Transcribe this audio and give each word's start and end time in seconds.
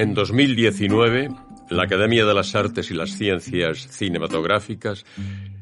En 0.00 0.14
2019, 0.14 1.28
la 1.68 1.82
Academia 1.82 2.24
de 2.24 2.32
las 2.32 2.54
Artes 2.54 2.90
y 2.90 2.94
las 2.94 3.10
Ciencias 3.10 3.86
Cinematográficas 3.90 5.04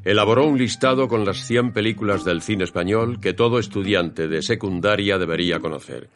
elaboró 0.05 0.45
un 0.45 0.57
listado 0.57 1.09
con 1.09 1.25
las 1.25 1.45
100 1.45 1.73
películas 1.73 2.23
del 2.23 2.41
cine 2.41 2.63
español 2.63 3.19
que 3.19 3.33
todo 3.33 3.59
estudiante 3.59 4.29
de 4.29 4.41
secundaria 4.41 5.17
debería 5.17 5.59
conocer. 5.59 6.09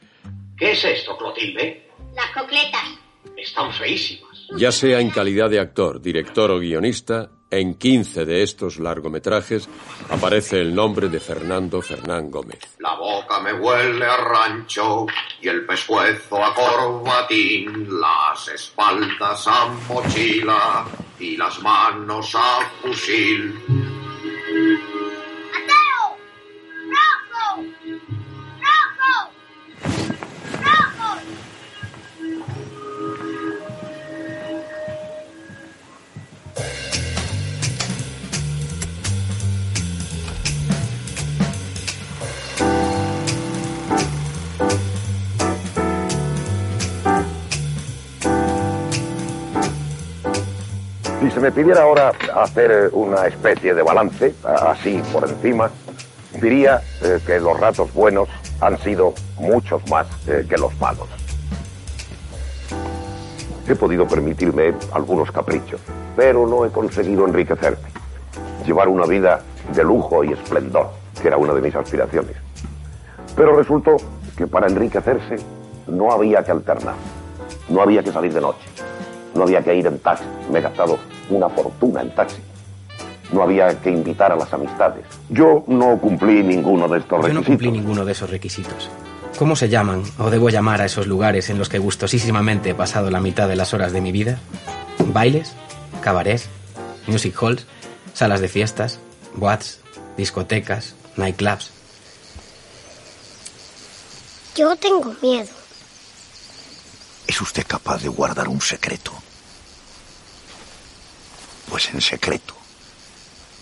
¿Qué 0.57 0.71
es 0.71 0.85
esto, 0.85 1.17
Clotilde? 1.17 1.89
Las 2.15 2.29
cocletas. 2.33 2.97
Están 3.35 3.73
feísimas. 3.73 4.47
Ya 4.57 4.71
sea 4.71 5.01
en 5.01 5.09
calidad 5.09 5.49
de 5.49 5.59
actor, 5.59 6.01
director 6.01 6.49
o 6.49 6.59
guionista, 6.59 7.29
en 7.59 7.75
15 7.75 8.25
de 8.25 8.41
estos 8.41 8.79
largometrajes 8.79 9.69
aparece 10.09 10.59
el 10.59 10.73
nombre 10.73 11.07
de 11.07 11.19
Fernando 11.19 11.81
Fernán 11.81 12.31
Gómez. 12.31 12.59
La 12.79 12.95
boca 12.95 13.39
me 13.41 13.53
huele 13.53 14.05
a 14.05 14.17
rancho 14.17 15.05
y 15.41 15.47
el 15.47 15.65
pescuezo 15.65 16.43
a 16.43 16.53
corbatín, 16.55 17.87
las 17.99 18.47
espaldas 18.47 19.47
a 19.47 19.67
mochila 19.87 20.85
y 21.19 21.37
las 21.37 21.61
manos 21.61 22.33
a 22.35 22.61
fusil. 22.81 23.53
¡Mateo! 25.51 26.17
¡Rojo! 26.89 27.22
Se 51.33 51.39
me 51.39 51.51
pidiera 51.51 51.81
ahora 51.81 52.11
hacer 52.35 52.91
una 52.93 53.25
especie 53.25 53.73
de 53.73 53.81
balance, 53.81 54.35
así 54.43 55.01
por 55.11 55.27
encima, 55.27 55.71
diría 56.39 56.81
eh, 57.01 57.19
que 57.25 57.39
los 57.39 57.59
ratos 57.59 57.91
buenos 57.93 58.29
han 58.61 58.77
sido 58.79 59.15
muchos 59.37 59.81
más 59.89 60.05
eh, 60.27 60.45
que 60.47 60.57
los 60.57 60.77
malos. 60.79 61.07
He 63.67 63.75
podido 63.75 64.07
permitirme 64.07 64.75
algunos 64.91 65.31
caprichos, 65.31 65.81
pero 66.15 66.45
no 66.45 66.65
he 66.65 66.69
conseguido 66.69 67.25
enriquecerme. 67.25 67.87
Llevar 68.65 68.87
una 68.87 69.05
vida 69.05 69.41
de 69.73 69.83
lujo 69.83 70.23
y 70.23 70.33
esplendor, 70.33 70.91
que 71.19 71.29
era 71.29 71.37
una 71.37 71.53
de 71.53 71.61
mis 71.61 71.75
aspiraciones. 71.75 72.35
Pero 73.35 73.55
resultó 73.55 73.95
que 74.37 74.45
para 74.45 74.67
enriquecerse 74.67 75.37
no 75.87 76.11
había 76.11 76.43
que 76.43 76.51
alternar, 76.51 76.95
no 77.69 77.81
había 77.81 78.03
que 78.03 78.11
salir 78.11 78.33
de 78.33 78.41
noche, 78.41 78.67
no 79.33 79.43
había 79.43 79.63
que 79.63 79.73
ir 79.73 79.87
en 79.87 79.97
taxi. 79.97 80.25
Me 80.51 80.59
he 80.59 80.61
gastado 80.61 80.99
una 81.35 81.49
fortuna 81.49 82.01
en 82.01 82.13
taxi. 82.15 82.41
No 83.31 83.41
había 83.43 83.79
que 83.81 83.89
invitar 83.89 84.31
a 84.31 84.35
las 84.35 84.53
amistades. 84.53 85.05
Yo 85.29 85.63
no 85.67 85.97
cumplí 85.99 86.43
ninguno 86.43 86.87
de 86.87 86.99
estos 86.99 87.11
Yo 87.11 87.17
no 87.17 87.23
requisitos. 87.41 87.47
cumplí 87.47 87.71
ninguno 87.71 88.05
de 88.05 88.11
esos 88.11 88.29
requisitos. 88.29 88.89
¿Cómo 89.39 89.55
se 89.55 89.67
llaman, 89.69 90.03
o 90.19 90.29
debo 90.29 90.49
llamar 90.49 90.81
a 90.81 90.85
esos 90.85 91.07
lugares 91.07 91.49
en 91.49 91.57
los 91.57 91.67
que 91.67 91.79
gustosísimamente 91.79 92.69
he 92.69 92.75
pasado 92.75 93.09
la 93.09 93.19
mitad 93.19 93.47
de 93.47 93.55
las 93.55 93.73
horas 93.73 93.91
de 93.91 94.01
mi 94.01 94.11
vida? 94.11 94.37
¿Bailes? 94.99 95.53
¿Cabarets? 96.01 96.47
¿Music 97.07 97.35
halls? 97.41 97.65
¿Salas 98.13 98.41
de 98.41 98.47
fiestas? 98.47 98.99
¿Boats? 99.35 99.79
¿Discotecas? 100.17 100.93
¿Nightclubs? 101.17 101.71
Yo 104.55 104.75
tengo 104.75 105.15
miedo. 105.23 105.49
¿Es 107.25 107.41
usted 107.41 107.65
capaz 107.65 108.03
de 108.03 108.09
guardar 108.09 108.47
un 108.47 108.61
secreto? 108.61 109.11
Pues 111.73 111.91
en 111.91 112.01
secreto, 112.01 112.53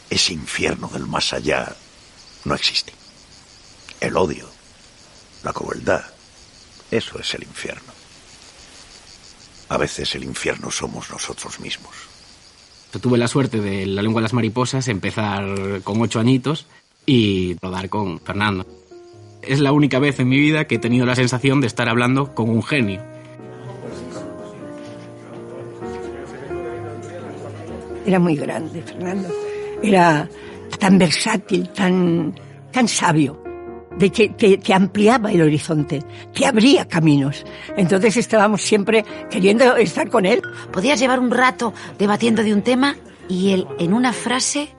ese 0.09 0.33
infierno 0.33 0.89
del 0.89 1.07
más 1.07 1.31
allá 1.31 1.73
no 2.43 2.53
existe. 2.55 2.91
El 4.01 4.17
odio, 4.17 4.49
la 5.45 5.53
crueldad, 5.53 6.03
eso 6.91 7.17
es 7.19 7.33
el 7.35 7.43
infierno. 7.43 7.93
A 9.69 9.77
veces 9.77 10.13
el 10.15 10.25
infierno 10.25 10.71
somos 10.71 11.09
nosotros 11.09 11.61
mismos. 11.61 11.95
Yo 12.93 12.99
tuve 12.99 13.17
la 13.17 13.29
suerte 13.29 13.61
de 13.61 13.85
La 13.85 14.01
lengua 14.01 14.19
de 14.19 14.23
las 14.23 14.33
mariposas 14.33 14.89
empezar 14.89 15.81
con 15.85 16.01
ocho 16.01 16.19
añitos 16.19 16.67
y 17.05 17.55
rodar 17.61 17.87
con 17.87 18.19
Fernando. 18.19 18.67
Es 19.41 19.61
la 19.61 19.71
única 19.71 19.99
vez 19.99 20.19
en 20.19 20.27
mi 20.27 20.37
vida 20.37 20.67
que 20.67 20.75
he 20.75 20.79
tenido 20.79 21.05
la 21.05 21.15
sensación 21.15 21.61
de 21.61 21.67
estar 21.67 21.87
hablando 21.87 22.35
con 22.35 22.49
un 22.49 22.61
genio. 22.61 23.10
Era 28.05 28.19
muy 28.19 28.35
grande, 28.35 28.81
Fernando. 28.81 29.29
Era 29.83 30.27
tan 30.79 30.97
versátil, 30.97 31.69
tan, 31.69 32.33
tan 32.71 32.87
sabio, 32.87 33.41
de 33.97 34.09
que 34.09 34.73
ampliaba 34.73 35.31
el 35.31 35.41
horizonte, 35.41 36.01
te 36.33 36.45
abría 36.45 36.87
caminos. 36.87 37.45
Entonces 37.77 38.17
estábamos 38.17 38.61
siempre 38.61 39.05
queriendo 39.29 39.75
estar 39.75 40.09
con 40.09 40.25
él. 40.25 40.41
Podías 40.71 40.99
llevar 40.99 41.19
un 41.19 41.31
rato 41.31 41.73
debatiendo 41.99 42.43
de 42.43 42.53
un 42.53 42.61
tema 42.61 42.95
y 43.27 43.51
él, 43.51 43.67
en 43.79 43.93
una 43.93 44.13
frase, 44.13 44.69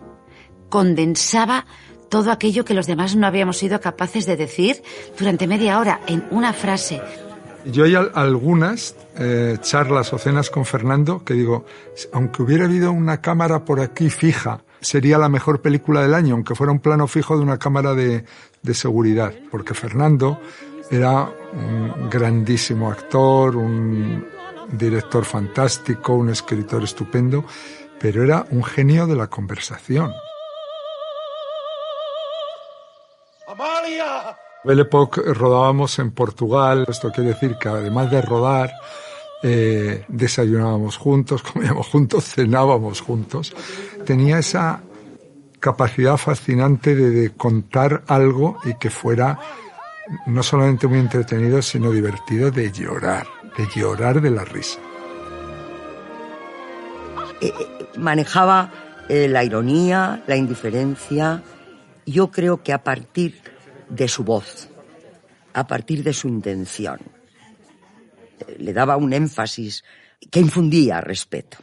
condensaba 0.69 1.67
todo 2.09 2.31
aquello 2.31 2.65
que 2.65 2.75
los 2.75 2.87
demás 2.87 3.17
no 3.17 3.27
habíamos 3.27 3.59
sido 3.59 3.81
capaces 3.81 4.27
de 4.27 4.37
decir 4.37 4.83
durante 5.19 5.47
media 5.47 5.79
hora, 5.79 6.01
en 6.07 6.25
una 6.31 6.53
frase. 6.53 7.01
Yo 7.65 7.85
hay 7.85 7.95
al- 7.95 8.11
algunas 8.15 8.97
eh, 9.19 9.57
charlas 9.61 10.13
o 10.13 10.19
cenas 10.19 10.51
con 10.51 10.65
Fernando 10.65 11.25
que 11.25 11.35
digo, 11.35 11.65
aunque 12.13 12.43
hubiera 12.43 12.65
habido 12.65 12.91
una 12.93 13.21
cámara 13.21 13.65
por 13.65 13.81
aquí 13.81 14.11
fija, 14.11 14.63
sería 14.81 15.17
la 15.19 15.29
mejor 15.29 15.61
película 15.63 16.03
del 16.03 16.15
año, 16.15 16.35
aunque 16.35 16.55
fuera 16.57 16.73
un 16.73 16.81
plano 16.81 17.07
fijo 17.07 17.37
de 17.37 17.43
una 17.43 17.59
cámara 17.59 17.95
de, 17.95 18.25
de 18.63 18.75
seguridad, 18.75 19.33
porque 19.51 19.75
Fernando 19.75 20.41
era 20.91 21.31
un 21.53 22.11
grandísimo 22.11 22.91
actor, 22.91 23.55
un 23.57 24.27
director 24.73 25.25
fantástico, 25.25 26.15
un 26.15 26.31
escritor 26.31 26.83
estupendo, 26.83 27.45
pero 28.01 28.25
era 28.25 28.45
un 28.51 28.65
genio 28.65 29.07
de 29.07 29.15
la 29.15 29.29
conversación. 29.29 30.11
Belle 34.65 34.83
Époque 34.83 35.21
rodábamos 35.35 35.99
en 35.99 36.13
Portugal, 36.13 36.87
esto 36.89 37.11
quiere 37.11 37.31
decir 37.31 37.57
que 37.59 37.69
además 37.69 38.11
de 38.11 38.23
rodar, 38.23 38.73
eh, 39.43 40.05
desayunábamos 40.09 40.97
juntos, 40.97 41.43
comíamos 41.53 41.89
juntos, 41.89 42.25
cenábamos 42.25 43.01
juntos. 43.01 43.55
Tenía 44.05 44.39
esa 44.39 44.83
capacidad 45.63 46.17
fascinante 46.17 46.95
de, 46.95 47.31
contar 47.31 48.03
algo 48.09 48.59
y 48.65 48.75
que 48.75 48.91
fuera 48.91 49.39
no 50.27 50.43
solamente 50.43 50.87
muy 50.89 50.99
entretenido, 50.99 51.63
sino 51.63 51.93
divertido 51.93 52.51
de 52.51 52.71
llorar, 52.73 53.27
de 53.57 53.67
llorar 53.75 54.21
de 54.21 54.31
la 54.31 54.45
risa. 54.45 54.81
Eh, 57.41 57.47
eh, 57.47 57.87
manejaba 57.97 58.73
eh, 59.09 59.29
la 59.29 59.45
ironía, 59.45 60.23
la 60.27 60.37
indiferencia. 60.37 61.43
Yo 62.07 62.31
creo 62.31 62.63
que 62.63 62.73
a 62.73 62.83
partir 62.83 63.42
de 63.93 64.09
su 64.09 64.25
voz, 64.25 64.69
a 65.53 65.67
partir 65.67 66.03
de 66.03 66.15
su 66.15 66.27
intención, 66.27 66.99
le 68.59 68.73
daba 68.73 68.97
un 68.97 69.13
énfasis 69.13 69.85
que 70.31 70.41
infundía 70.41 71.01
respeto. 71.01 71.59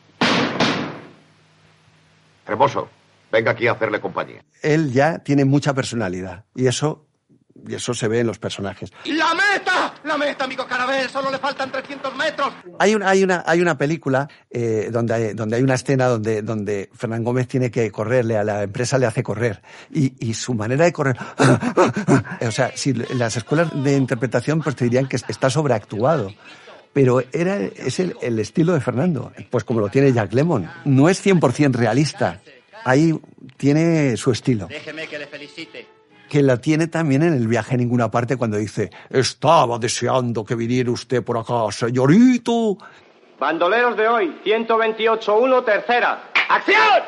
Hermoso, 2.46 2.88
venga 3.32 3.52
aquí 3.52 3.68
a 3.68 3.74
hacerle 3.74 4.00
compañía. 4.00 4.44
Él 4.62 4.92
ya 4.92 5.20
tiene 5.20 5.44
mucha 5.44 5.74
personalidad 5.74 6.46
y 6.56 6.68
eso, 6.68 7.09
y 7.68 7.76
eso 7.76 7.94
se 7.94 8.08
ve 8.08 8.20
en 8.20 8.28
los 8.28 8.40
personajes. 8.40 8.92
¡La 9.06 9.34
meta! 9.34 9.94
¡La 10.04 10.18
meta, 10.18 10.46
amigo 10.46 10.66
Carabel! 10.68 11.10
¡Solo 11.10 11.32
le 11.32 11.38
faltan 11.38 11.72
300 11.72 12.16
metros! 12.16 12.54
Hay 12.80 12.96
una, 12.96 13.10
hay 13.10 13.24
una, 13.24 13.44
hay 13.46 13.62
una 13.62 13.78
película 13.78 14.28
eh, 14.50 14.90
donde, 14.92 15.14
hay, 15.14 15.34
donde 15.34 15.58
hay 15.58 15.64
una 15.64 15.76
escena 15.76 16.08
donde, 16.08 16.42
donde 16.42 16.90
Fernán 16.94 17.24
Gómez 17.24 17.48
tiene 17.48 17.72
que 17.72 17.92
correrle, 17.92 18.38
a 18.38 18.44
la 18.44 18.64
empresa 18.64 18.98
le 18.98 19.06
hace 19.06 19.24
correr. 19.24 19.62
Y, 19.92 20.14
y 20.20 20.34
su 20.34 20.54
manera 20.54 20.86
de 20.86 20.94
correr... 20.94 21.18
o 22.42 22.52
sea, 22.52 22.72
si 22.76 22.92
en 22.92 23.20
las 23.20 23.36
escuelas 23.38 23.70
de 23.84 23.96
interpretación 23.96 24.62
pues 24.62 24.76
te 24.76 24.86
dirían 24.86 25.08
que 25.08 25.18
está 25.18 25.50
sobreactuado. 25.50 26.34
pero 26.94 27.22
era, 27.32 27.58
es 27.58 28.00
el, 28.00 28.16
el 28.22 28.40
estilo 28.40 28.74
de 28.74 28.82
Fernando, 28.82 29.32
pues 29.50 29.64
como 29.64 29.80
lo 29.80 29.90
tiene 29.90 30.12
Jack 30.14 30.34
Lemmon. 30.34 30.70
No 30.86 31.10
es 31.10 31.26
100% 31.26 31.74
realista, 31.74 32.42
ahí 32.84 33.20
tiene 33.58 34.18
su 34.18 34.32
estilo. 34.32 34.68
Déjeme 34.68 35.08
que 35.08 35.20
le 35.20 35.28
felicite. 35.28 35.99
Que 36.30 36.44
la 36.44 36.58
tiene 36.58 36.88
también 36.88 37.24
en 37.24 37.34
el 37.34 37.48
viaje 37.48 37.74
a 37.74 37.78
ninguna 37.78 38.12
parte 38.12 38.38
cuando 38.38 38.58
dice, 38.58 38.92
estaba 39.10 39.80
deseando 39.80 40.46
que 40.46 40.54
viniera 40.54 40.92
usted 40.92 41.24
por 41.24 41.38
acá, 41.38 41.72
señorito. 41.72 42.78
Bandoleros 43.40 43.98
de 43.98 44.08
hoy, 44.08 44.42
128-1, 44.46 45.66
tercera. 45.66 46.30
¡Acción! 46.50 47.04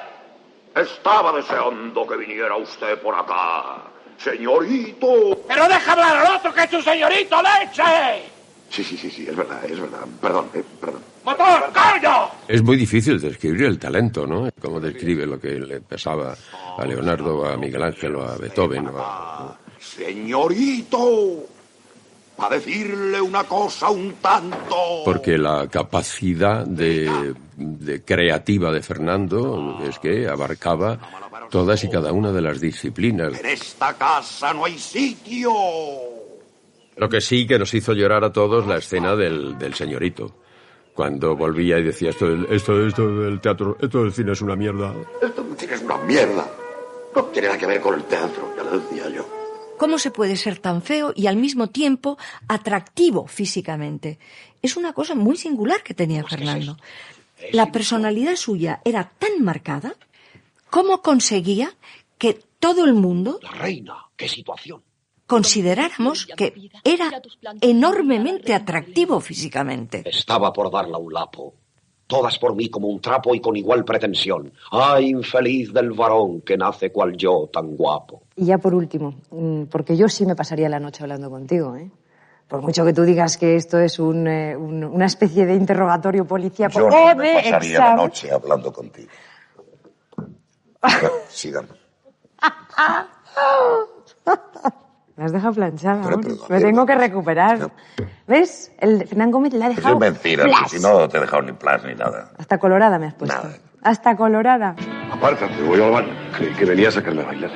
Estaba 0.76 1.34
deseando 1.34 2.08
que 2.08 2.18
viniera 2.18 2.56
usted 2.56 3.00
por 3.00 3.14
acá, 3.14 3.84
señorito. 4.18 5.44
¡Pero 5.48 5.68
deja 5.68 5.92
hablar 5.92 6.18
al 6.18 6.38
otro 6.38 6.52
que 6.54 6.64
es 6.64 6.70
tu 6.72 6.82
señorito, 6.82 7.36
leche! 7.42 8.32
Sí, 8.70 8.84
sí, 8.84 8.98
sí, 8.98 9.12
sí, 9.12 9.28
es 9.28 9.36
verdad, 9.36 9.64
es 9.66 9.80
verdad. 9.80 10.00
Perdón, 10.20 10.50
eh, 10.56 10.64
perdón. 10.80 11.11
¡Motor, 11.24 11.72
coño! 11.74 12.30
Es 12.48 12.64
muy 12.64 12.78
difícil 12.78 13.20
describir 13.22 13.64
el 13.66 13.78
talento, 13.80 14.26
¿no? 14.26 14.50
Como 14.60 14.80
describe 14.80 15.26
lo 15.28 15.40
que 15.40 15.60
le 15.60 15.80
pasaba 15.82 16.36
a 16.78 16.86
Leonardo, 16.86 17.46
a 17.48 17.56
Miguel 17.58 17.84
Ángel, 17.84 18.16
o 18.16 18.24
a 18.24 18.38
Beethoven. 18.38 18.88
o 18.88 18.98
a- 18.98 19.58
Señorito, 19.80 21.46
para 22.36 22.56
decirle 22.56 23.22
una 23.22 23.44
cosa 23.44 23.90
un 23.90 24.14
tanto. 24.22 25.02
Porque 25.06 25.38
la 25.38 25.68
capacidad 25.68 26.66
de, 26.66 27.34
de 27.56 28.04
creativa 28.04 28.72
de 28.72 28.82
Fernando 28.82 29.80
es 29.88 30.00
que 30.00 30.28
abarcaba 30.28 30.98
todas 31.50 31.84
y 31.84 31.90
cada 31.90 32.12
una 32.14 32.32
de 32.32 32.42
las 32.42 32.60
disciplinas. 32.60 33.40
En 33.40 33.46
esta 33.46 33.94
casa 33.98 34.54
no 34.54 34.66
hay 34.66 34.78
sitio. 34.80 35.52
Lo 36.96 37.10
que 37.10 37.22
sí 37.22 37.46
que 37.48 37.60
nos 37.60 37.74
hizo 37.74 37.94
llorar 37.94 38.24
a 38.24 38.32
todos 38.34 38.66
la 38.68 38.78
escena 38.78 39.16
del, 39.16 39.58
del 39.58 39.74
señorito. 39.74 40.36
Cuando 40.94 41.36
volvía 41.36 41.80
y 41.80 41.84
decía 41.84 42.10
esto, 42.10 42.28
del- 42.30 42.48
esto, 42.50 42.86
esto 42.86 43.08
del 43.20 43.40
teatro, 43.40 43.78
esto 43.82 44.04
del 44.04 44.12
cine 44.14 44.34
es 44.34 44.42
una 44.42 44.56
mierda. 44.56 44.94
Esto 45.22 45.44
no 45.44 45.56
tiene 45.56 45.78
una 45.78 45.98
mierda. 45.98 46.50
No 47.16 47.24
tiene 47.26 47.48
nada 47.48 47.60
que 47.60 47.66
ver 47.66 47.82
con 47.82 47.96
el 47.96 48.04
teatro, 48.04 48.54
ya 48.56 48.64
lo 48.64 48.80
decía 48.80 49.10
yo. 49.10 49.26
¿Cómo 49.78 49.98
se 49.98 50.12
puede 50.12 50.36
ser 50.36 50.60
tan 50.60 50.82
feo 50.82 51.12
y 51.16 51.28
al 51.28 51.38
mismo 51.38 51.68
tiempo 51.68 52.18
atractivo 52.48 53.26
físicamente? 53.28 54.20
Es 54.62 54.78
una 54.78 54.94
cosa 54.94 55.16
muy 55.16 55.38
singular 55.38 55.82
que 55.82 55.94
tenía 55.94 56.24
Fernando. 56.24 56.78
La 57.52 57.72
personalidad 57.72 58.36
suya 58.36 58.82
era 58.86 59.12
tan 59.18 59.44
marcada, 59.44 59.96
¿cómo 60.70 61.02
conseguía 61.02 61.74
que 62.20 62.40
todo 62.60 62.86
el 62.86 62.94
mundo 62.94 63.40
La 63.42 63.52
reina, 63.52 63.96
qué 64.16 64.30
situación. 64.30 64.84
Consideráramos 65.36 66.26
que 66.36 66.54
era 66.84 67.10
enormemente 67.62 68.54
atractivo 68.54 69.22
físicamente? 69.22 70.04
Estaba 70.06 70.52
por 70.52 70.70
darla 70.70 70.98
un 70.98 71.14
lapo. 71.14 71.54
Todas 72.06 72.38
por 72.38 72.54
mí 72.54 72.70
como 72.70 72.90
un 72.90 73.00
trapo 73.00 73.34
y 73.34 73.40
con 73.40 73.56
igual 73.56 73.86
pretensión. 73.86 74.52
Ay, 74.72 75.12
infeliz 75.12 75.72
del 75.72 75.92
varón 75.94 76.42
que 76.42 76.58
nace 76.58 76.92
cual 76.92 77.16
yo 77.16 77.50
tan 77.54 77.78
guapo. 77.78 78.24
Y 78.36 78.48
ya 78.48 78.58
por 78.58 78.76
último, 78.76 79.16
mm, 79.30 79.64
porque 79.72 79.96
yo 79.96 80.10
sí 80.10 80.26
me 80.26 80.36
pasaría 80.36 80.68
la 80.68 80.82
noche 80.82 81.04
hablando 81.04 81.30
contigo, 81.30 81.78
¿eh? 81.78 81.90
Por 82.50 82.62
mucho 82.62 82.84
que 82.84 82.92
tú 82.92 83.04
digas 83.04 83.38
que 83.38 83.56
esto 83.56 83.80
es 83.80 83.98
un, 84.00 84.28
eh, 84.28 84.58
un- 84.58 84.84
una 84.84 85.06
especie 85.06 85.46
de 85.46 85.56
interrogatorio 85.56 86.28
policíaco 86.28 86.80
Yo 86.80 86.88
o 86.88 86.90
no 86.90 87.16
me 87.16 87.36
pasaría 87.36 87.80
la 87.80 87.96
noche 87.96 88.30
hablando 88.30 88.74
contigo. 88.74 89.10
Sigan. 91.30 91.70
Me 95.22 95.26
has 95.26 95.34
dejado 95.34 95.54
planchada. 95.54 96.02
Pero, 96.02 96.20
me 96.50 96.60
tengo 96.60 96.84
que 96.84 96.96
recuperar. 96.96 97.72
¿Ves? 98.28 98.72
El 98.80 99.08
Fernán 99.08 99.30
Gómez 99.30 99.54
la 99.54 99.68
ha 99.68 99.70
Eso 99.70 99.78
dejado 99.78 100.04
es 100.04 100.14
mentira, 100.14 100.46
si 100.68 100.80
no 100.80 101.08
te 101.08 101.18
he 101.20 101.22
dejado 101.22 101.44
ni 101.44 101.52
plan 101.52 101.80
ni 101.86 101.94
nada. 101.94 102.32
Hasta 102.40 102.58
colorada 102.58 102.98
me 102.98 103.06
has 103.06 103.14
puesto. 103.14 103.38
Hasta 103.84 104.18
colorada. 104.18 104.76
Apártate, 105.12 105.62
voy 105.62 105.80
al 105.80 105.92
baño. 105.92 106.12
Creí 106.36 106.52
que 106.56 106.66
venía 106.66 106.88
a 106.88 106.92
sacarme 106.92 107.22
a 107.22 107.26
bailar. 107.26 107.52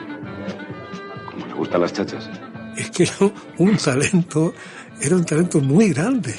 Como 1.31 1.47
le 1.47 1.53
gustan 1.55 1.81
las 1.81 1.91
chachas. 1.91 2.29
Es 2.77 2.91
que 2.91 3.01
era 3.01 3.33
un 3.57 3.77
talento, 3.77 4.53
era 5.01 5.15
un 5.15 5.25
talento 5.25 5.59
muy 5.59 5.91
grande. 5.91 6.35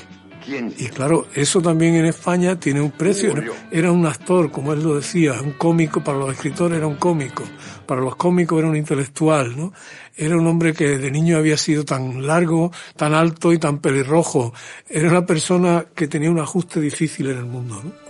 ¿Quién? 0.47 0.73
Y 0.79 0.87
claro, 0.87 1.27
eso 1.35 1.61
también 1.61 1.97
en 1.97 2.07
España 2.07 2.59
tiene 2.59 2.81
un 2.81 2.93
precio. 2.93 3.35
Era 3.71 3.91
un 3.91 4.07
actor, 4.07 4.53
como 4.53 4.73
él 4.73 4.83
lo 4.83 4.95
decía, 4.95 5.35
un 5.43 5.53
cómico, 5.53 6.05
para 6.05 6.19
los 6.19 6.33
escritores 6.33 6.79
era 6.79 6.87
un 6.87 6.95
cómico, 6.95 7.43
para 7.85 8.01
los 8.01 8.15
cómicos 8.15 8.61
era 8.61 8.69
un 8.69 8.77
intelectual, 8.77 9.57
¿no? 9.57 9.73
Era 10.17 10.37
un 10.37 10.47
hombre 10.47 10.73
que 10.73 10.99
de 10.99 11.11
niño 11.11 11.37
había 11.37 11.57
sido 11.57 11.85
tan 11.85 12.25
largo, 12.25 12.71
tan 12.97 13.13
alto 13.13 13.53
y 13.53 13.59
tan 13.59 13.79
pelirrojo. 13.79 14.55
Era 14.89 15.09
una 15.09 15.27
persona 15.27 15.85
que 15.95 16.07
tenía 16.07 16.31
un 16.31 16.39
ajuste 16.39 16.81
difícil 16.81 17.29
en 17.29 17.39
el 17.39 17.47
mundo, 17.47 17.83
¿no? 17.83 18.07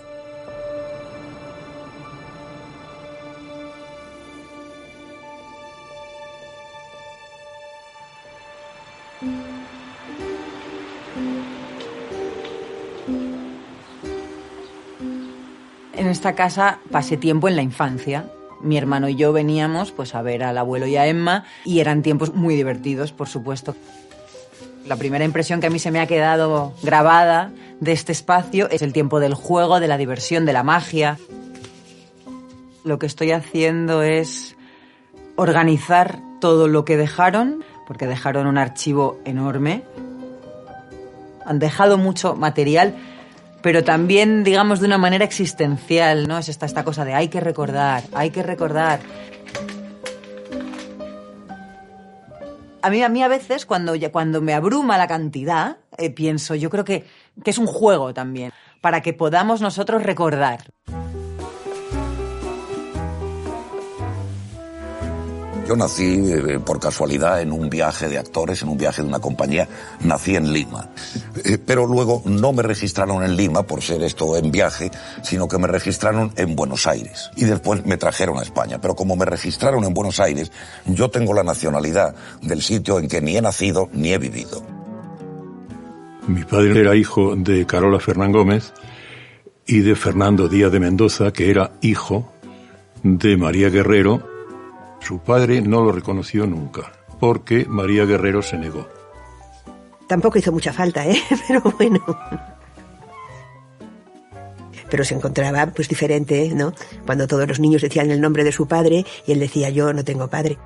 En 16.07 16.11
esta 16.11 16.35
casa 16.35 16.79
pasé 16.89 17.17
tiempo 17.17 17.49
en 17.49 17.57
la 17.57 17.61
infancia. 17.61 18.31
Mi 18.61 18.77
hermano 18.77 19.09
y 19.09 19.15
yo 19.15 19.33
veníamos 19.33 19.91
pues 19.91 20.15
a 20.15 20.21
ver 20.21 20.41
al 20.41 20.57
abuelo 20.57 20.87
y 20.87 20.95
a 20.95 21.05
Emma 21.05 21.43
y 21.65 21.81
eran 21.81 22.01
tiempos 22.01 22.33
muy 22.33 22.55
divertidos, 22.55 23.11
por 23.11 23.27
supuesto. 23.27 23.75
La 24.85 24.95
primera 24.95 25.25
impresión 25.25 25.59
que 25.59 25.67
a 25.67 25.69
mí 25.69 25.79
se 25.79 25.91
me 25.91 25.99
ha 25.99 26.07
quedado 26.07 26.71
grabada 26.81 27.51
de 27.81 27.91
este 27.91 28.13
espacio 28.13 28.69
es 28.69 28.83
el 28.83 28.93
tiempo 28.93 29.19
del 29.19 29.33
juego, 29.33 29.81
de 29.81 29.89
la 29.89 29.97
diversión, 29.97 30.45
de 30.45 30.53
la 30.53 30.63
magia. 30.63 31.19
Lo 32.85 32.99
que 32.99 33.05
estoy 33.05 33.31
haciendo 33.31 34.01
es 34.01 34.55
organizar 35.35 36.21
todo 36.39 36.69
lo 36.69 36.85
que 36.85 36.95
dejaron, 36.95 37.65
porque 37.85 38.07
dejaron 38.07 38.47
un 38.47 38.57
archivo 38.57 39.19
enorme. 39.25 39.83
Han 41.45 41.59
dejado 41.59 41.97
mucho 41.97 42.33
material, 42.33 42.95
pero 43.61 43.83
también, 43.83 44.43
digamos, 44.43 44.79
de 44.79 44.85
una 44.85 44.97
manera 44.97 45.25
existencial, 45.25 46.27
¿no? 46.27 46.37
Es 46.37 46.49
esta, 46.49 46.65
esta 46.65 46.83
cosa 46.83 47.05
de 47.05 47.13
hay 47.13 47.27
que 47.27 47.39
recordar, 47.39 48.03
hay 48.13 48.29
que 48.29 48.43
recordar. 48.43 48.99
A 52.81 52.89
mí, 52.89 53.01
a 53.01 53.09
mí 53.09 53.23
a 53.23 53.27
veces, 53.27 53.65
cuando, 53.65 53.93
cuando 54.11 54.41
me 54.41 54.53
abruma 54.53 54.97
la 54.97 55.07
cantidad, 55.07 55.77
eh, 55.97 56.09
pienso, 56.09 56.55
yo 56.55 56.69
creo 56.69 56.85
que, 56.85 57.05
que 57.43 57.49
es 57.49 57.57
un 57.57 57.67
juego 57.67 58.13
también, 58.13 58.53
para 58.81 59.01
que 59.01 59.13
podamos 59.13 59.61
nosotros 59.61 60.03
recordar. 60.03 60.71
Yo 65.67 65.75
nací 65.75 66.31
eh, 66.31 66.59
por 66.65 66.79
casualidad 66.79 67.41
en 67.41 67.51
un 67.51 67.69
viaje 67.69 68.07
de 68.07 68.17
actores, 68.17 68.61
en 68.61 68.69
un 68.69 68.77
viaje 68.77 69.01
de 69.01 69.09
una 69.09 69.19
compañía. 69.19 69.67
Nací 69.99 70.33
en 70.37 70.53
Lima. 70.53 70.89
Eh, 71.43 71.57
pero 71.57 71.85
luego 71.85 72.21
no 72.23 72.53
me 72.53 72.63
registraron 72.63 73.21
en 73.21 73.35
Lima 73.35 73.63
por 73.63 73.81
ser 73.81 74.01
esto 74.01 74.37
en 74.37 74.49
viaje, 74.49 74.89
sino 75.23 75.49
que 75.49 75.57
me 75.57 75.67
registraron 75.67 76.31
en 76.37 76.55
Buenos 76.55 76.87
Aires. 76.87 77.31
Y 77.35 77.43
después 77.43 77.85
me 77.85 77.97
trajeron 77.97 78.37
a 78.37 78.43
España. 78.43 78.79
Pero 78.79 78.95
como 78.95 79.17
me 79.17 79.25
registraron 79.25 79.83
en 79.83 79.93
Buenos 79.93 80.21
Aires, 80.21 80.53
yo 80.85 81.09
tengo 81.09 81.33
la 81.33 81.43
nacionalidad 81.43 82.15
del 82.41 82.61
sitio 82.61 82.99
en 82.99 83.09
que 83.09 83.19
ni 83.19 83.35
he 83.35 83.41
nacido 83.41 83.89
ni 83.91 84.13
he 84.13 84.17
vivido. 84.17 84.63
Mi 86.27 86.45
padre 86.45 86.79
era 86.79 86.95
hijo 86.95 87.35
de 87.35 87.65
Carola 87.65 87.99
Fernán 87.99 88.31
Gómez 88.31 88.73
y 89.65 89.79
de 89.79 89.95
Fernando 89.97 90.47
Díaz 90.47 90.71
de 90.71 90.79
Mendoza, 90.79 91.33
que 91.33 91.51
era 91.51 91.71
hijo 91.81 92.31
de 93.03 93.35
María 93.35 93.69
Guerrero. 93.69 94.36
Su 95.07 95.19
padre 95.19 95.61
no 95.61 95.79
lo 95.85 95.93
reconoció 95.93 96.45
nunca, 96.45 96.91
porque 97.17 97.63
María 97.63 98.03
Guerrero 98.03 98.41
se 98.41 98.57
negó. 98.57 98.85
Tampoco 100.05 100.37
hizo 100.37 100.51
mucha 100.51 100.73
falta, 100.73 101.07
¿eh? 101.07 101.15
Pero 101.47 101.61
bueno. 101.61 102.03
Pero 104.89 105.05
se 105.05 105.15
encontraba 105.15 105.65
pues 105.67 105.87
diferente, 105.87 106.51
¿no? 106.53 106.73
Cuando 107.05 107.25
todos 107.25 107.47
los 107.47 107.61
niños 107.61 107.83
decían 107.83 108.11
el 108.11 108.19
nombre 108.19 108.43
de 108.43 108.51
su 108.51 108.67
padre 108.67 109.05
y 109.25 109.31
él 109.31 109.39
decía 109.39 109.69
yo 109.69 109.93
no 109.93 110.03
tengo 110.03 110.29
padre. 110.29 110.57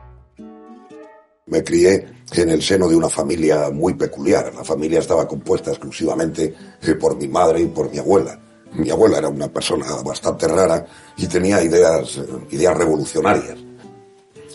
Me 1.46 1.64
crié 1.64 2.08
en 2.34 2.50
el 2.50 2.64
seno 2.64 2.88
de 2.88 2.96
una 2.96 3.10
familia 3.10 3.70
muy 3.70 3.94
peculiar. 3.94 4.52
La 4.56 4.64
familia 4.64 5.02
estaba 5.02 5.28
compuesta 5.28 5.70
exclusivamente 5.70 6.52
eh, 6.82 6.96
por 6.96 7.16
mi 7.16 7.28
madre 7.28 7.62
y 7.62 7.68
por 7.68 7.92
mi 7.92 8.00
abuela. 8.00 8.40
Mi 8.74 8.90
abuela 8.90 9.20
era 9.20 9.30
una 9.30 9.50
persona 9.50 9.86
bastante 10.04 10.48
rara 10.48 10.84
y 11.16 11.28
tenía 11.28 11.62
ideas, 11.62 12.18
eh, 12.18 12.26
ideas 12.50 12.76
revolucionarias. 12.76 13.71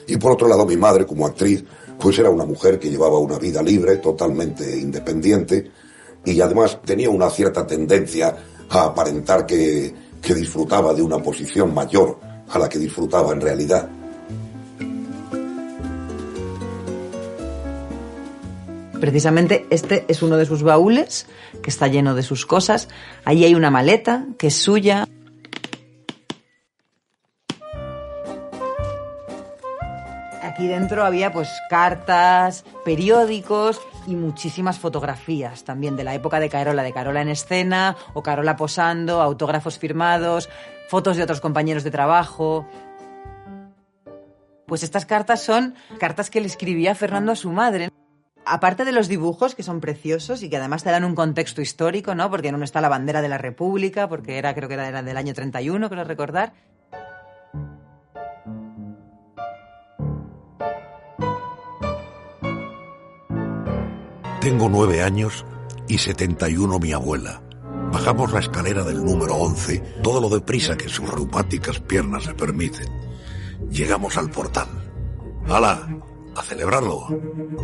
Y 0.06 0.16
por 0.16 0.32
otro 0.32 0.48
lado, 0.48 0.64
mi 0.66 0.76
madre, 0.76 1.06
como 1.06 1.26
actriz, 1.26 1.64
pues 1.98 2.18
era 2.18 2.30
una 2.30 2.44
mujer 2.44 2.78
que 2.78 2.90
llevaba 2.90 3.18
una 3.18 3.38
vida 3.38 3.62
libre, 3.62 3.96
totalmente 3.96 4.78
independiente, 4.78 5.70
y 6.24 6.40
además 6.40 6.80
tenía 6.84 7.10
una 7.10 7.30
cierta 7.30 7.66
tendencia 7.66 8.36
a 8.68 8.84
aparentar 8.84 9.46
que, 9.46 9.94
que 10.20 10.34
disfrutaba 10.34 10.92
de 10.92 11.02
una 11.02 11.18
posición 11.18 11.72
mayor 11.72 12.18
a 12.48 12.58
la 12.58 12.68
que 12.68 12.78
disfrutaba 12.78 13.32
en 13.32 13.40
realidad. 13.40 13.88
Precisamente 19.00 19.66
este 19.70 20.04
es 20.08 20.22
uno 20.22 20.36
de 20.36 20.46
sus 20.46 20.62
baúles, 20.62 21.26
que 21.62 21.70
está 21.70 21.86
lleno 21.86 22.14
de 22.14 22.22
sus 22.22 22.46
cosas. 22.46 22.88
Allí 23.24 23.44
hay 23.44 23.54
una 23.54 23.70
maleta, 23.70 24.24
que 24.38 24.48
es 24.48 24.54
suya. 24.54 25.06
Aquí 30.56 30.68
dentro 30.68 31.04
había 31.04 31.32
pues 31.32 31.50
cartas, 31.68 32.64
periódicos 32.82 33.78
y 34.06 34.16
muchísimas 34.16 34.78
fotografías 34.78 35.64
también 35.64 35.96
de 35.96 36.04
la 36.04 36.14
época 36.14 36.40
de 36.40 36.48
Carola, 36.48 36.82
de 36.82 36.94
Carola 36.94 37.20
en 37.20 37.28
escena 37.28 37.94
o 38.14 38.22
Carola 38.22 38.56
posando, 38.56 39.20
autógrafos 39.20 39.78
firmados, 39.78 40.48
fotos 40.88 41.18
de 41.18 41.24
otros 41.24 41.42
compañeros 41.42 41.84
de 41.84 41.90
trabajo. 41.90 42.66
Pues 44.64 44.82
estas 44.82 45.04
cartas 45.04 45.42
son 45.42 45.74
cartas 46.00 46.30
que 46.30 46.40
le 46.40 46.46
escribía 46.46 46.94
Fernando 46.94 47.32
a 47.32 47.36
su 47.36 47.52
madre. 47.52 47.90
Aparte 48.46 48.86
de 48.86 48.92
los 48.92 49.08
dibujos, 49.08 49.54
que 49.54 49.62
son 49.62 49.82
preciosos 49.82 50.42
y 50.42 50.48
que 50.48 50.56
además 50.56 50.82
te 50.82 50.90
dan 50.90 51.04
un 51.04 51.14
contexto 51.14 51.60
histórico, 51.60 52.14
¿no? 52.14 52.30
Porque 52.30 52.48
en 52.48 52.54
uno 52.54 52.64
está 52.64 52.80
la 52.80 52.88
bandera 52.88 53.20
de 53.20 53.28
la 53.28 53.36
República, 53.36 54.08
porque 54.08 54.38
era, 54.38 54.54
creo 54.54 54.70
que 54.70 54.74
era 54.76 55.02
del 55.02 55.16
año 55.18 55.34
31, 55.34 55.90
creo 55.90 56.04
recordar. 56.04 56.54
Tengo 64.46 64.68
nueve 64.68 65.02
años 65.02 65.44
y 65.88 65.98
71 65.98 66.78
mi 66.78 66.92
abuela. 66.92 67.42
Bajamos 67.92 68.32
la 68.32 68.38
escalera 68.38 68.84
del 68.84 69.04
número 69.04 69.34
11, 69.34 69.78
todo 70.04 70.20
lo 70.20 70.28
deprisa 70.28 70.76
que 70.76 70.88
sus 70.88 71.10
reumáticas 71.10 71.80
piernas 71.80 72.22
se 72.22 72.34
permiten. 72.34 72.86
Llegamos 73.72 74.16
al 74.16 74.30
portal. 74.30 74.68
¡Hala! 75.48 75.88
A 76.36 76.42
celebrarlo. 76.44 77.08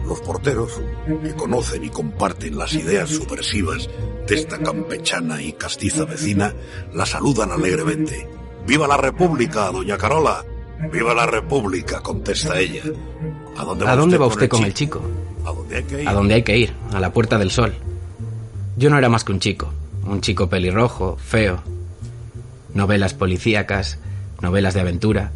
Los 0.08 0.22
porteros, 0.22 0.82
que 1.22 1.36
conocen 1.36 1.84
y 1.84 1.88
comparten 1.88 2.58
las 2.58 2.74
ideas 2.74 3.10
subversivas 3.10 3.88
de 4.26 4.34
esta 4.34 4.58
campechana 4.58 5.40
y 5.40 5.52
castiza 5.52 6.04
vecina, 6.04 6.52
la 6.92 7.06
saludan 7.06 7.52
alegremente. 7.52 8.28
¡Viva 8.66 8.88
la 8.88 8.96
República, 8.96 9.70
doña 9.70 9.96
Carola! 9.96 10.44
¡Viva 10.92 11.14
la 11.14 11.26
República! 11.26 12.00
contesta 12.00 12.58
ella. 12.58 12.82
¿A 13.56 13.62
dónde 13.62 13.84
va, 13.84 13.94
usted, 13.94 14.20
va 14.20 14.26
usted 14.26 14.48
con, 14.48 14.64
el 14.64 14.74
chico? 14.74 15.00
¿A 15.44 15.52
dónde 15.52 15.76
hay 15.76 15.82
que 15.84 16.02
ir? 16.02 16.08
A 16.08 16.12
donde 16.12 16.34
hay 16.34 16.42
que 16.42 16.58
ir, 16.58 16.72
a 16.92 17.00
la 17.00 17.12
Puerta 17.12 17.38
del 17.38 17.50
Sol. 17.50 17.74
Yo 18.76 18.90
no 18.90 18.98
era 18.98 19.08
más 19.08 19.24
que 19.24 19.32
un 19.32 19.40
chico, 19.40 19.72
un 20.06 20.20
chico 20.20 20.48
pelirrojo, 20.48 21.16
feo. 21.16 21.62
Novelas 22.74 23.14
policíacas, 23.14 23.98
novelas 24.40 24.74
de 24.74 24.80
aventura, 24.80 25.32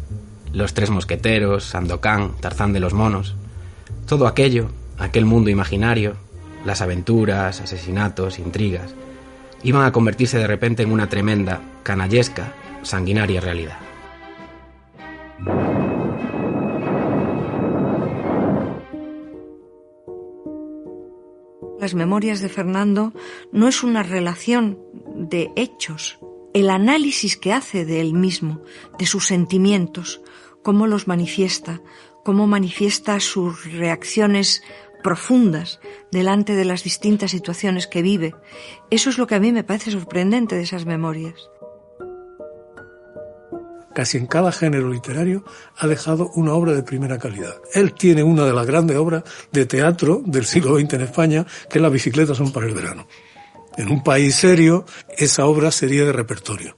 Los 0.53 0.73
Tres 0.73 0.89
Mosqueteros, 0.89 1.63
Sandokan, 1.63 2.31
Tarzán 2.39 2.73
de 2.73 2.79
los 2.79 2.93
Monos. 2.93 3.35
Todo 4.07 4.27
aquello, 4.27 4.69
aquel 4.97 5.25
mundo 5.25 5.49
imaginario, 5.49 6.15
las 6.65 6.81
aventuras, 6.81 7.61
asesinatos, 7.61 8.39
intrigas, 8.39 8.93
iban 9.63 9.85
a 9.85 9.91
convertirse 9.91 10.37
de 10.37 10.47
repente 10.47 10.83
en 10.83 10.91
una 10.91 11.09
tremenda, 11.09 11.61
canallesca, 11.83 12.53
sanguinaria 12.83 13.41
realidad. 13.41 13.77
Las 21.87 21.95
memorias 21.95 22.41
de 22.41 22.49
Fernando 22.49 23.13
no 23.53 23.69
es 23.69 23.81
una 23.81 24.03
relación 24.03 24.77
de 25.15 25.51
hechos, 25.55 26.19
el 26.53 26.69
análisis 26.69 27.37
que 27.37 27.53
hace 27.53 27.85
de 27.85 28.01
él 28.01 28.11
mismo, 28.11 28.61
de 28.99 29.05
sus 29.05 29.25
sentimientos, 29.25 30.19
cómo 30.63 30.85
los 30.85 31.07
manifiesta, 31.07 31.81
cómo 32.25 32.45
manifiesta 32.45 33.21
sus 33.21 33.71
reacciones 33.71 34.63
profundas 35.01 35.79
delante 36.11 36.57
de 36.57 36.65
las 36.65 36.83
distintas 36.83 37.31
situaciones 37.31 37.87
que 37.87 38.01
vive. 38.01 38.35
Eso 38.91 39.09
es 39.09 39.17
lo 39.17 39.25
que 39.25 39.35
a 39.35 39.39
mí 39.39 39.53
me 39.53 39.63
parece 39.63 39.91
sorprendente 39.91 40.57
de 40.57 40.63
esas 40.63 40.85
memorias 40.85 41.49
casi 43.97 44.19
en 44.19 44.27
cada 44.27 44.51
género 44.51 44.91
literario, 44.91 45.43
ha 45.75 45.87
dejado 45.87 46.29
una 46.35 46.53
obra 46.53 46.73
de 46.73 46.83
primera 46.83 47.17
calidad. 47.17 47.55
Él 47.73 47.93
tiene 47.93 48.21
una 48.21 48.45
de 48.45 48.53
las 48.53 48.67
grandes 48.67 48.95
obras 48.95 49.23
de 49.51 49.65
teatro 49.65 50.21
del 50.23 50.45
siglo 50.45 50.77
XX 50.77 50.93
en 50.93 51.01
España, 51.01 51.47
que 51.67 51.79
es 51.79 51.81
Las 51.81 51.91
bicicletas 51.91 52.37
son 52.37 52.51
para 52.51 52.67
el 52.67 52.75
verano. 52.75 53.07
En 53.75 53.89
un 53.89 54.03
país 54.03 54.35
serio, 54.35 54.85
esa 55.17 55.47
obra 55.47 55.71
sería 55.71 56.05
de 56.05 56.13
repertorio. 56.13 56.77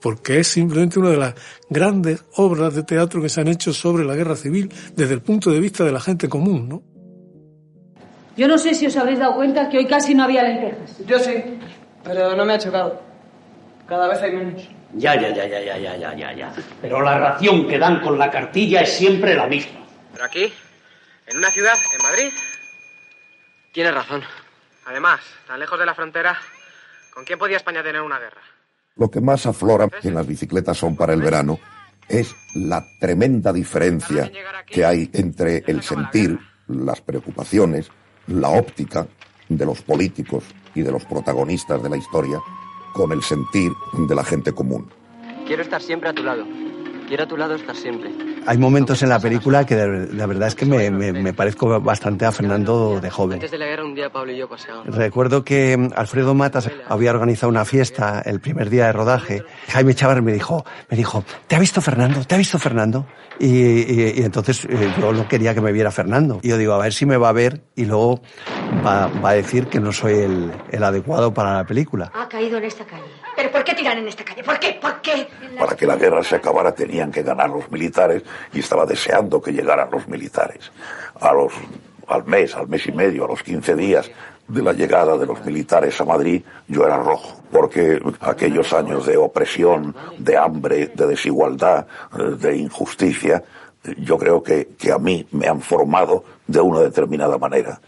Porque 0.00 0.40
es 0.40 0.48
simplemente 0.48 0.98
una 0.98 1.10
de 1.10 1.18
las 1.18 1.34
grandes 1.68 2.24
obras 2.36 2.74
de 2.74 2.84
teatro 2.84 3.20
que 3.20 3.28
se 3.28 3.42
han 3.42 3.48
hecho 3.48 3.74
sobre 3.74 4.06
la 4.06 4.16
guerra 4.16 4.34
civil 4.34 4.72
desde 4.96 5.12
el 5.12 5.20
punto 5.20 5.50
de 5.50 5.60
vista 5.60 5.84
de 5.84 5.92
la 5.92 6.00
gente 6.00 6.26
común, 6.26 6.70
¿no? 6.70 6.82
Yo 8.34 8.48
no 8.48 8.56
sé 8.56 8.72
si 8.72 8.86
os 8.86 8.96
habréis 8.96 9.18
dado 9.18 9.34
cuenta 9.34 9.68
que 9.68 9.76
hoy 9.76 9.86
casi 9.86 10.14
no 10.14 10.22
había 10.24 10.42
lentejas. 10.42 10.96
Yo 11.06 11.18
sí, 11.18 11.34
pero 12.02 12.34
no 12.34 12.46
me 12.46 12.54
ha 12.54 12.58
chocado. 12.58 13.13
Cada 13.88 14.08
vez 14.08 14.22
hay 14.22 14.32
menos. 14.32 14.62
Ya, 14.94 15.14
ya, 15.20 15.34
ya, 15.34 15.46
ya, 15.46 15.60
ya, 15.60 15.76
ya, 15.78 15.96
ya, 15.96 16.14
ya, 16.14 16.32
ya. 16.32 16.52
Pero 16.80 17.02
la 17.02 17.18
ración 17.18 17.66
que 17.66 17.78
dan 17.78 18.00
con 18.00 18.18
la 18.18 18.30
cartilla 18.30 18.80
es 18.80 18.92
siempre 18.92 19.34
la 19.34 19.46
misma. 19.46 19.80
Pero 20.12 20.24
aquí, 20.24 20.52
en 21.26 21.38
una 21.38 21.50
ciudad, 21.50 21.74
en 21.74 22.02
Madrid, 22.02 22.32
tienes 23.72 23.94
razón. 23.94 24.22
Además, 24.86 25.20
tan 25.46 25.58
lejos 25.58 25.78
de 25.78 25.86
la 25.86 25.94
frontera, 25.94 26.38
¿con 27.12 27.24
quién 27.24 27.38
podía 27.38 27.56
España 27.56 27.82
tener 27.82 28.00
una 28.00 28.18
guerra? 28.18 28.40
Lo 28.96 29.10
que 29.10 29.20
más 29.20 29.44
aflora 29.46 29.88
en 30.02 30.14
las 30.14 30.26
bicicletas 30.26 30.78
son 30.78 30.96
para 30.96 31.12
el 31.12 31.20
verano 31.20 31.58
es 32.08 32.34
la 32.54 32.84
tremenda 33.00 33.52
diferencia 33.52 34.30
que 34.66 34.84
hay 34.84 35.10
entre 35.12 35.64
el 35.66 35.82
sentir, 35.82 36.38
las 36.68 37.00
preocupaciones, 37.00 37.90
la 38.28 38.50
óptica 38.50 39.06
de 39.48 39.66
los 39.66 39.82
políticos 39.82 40.44
y 40.74 40.82
de 40.82 40.92
los 40.92 41.04
protagonistas 41.04 41.82
de 41.82 41.88
la 41.88 41.96
historia 41.96 42.40
con 42.94 43.12
el 43.12 43.22
sentir 43.22 43.72
de 43.92 44.14
la 44.14 44.24
gente 44.24 44.52
común. 44.52 44.88
Quiero 45.46 45.62
estar 45.62 45.82
siempre 45.82 46.08
a 46.08 46.14
tu 46.14 46.22
lado. 46.22 46.46
Quiero 47.06 47.24
a 47.24 47.26
tu 47.26 47.36
lado 47.36 47.54
estar 47.54 47.76
siempre. 47.76 48.10
Hay 48.46 48.58
momentos 48.58 49.02
en 49.02 49.08
la 49.08 49.18
película 49.18 49.64
que 49.64 49.74
la 49.74 50.26
verdad 50.26 50.48
es 50.48 50.54
que 50.54 50.66
me, 50.66 50.90
me, 50.90 51.32
parezco 51.32 51.80
bastante 51.80 52.26
a 52.26 52.32
Fernando 52.32 53.00
de 53.00 53.10
joven. 53.10 53.34
Antes 53.34 53.50
de 53.50 53.58
la 53.58 53.66
guerra 53.66 53.84
un 53.84 53.94
día 53.94 54.10
Pablo 54.10 54.32
y 54.32 54.36
yo 54.36 54.48
paseábamos. 54.48 54.94
Recuerdo 54.94 55.44
que 55.44 55.76
mm, 55.76 55.92
Alfredo 55.96 56.34
Matas 56.34 56.70
había 56.86 57.10
organizado 57.10 57.50
una 57.50 57.64
fiesta 57.64 58.22
el 58.24 58.40
primer 58.40 58.68
día 58.70 58.86
de 58.86 58.92
rodaje. 58.92 59.44
Jaime 59.68 59.94
Chávez 59.94 60.22
me 60.22 60.32
dijo, 60.32 60.64
me 60.90 60.96
dijo, 60.96 61.24
¿te 61.46 61.56
ha 61.56 61.58
visto 61.58 61.80
Fernando? 61.80 62.24
¿Te 62.24 62.34
ha 62.34 62.38
visto 62.38 62.58
Fernando? 62.58 63.06
Y, 63.38 64.22
entonces 64.22 64.64
eh, 64.66 64.92
yo 65.00 65.12
no 65.12 65.26
quería 65.26 65.54
que 65.54 65.60
me 65.60 65.72
viera 65.72 65.90
Fernando. 65.90 66.40
Y 66.42 66.48
yo 66.48 66.58
digo, 66.58 66.74
a 66.74 66.78
ver 66.78 66.92
si 66.92 67.06
me 67.06 67.16
va 67.16 67.30
a 67.30 67.32
ver 67.32 67.62
y 67.74 67.86
luego 67.86 68.20
va, 68.84 69.06
va 69.06 69.30
a 69.30 69.34
decir 69.34 69.66
que 69.68 69.80
no 69.80 69.92
soy 69.92 70.14
el, 70.14 70.52
el 70.70 70.84
adecuado 70.84 71.32
para 71.32 71.54
la 71.54 71.64
película. 71.64 72.12
Ha 72.14 72.28
caído 72.28 72.58
en 72.58 72.64
esta 72.64 72.84
calle. 72.84 73.23
¿Pero 73.36 73.50
por 73.50 73.64
qué 73.64 73.74
tiran 73.74 73.98
en 73.98 74.08
esta 74.08 74.24
calle? 74.24 74.42
¿Por 74.42 74.58
qué? 74.58 74.78
¿Por 74.80 75.00
qué? 75.00 75.26
Para 75.58 75.76
que 75.76 75.86
la 75.86 75.96
guerra 75.96 76.22
se 76.22 76.36
acabara 76.36 76.72
tenían 76.72 77.10
que 77.10 77.22
ganar 77.22 77.50
los 77.50 77.70
militares 77.70 78.22
y 78.52 78.60
estaba 78.60 78.86
deseando 78.86 79.40
que 79.40 79.52
llegaran 79.52 79.90
los 79.90 80.06
militares. 80.08 80.70
A 81.20 81.32
los, 81.32 81.52
al 82.06 82.24
mes, 82.24 82.54
al 82.54 82.68
mes 82.68 82.86
y 82.86 82.92
medio, 82.92 83.24
a 83.24 83.28
los 83.28 83.42
15 83.42 83.74
días 83.74 84.10
de 84.46 84.62
la 84.62 84.72
llegada 84.72 85.16
de 85.16 85.26
los 85.26 85.44
militares 85.44 85.98
a 86.00 86.04
Madrid, 86.04 86.42
yo 86.68 86.84
era 86.84 86.98
rojo, 86.98 87.40
porque 87.50 88.00
aquellos 88.20 88.72
años 88.72 89.06
de 89.06 89.16
opresión, 89.16 89.94
de 90.18 90.36
hambre, 90.36 90.88
de 90.94 91.06
desigualdad, 91.06 91.86
de 92.38 92.56
injusticia, 92.56 93.42
yo 93.98 94.18
creo 94.18 94.42
que, 94.42 94.68
que 94.78 94.92
a 94.92 94.98
mí 94.98 95.26
me 95.32 95.48
han 95.48 95.60
formado 95.60 96.24
de 96.46 96.60
una 96.60 96.80
determinada 96.80 97.38
manera. 97.38 97.80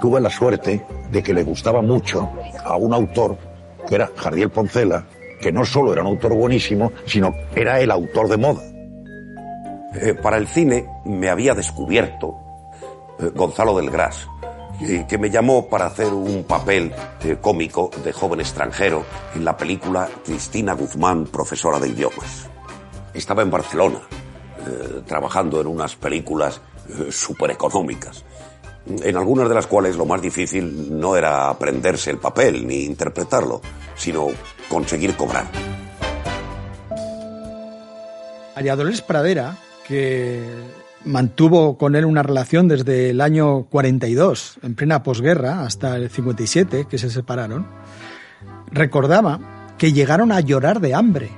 Tuve 0.00 0.20
la 0.20 0.30
suerte 0.30 0.84
de 1.10 1.22
que 1.22 1.34
le 1.34 1.42
gustaba 1.42 1.82
mucho 1.82 2.30
a 2.64 2.76
un 2.76 2.92
autor 2.92 3.36
que 3.88 3.94
era 3.94 4.10
Jardiel 4.14 4.50
Poncela, 4.50 5.06
que 5.40 5.52
no 5.52 5.64
solo 5.64 5.92
era 5.92 6.02
un 6.02 6.08
autor 6.08 6.34
buenísimo, 6.34 6.92
sino 7.06 7.34
era 7.54 7.80
el 7.80 7.90
autor 7.90 8.28
de 8.28 8.36
moda. 8.36 8.62
Eh, 9.94 10.14
para 10.14 10.36
el 10.36 10.46
cine 10.46 10.86
me 11.06 11.30
había 11.30 11.54
descubierto 11.54 12.36
eh, 13.18 13.30
Gonzalo 13.34 13.76
del 13.76 13.90
Gras, 13.90 14.26
que 15.08 15.18
me 15.18 15.28
llamó 15.28 15.68
para 15.68 15.86
hacer 15.86 16.06
un 16.06 16.44
papel 16.44 16.92
eh, 17.24 17.36
cómico 17.40 17.90
de 18.04 18.12
joven 18.12 18.40
extranjero 18.40 19.04
en 19.34 19.44
la 19.44 19.56
película 19.56 20.08
Cristina 20.24 20.74
Guzmán, 20.74 21.26
profesora 21.26 21.80
de 21.80 21.88
idiomas. 21.88 22.48
Estaba 23.12 23.42
en 23.42 23.50
Barcelona, 23.50 24.00
trabajando 25.06 25.60
en 25.60 25.66
unas 25.66 25.96
películas 25.96 26.60
súper 27.10 27.50
económicas 27.50 28.22
en 28.88 29.16
algunas 29.16 29.48
de 29.48 29.54
las 29.54 29.66
cuales 29.66 29.96
lo 29.96 30.06
más 30.06 30.20
difícil 30.22 30.98
no 30.98 31.16
era 31.16 31.48
aprenderse 31.48 32.10
el 32.10 32.18
papel 32.18 32.66
ni 32.66 32.84
interpretarlo, 32.84 33.60
sino 33.94 34.28
conseguir 34.68 35.14
cobrar. 35.14 35.46
María 38.54 38.74
Dolores 38.74 39.02
Pradera, 39.02 39.56
que 39.86 40.42
mantuvo 41.04 41.78
con 41.78 41.94
él 41.94 42.04
una 42.04 42.22
relación 42.22 42.66
desde 42.66 43.10
el 43.10 43.20
año 43.20 43.64
42, 43.64 44.58
en 44.62 44.74
plena 44.74 45.02
posguerra, 45.02 45.62
hasta 45.62 45.96
el 45.96 46.10
57, 46.10 46.86
que 46.90 46.98
se 46.98 47.10
separaron, 47.10 47.66
recordaba 48.72 49.74
que 49.78 49.92
llegaron 49.92 50.32
a 50.32 50.40
llorar 50.40 50.80
de 50.80 50.94
hambre. 50.94 51.30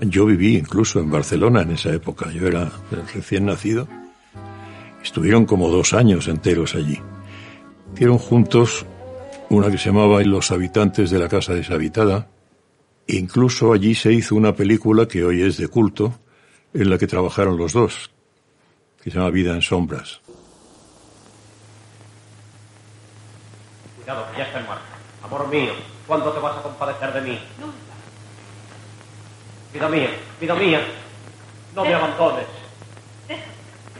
Yo 0.00 0.26
viví 0.26 0.56
incluso 0.56 0.98
en 0.98 1.10
Barcelona 1.10 1.62
en 1.62 1.72
esa 1.72 1.90
época, 1.90 2.30
yo 2.32 2.48
era 2.48 2.72
recién 3.14 3.46
nacido 3.46 3.86
Estuvieron 5.02 5.46
como 5.46 5.68
dos 5.68 5.92
años 5.92 6.28
enteros 6.28 6.74
allí. 6.74 7.00
Hicieron 7.94 8.18
juntos 8.18 8.86
una 9.48 9.70
que 9.70 9.76
se 9.76 9.90
llamaba 9.90 10.22
Los 10.22 10.50
habitantes 10.50 11.10
de 11.10 11.18
la 11.18 11.28
casa 11.28 11.52
deshabitada. 11.54 12.28
Incluso 13.06 13.72
allí 13.72 13.94
se 13.94 14.12
hizo 14.12 14.34
una 14.34 14.54
película 14.54 15.06
que 15.06 15.24
hoy 15.24 15.42
es 15.42 15.58
de 15.58 15.68
culto, 15.68 16.14
en 16.72 16.88
la 16.88 16.96
que 16.96 17.06
trabajaron 17.06 17.58
los 17.58 17.72
dos, 17.72 18.10
que 19.02 19.10
se 19.10 19.18
llama 19.18 19.30
Vida 19.30 19.52
en 19.52 19.60
Sombras. 19.60 20.20
Cuidado, 23.96 24.26
que 24.32 24.38
ya 24.38 24.44
está 24.44 24.60
en 24.60 24.66
marcha. 24.66 24.84
Amor 25.22 25.48
mío, 25.48 25.72
¿cuándo 26.06 26.30
te 26.32 26.40
vas 26.40 26.56
a 26.56 26.62
compadecer 26.62 27.12
de 27.12 27.20
mí? 27.20 27.38
Vida 29.74 29.88
mía, 29.88 30.10
vida 30.40 30.54
mía, 30.54 30.80
no 31.74 31.84
me 31.84 31.94
abandones. 31.94 32.46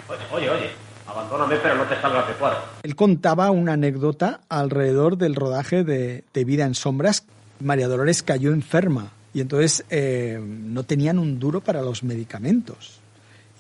Oye, 0.09 0.21
oye, 0.33 0.51
oye, 0.51 0.71
abandóname, 1.13 1.57
pero 1.63 1.75
no 1.77 1.85
te 1.85 2.01
salgas 2.01 2.27
de 2.29 2.35
cuadro. 2.35 2.59
Él 2.83 2.97
contaba 2.97 3.51
una 3.51 3.75
anécdota 3.75 4.41
alrededor 4.49 5.17
del 5.17 5.35
rodaje 5.35 5.85
de, 5.85 6.25
de 6.33 6.45
Vida 6.45 6.65
en 6.65 6.75
Sombras. 6.75 7.25
María 7.61 7.87
Dolores 7.89 8.23
cayó 8.23 8.53
enferma 8.53 9.13
y 9.35 9.41
entonces 9.41 9.85
eh, 9.91 10.41
no 10.45 10.83
tenían 10.83 11.19
un 11.19 11.39
duro 11.39 11.61
para 11.61 11.81
los 11.83 12.03
medicamentos. 12.03 12.99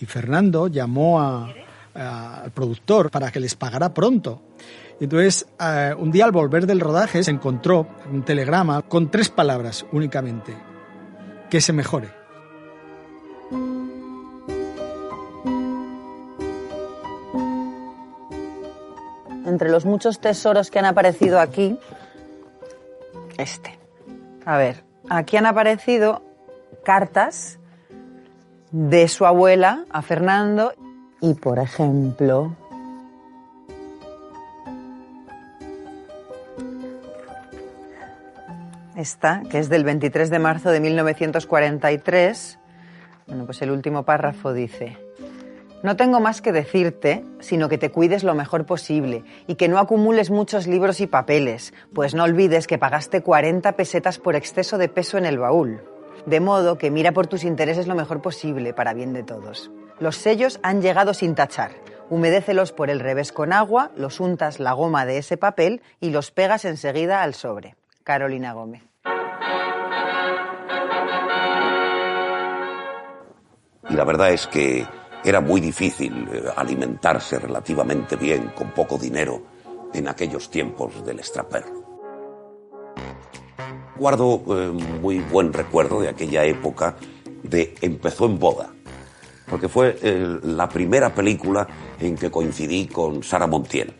Y 0.00 0.06
Fernando 0.06 0.66
llamó 0.66 1.20
a, 1.20 1.52
a- 1.94 2.42
al 2.42 2.50
productor 2.50 3.10
para 3.10 3.30
que 3.30 3.38
les 3.40 3.54
pagara 3.54 3.94
pronto. 3.94 4.42
Entonces, 5.00 5.46
eh, 5.60 5.94
un 5.98 6.10
día 6.12 6.24
al 6.24 6.32
volver 6.32 6.66
del 6.66 6.78
rodaje, 6.80 7.22
se 7.24 7.30
encontró 7.30 7.86
un 8.10 8.22
telegrama 8.24 8.82
con 8.82 9.10
tres 9.10 9.28
palabras 9.30 9.84
únicamente. 9.92 10.54
Que 11.50 11.60
se 11.60 11.72
mejore. 11.72 12.08
Entre 19.52 19.68
los 19.68 19.84
muchos 19.84 20.18
tesoros 20.18 20.70
que 20.70 20.78
han 20.78 20.86
aparecido 20.86 21.38
aquí, 21.38 21.78
este. 23.36 23.78
A 24.46 24.56
ver, 24.56 24.82
aquí 25.10 25.36
han 25.36 25.44
aparecido 25.44 26.22
cartas 26.84 27.58
de 28.70 29.08
su 29.08 29.26
abuela 29.26 29.84
a 29.90 30.00
Fernando 30.00 30.72
y, 31.20 31.34
por 31.34 31.58
ejemplo, 31.58 32.56
esta, 38.96 39.42
que 39.50 39.58
es 39.58 39.68
del 39.68 39.84
23 39.84 40.30
de 40.30 40.38
marzo 40.38 40.70
de 40.70 40.80
1943. 40.80 42.58
Bueno, 43.26 43.44
pues 43.44 43.60
el 43.60 43.70
último 43.70 44.04
párrafo 44.04 44.54
dice, 44.54 44.96
no 45.82 45.96
tengo 45.96 46.20
más 46.20 46.40
que 46.40 46.52
decirte, 46.52 47.24
sino 47.40 47.68
que 47.68 47.78
te 47.78 47.90
cuides 47.90 48.22
lo 48.22 48.34
mejor 48.34 48.66
posible 48.66 49.24
y 49.46 49.56
que 49.56 49.68
no 49.68 49.78
acumules 49.78 50.30
muchos 50.30 50.66
libros 50.66 51.00
y 51.00 51.08
papeles, 51.08 51.74
pues 51.92 52.14
no 52.14 52.22
olvides 52.22 52.66
que 52.68 52.78
pagaste 52.78 53.22
40 53.22 53.72
pesetas 53.72 54.18
por 54.18 54.36
exceso 54.36 54.78
de 54.78 54.88
peso 54.88 55.18
en 55.18 55.26
el 55.26 55.38
baúl. 55.38 55.82
De 56.24 56.38
modo 56.38 56.78
que 56.78 56.92
mira 56.92 57.10
por 57.10 57.26
tus 57.26 57.42
intereses 57.42 57.88
lo 57.88 57.96
mejor 57.96 58.22
posible 58.22 58.72
para 58.72 58.94
bien 58.94 59.12
de 59.12 59.24
todos. 59.24 59.72
Los 59.98 60.16
sellos 60.16 60.60
han 60.62 60.82
llegado 60.82 61.14
sin 61.14 61.34
tachar. 61.34 61.72
Humedécelos 62.10 62.72
por 62.72 62.88
el 62.88 63.00
revés 63.00 63.32
con 63.32 63.52
agua, 63.52 63.90
los 63.96 64.20
untas 64.20 64.60
la 64.60 64.72
goma 64.72 65.04
de 65.04 65.18
ese 65.18 65.36
papel 65.36 65.82
y 65.98 66.10
los 66.10 66.30
pegas 66.30 66.64
enseguida 66.64 67.22
al 67.22 67.34
sobre. 67.34 67.74
Carolina 68.04 68.52
Gómez. 68.52 68.82
Y 73.88 73.94
la 73.94 74.04
verdad 74.04 74.30
es 74.30 74.46
que 74.46 74.86
era 75.24 75.40
muy 75.40 75.60
difícil 75.60 76.28
eh, 76.32 76.44
alimentarse 76.56 77.38
relativamente 77.38 78.16
bien 78.16 78.52
con 78.54 78.70
poco 78.70 78.98
dinero 78.98 79.42
en 79.94 80.08
aquellos 80.08 80.50
tiempos 80.50 81.04
del 81.04 81.18
extraperlo. 81.18 81.82
Guardo 83.96 84.42
eh, 84.48 84.72
muy 85.00 85.20
buen 85.20 85.52
recuerdo 85.52 86.00
de 86.00 86.08
aquella 86.08 86.44
época 86.44 86.96
de 87.42 87.74
Empezó 87.82 88.26
en 88.26 88.38
boda, 88.38 88.72
porque 89.48 89.68
fue 89.68 89.98
eh, 90.02 90.38
la 90.42 90.68
primera 90.68 91.14
película 91.14 91.66
en 92.00 92.16
que 92.16 92.30
coincidí 92.30 92.86
con 92.86 93.22
Sara 93.22 93.46
Montiel. 93.46 93.92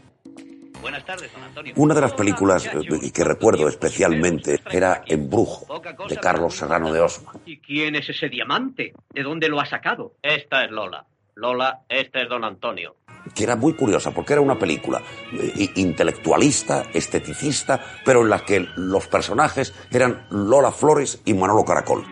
Buenas 0.80 1.04
tardes, 1.04 1.32
don 1.32 1.42
Antonio. 1.44 1.74
Una 1.76 1.94
de 1.94 2.00
las 2.00 2.12
películas 2.14 2.66
eh, 2.66 3.12
que 3.12 3.22
recuerdo 3.22 3.68
especialmente 3.68 4.60
era 4.70 5.04
Embrujo, 5.06 5.80
de 6.08 6.16
Carlos 6.16 6.56
Serrano 6.56 6.92
de 6.92 7.00
Osma. 7.00 7.34
¿Y 7.46 7.58
quién 7.58 7.94
es 7.94 8.08
ese 8.08 8.28
diamante? 8.28 8.92
¿De 9.10 9.22
dónde 9.22 9.48
lo 9.48 9.60
ha 9.60 9.66
sacado? 9.66 10.14
Esta 10.22 10.64
es 10.64 10.70
Lola. 10.72 11.06
Lola, 11.34 11.80
este 11.88 12.22
es 12.22 12.28
don 12.28 12.44
Antonio. 12.44 12.96
que 13.34 13.44
era 13.44 13.56
muy 13.56 13.74
curiosa 13.74 14.10
porque 14.10 14.32
era 14.34 14.42
una 14.42 14.58
película 14.58 15.00
eh, 15.32 15.70
intelectualista, 15.76 16.84
esteticista, 16.92 17.80
pero 18.04 18.22
en 18.22 18.30
la 18.30 18.40
que 18.40 18.66
los 18.76 19.06
personajes 19.06 19.72
eran 19.90 20.26
Lola 20.30 20.72
Flores 20.72 21.22
y 21.24 21.34
Manolo 21.34 21.64
Caracol. 21.64 22.04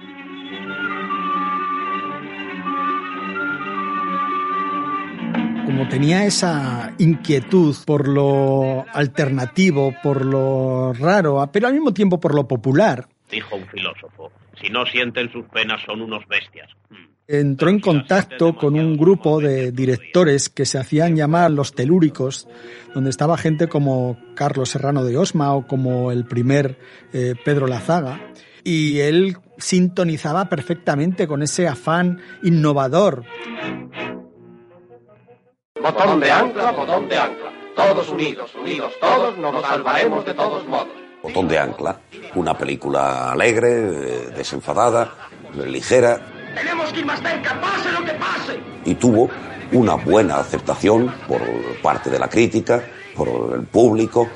como 5.70 5.88
tenía 5.88 6.26
esa 6.26 6.92
inquietud 6.98 7.76
por 7.87 8.09
lo 8.09 8.85
alternativo, 8.92 9.94
por 10.02 10.24
lo 10.26 10.92
raro, 10.92 11.48
pero 11.52 11.68
al 11.68 11.74
mismo 11.74 11.94
tiempo 11.94 12.18
por 12.18 12.35
lo 12.35 12.48
popular, 12.48 13.06
Dijo 13.30 13.56
un 13.56 13.66
filósofo. 13.68 14.32
Si 14.60 14.68
no 14.68 14.84
sienten 14.86 15.30
sus 15.30 15.46
penas 15.46 15.80
son 15.84 16.02
unos 16.02 16.26
bestias. 16.26 16.68
entró 17.26 17.70
en 17.70 17.78
contacto 17.78 18.56
con 18.56 18.74
un 18.74 18.96
grupo 18.96 19.40
de 19.40 19.70
directores 19.70 20.48
que 20.48 20.66
se 20.66 20.78
hacían 20.78 21.14
llamar 21.14 21.52
los 21.52 21.74
telúricos, 21.74 22.48
donde 22.92 23.10
estaba 23.10 23.38
gente 23.38 23.68
como 23.68 24.18
Carlos 24.34 24.70
Serrano 24.70 25.04
de 25.04 25.16
Osma 25.16 25.54
o 25.54 25.66
como 25.66 26.10
el 26.10 26.24
primer 26.24 26.78
eh, 27.12 27.34
Pedro 27.44 27.68
Lazaga, 27.68 28.20
y 28.64 28.98
él 29.00 29.36
sintonizaba 29.58 30.48
perfectamente 30.48 31.28
con 31.28 31.42
ese 31.42 31.68
afán 31.68 32.20
innovador. 32.42 33.24
Botón 35.80 36.20
de 36.20 36.30
ancla, 36.30 36.72
botón 36.72 37.08
de 37.08 37.16
ancla. 37.16 37.52
Todos 37.76 38.08
unidos, 38.10 38.54
unidos 38.56 38.92
todos, 39.00 39.38
nos 39.38 39.62
salvaremos 39.62 40.24
de 40.26 40.34
todos 40.34 40.66
modos. 40.66 41.09
Botón 41.22 41.48
de 41.48 41.59
Ancla, 41.59 42.00
una 42.35 42.56
película 42.56 43.33
alegre, 43.33 43.70
desenfadada, 44.30 45.12
ligera, 45.54 46.20
Tenemos 46.54 46.92
que 46.92 47.00
ir 47.00 47.06
más 47.06 47.20
cerca, 47.20 47.61
pase 47.61 47.92
lo 47.92 48.04
que 48.04 48.12
pase. 48.12 48.61
y 48.85 48.94
tuvo 48.94 49.28
una 49.72 49.94
buena 49.94 50.38
aceptación 50.38 51.12
por 51.28 51.40
parte 51.83 52.11
de 52.11 52.18
la 52.18 52.28
crítica, 52.28 52.83
por 53.14 53.54
el 53.54 53.66
público 53.66 54.28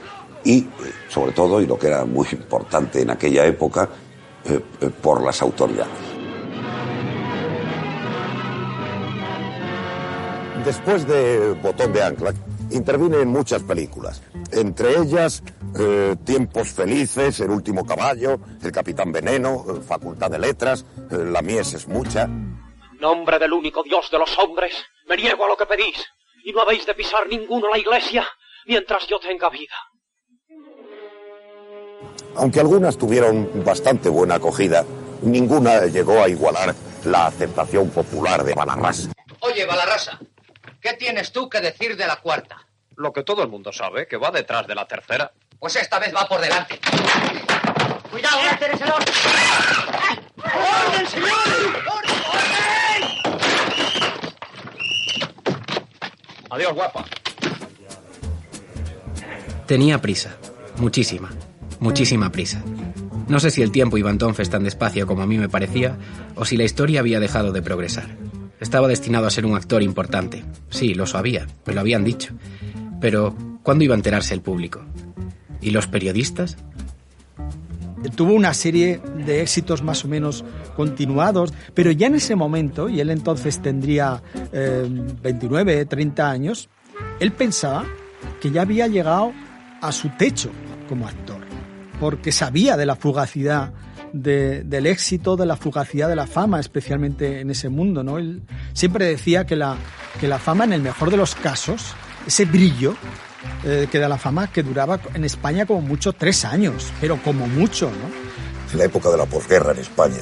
y, 0.44 0.66
sobre 1.08 1.32
todo, 1.32 1.60
y 1.60 1.66
lo 1.66 1.78
que 1.78 1.86
era 1.88 2.04
muy 2.04 2.26
importante 2.32 3.00
en 3.02 3.10
aquella 3.10 3.44
época, 3.46 3.88
eh, 4.44 4.60
eh, 4.80 4.90
por 5.02 5.22
las 5.22 5.40
autoridades. 5.42 5.90
Después 10.64 11.06
de 11.06 11.52
Botón 11.62 11.92
de 11.92 12.02
Ancla, 12.02 12.32
intervine 12.70 13.20
en 13.20 13.28
muchas 13.28 13.62
películas, 13.62 14.22
entre 14.52 14.98
ellas 14.98 15.42
eh, 15.78 16.16
Tiempos 16.24 16.72
Felices, 16.72 17.40
El 17.40 17.50
Último 17.50 17.84
Caballo, 17.84 18.38
El 18.62 18.72
Capitán 18.72 19.12
Veneno, 19.12 19.64
eh, 19.68 19.80
Facultad 19.86 20.30
de 20.30 20.38
Letras, 20.38 20.84
eh, 21.10 21.16
La 21.16 21.42
Mies 21.42 21.74
es 21.74 21.88
Mucha. 21.88 22.28
Nombre 23.00 23.38
del 23.38 23.52
único 23.52 23.82
Dios 23.82 24.10
de 24.10 24.18
los 24.18 24.38
hombres, 24.38 24.72
me 25.08 25.16
niego 25.16 25.44
a 25.44 25.48
lo 25.48 25.56
que 25.56 25.66
pedís. 25.66 26.04
Y 26.44 26.52
no 26.52 26.62
habéis 26.62 26.86
de 26.86 26.94
pisar 26.94 27.26
ninguno 27.26 27.68
la 27.70 27.78
iglesia 27.78 28.26
mientras 28.66 29.06
yo 29.06 29.18
tenga 29.18 29.48
vida. 29.50 29.74
Aunque 32.36 32.60
algunas 32.60 32.98
tuvieron 32.98 33.64
bastante 33.64 34.08
buena 34.08 34.36
acogida, 34.36 34.84
ninguna 35.22 35.86
llegó 35.86 36.22
a 36.22 36.28
igualar 36.28 36.74
la 37.04 37.26
aceptación 37.26 37.90
popular 37.90 38.44
de 38.44 38.54
Balarrás. 38.54 39.08
Oye, 39.40 39.64
Balarrasa, 39.66 40.18
¿qué 40.84 40.92
tienes 40.92 41.32
tú 41.32 41.48
que 41.48 41.62
decir 41.62 41.96
de 41.96 42.06
la 42.06 42.16
cuarta? 42.16 42.66
Lo 42.96 43.10
que 43.10 43.22
todo 43.22 43.42
el 43.42 43.48
mundo 43.48 43.72
sabe, 43.72 44.06
que 44.06 44.18
va 44.18 44.30
detrás 44.30 44.66
de 44.66 44.74
la 44.74 44.86
tercera. 44.86 45.32
Pues 45.58 45.76
esta 45.76 45.98
vez 45.98 46.14
va 46.14 46.28
por 46.28 46.38
delante. 46.42 46.78
Cuidado, 48.10 48.40
este 48.52 48.70
es 48.70 48.80
el 48.82 48.90
orden. 48.90 49.14
¡Orden, 50.36 51.06
señores! 51.06 51.34
Adiós, 56.50 56.74
guapa. 56.74 57.04
Tenía 59.66 60.02
prisa, 60.02 60.36
muchísima, 60.76 61.30
muchísima 61.80 62.30
prisa. 62.30 62.62
No 63.26 63.40
sé 63.40 63.50
si 63.50 63.62
el 63.62 63.72
tiempo 63.72 63.96
iba 63.96 64.10
entonces 64.10 64.50
tan 64.50 64.64
despacio 64.64 65.06
como 65.06 65.22
a 65.22 65.26
mí 65.26 65.38
me 65.38 65.48
parecía, 65.48 65.96
o 66.36 66.44
si 66.44 66.58
la 66.58 66.64
historia 66.64 67.00
había 67.00 67.20
dejado 67.20 67.52
de 67.52 67.62
progresar. 67.62 68.04
Estaba 68.64 68.88
destinado 68.88 69.26
a 69.26 69.30
ser 69.30 69.44
un 69.44 69.56
actor 69.56 69.82
importante. 69.82 70.42
Sí, 70.70 70.94
lo 70.94 71.06
sabía, 71.06 71.46
me 71.66 71.74
lo 71.74 71.80
habían 71.80 72.02
dicho. 72.02 72.32
Pero, 72.98 73.36
¿cuándo 73.62 73.84
iba 73.84 73.94
a 73.94 73.98
enterarse 73.98 74.32
el 74.32 74.40
público? 74.40 74.80
¿Y 75.60 75.70
los 75.70 75.86
periodistas? 75.86 76.56
Tuvo 78.16 78.32
una 78.32 78.54
serie 78.54 79.02
de 79.26 79.42
éxitos 79.42 79.82
más 79.82 80.06
o 80.06 80.08
menos 80.08 80.46
continuados, 80.76 81.52
pero 81.74 81.90
ya 81.90 82.06
en 82.06 82.14
ese 82.14 82.36
momento, 82.36 82.88
y 82.88 83.00
él 83.00 83.10
entonces 83.10 83.60
tendría 83.60 84.22
eh, 84.50 84.88
29, 85.22 85.84
30 85.84 86.30
años, 86.30 86.70
Él 87.20 87.32
pensaba 87.32 87.84
que 88.40 88.50
ya 88.50 88.62
había 88.62 88.86
llegado 88.86 89.34
a 89.82 89.92
su 89.92 90.08
techo 90.08 90.50
como 90.88 91.06
actor, 91.06 91.42
porque 92.00 92.32
sabía 92.32 92.78
de 92.78 92.86
la 92.86 92.96
fugacidad 92.96 93.74
del 94.14 94.86
éxito, 94.86 95.36
de 95.36 95.44
la 95.44 95.56
fugacidad 95.56 96.08
de 96.08 96.14
la 96.14 96.26
fama, 96.26 96.60
especialmente 96.60 97.40
en 97.40 97.50
ese 97.50 97.68
mundo. 97.68 98.04
¿no? 98.04 98.18
Él 98.18 98.42
siempre 98.72 99.06
decía 99.06 99.44
que 99.44 99.56
la, 99.56 99.76
que 100.20 100.28
la 100.28 100.38
fama, 100.38 100.64
en 100.64 100.72
el 100.72 100.82
mejor 100.82 101.10
de 101.10 101.16
los 101.16 101.34
casos, 101.34 101.94
ese 102.26 102.44
brillo 102.44 102.94
eh, 103.64 103.88
que 103.90 103.98
da 103.98 104.08
la 104.08 104.16
fama, 104.16 104.52
que 104.52 104.62
duraba 104.62 105.00
en 105.14 105.24
España 105.24 105.66
como 105.66 105.80
mucho 105.80 106.12
tres 106.12 106.44
años, 106.44 106.92
pero 107.00 107.20
como 107.22 107.48
mucho, 107.48 107.90
¿no? 107.90 108.72
En 108.72 108.78
la 108.78 108.84
época 108.84 109.10
de 109.10 109.18
la 109.18 109.26
posguerra 109.26 109.72
en 109.72 109.78
España, 109.78 110.20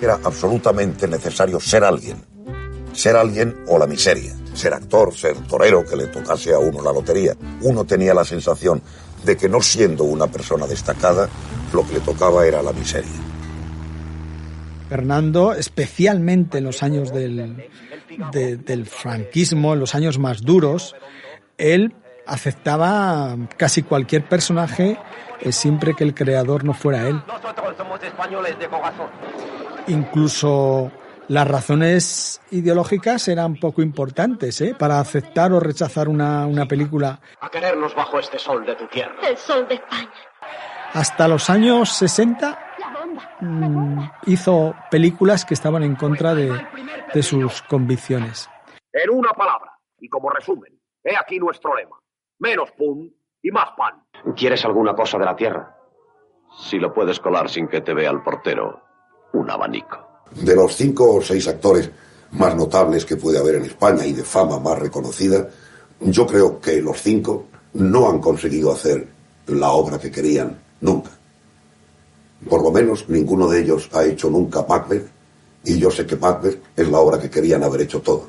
era 0.00 0.18
absolutamente 0.22 1.08
necesario 1.08 1.58
ser 1.58 1.84
alguien. 1.84 2.22
Ser 2.92 3.16
alguien 3.16 3.64
o 3.66 3.78
la 3.78 3.86
miseria. 3.86 4.34
Ser 4.52 4.74
actor, 4.74 5.14
ser 5.14 5.36
torero, 5.46 5.84
que 5.84 5.96
le 5.96 6.08
tocase 6.08 6.52
a 6.52 6.58
uno 6.58 6.82
la 6.82 6.92
lotería. 6.92 7.34
Uno 7.62 7.84
tenía 7.84 8.12
la 8.12 8.24
sensación 8.24 8.82
de 9.24 9.36
que 9.36 9.48
no 9.48 9.60
siendo 9.60 10.04
una 10.04 10.26
persona 10.26 10.66
destacada, 10.66 11.28
lo 11.72 11.86
que 11.86 11.94
le 11.94 12.00
tocaba 12.00 12.46
era 12.46 12.62
la 12.62 12.72
miseria. 12.72 13.10
Fernando, 14.88 15.54
especialmente 15.54 16.58
en 16.58 16.64
los 16.64 16.82
años 16.82 17.12
del, 17.12 17.68
del 18.30 18.86
franquismo, 18.86 19.72
en 19.72 19.80
los 19.80 19.94
años 19.94 20.18
más 20.18 20.42
duros, 20.42 20.94
él 21.56 21.94
aceptaba 22.26 23.36
casi 23.56 23.82
cualquier 23.82 24.28
personaje 24.28 24.98
eh, 25.40 25.52
siempre 25.52 25.94
que 25.94 26.04
el 26.04 26.14
creador 26.14 26.64
no 26.64 26.72
fuera 26.72 27.08
él. 27.08 27.20
Incluso 29.88 30.92
las 31.32 31.48
razones 31.48 32.42
ideológicas 32.50 33.26
eran 33.26 33.56
poco 33.56 33.80
importantes 33.80 34.60
¿eh? 34.60 34.76
para 34.78 35.00
aceptar 35.00 35.50
o 35.54 35.60
rechazar 35.60 36.10
una, 36.10 36.46
una 36.46 36.66
película. 36.66 37.20
A 37.40 37.48
querernos 37.48 37.94
bajo 37.94 38.18
este 38.18 38.38
sol 38.38 38.66
de 38.66 38.76
tu 38.76 38.86
tierra. 38.88 39.14
El 39.26 39.38
sol 39.38 39.66
de 39.66 39.76
España. 39.76 40.12
Hasta 40.92 41.26
los 41.28 41.48
años 41.48 41.88
60 41.88 42.58
mm, 43.40 44.04
hizo 44.26 44.74
películas 44.90 45.46
que 45.46 45.54
estaban 45.54 45.82
en 45.84 45.96
contra 45.96 46.34
de, 46.34 46.52
de 47.14 47.22
sus 47.22 47.62
convicciones. 47.62 48.50
En 48.92 49.08
una 49.08 49.30
palabra, 49.30 49.72
y 50.00 50.10
como 50.10 50.28
resumen, 50.28 50.78
he 51.02 51.16
aquí 51.16 51.38
nuestro 51.38 51.74
lema. 51.74 51.96
Menos 52.40 52.72
pum 52.72 53.10
y 53.40 53.50
más 53.50 53.70
pan. 53.74 54.04
¿Quieres 54.36 54.66
alguna 54.66 54.92
cosa 54.92 55.16
de 55.16 55.24
la 55.24 55.34
tierra? 55.34 55.78
Si 56.58 56.78
lo 56.78 56.92
puedes 56.92 57.20
colar 57.20 57.48
sin 57.48 57.68
que 57.68 57.80
te 57.80 57.94
vea 57.94 58.10
el 58.10 58.22
portero, 58.22 58.82
un 59.32 59.50
abanico. 59.50 60.11
De 60.40 60.54
los 60.56 60.74
cinco 60.76 61.14
o 61.14 61.22
seis 61.22 61.46
actores 61.48 61.90
más 62.32 62.56
notables 62.56 63.04
que 63.04 63.16
puede 63.16 63.38
haber 63.38 63.56
en 63.56 63.64
España 63.66 64.06
y 64.06 64.12
de 64.12 64.22
fama 64.24 64.58
más 64.58 64.78
reconocida, 64.78 65.48
yo 66.00 66.26
creo 66.26 66.60
que 66.60 66.80
los 66.80 67.00
cinco 67.02 67.46
no 67.74 68.08
han 68.08 68.20
conseguido 68.20 68.72
hacer 68.72 69.06
la 69.46 69.70
obra 69.72 69.98
que 69.98 70.10
querían 70.10 70.58
nunca. 70.80 71.10
Por 72.48 72.62
lo 72.62 72.70
menos 72.70 73.08
ninguno 73.08 73.48
de 73.48 73.60
ellos 73.60 73.88
ha 73.92 74.04
hecho 74.04 74.28
nunca 74.30 74.64
Macbeth 74.68 75.06
y 75.64 75.78
yo 75.78 75.90
sé 75.90 76.06
que 76.06 76.16
Macbeth 76.16 76.60
es 76.76 76.88
la 76.88 76.98
obra 76.98 77.20
que 77.20 77.30
querían 77.30 77.62
haber 77.62 77.82
hecho 77.82 78.00
todos, 78.00 78.26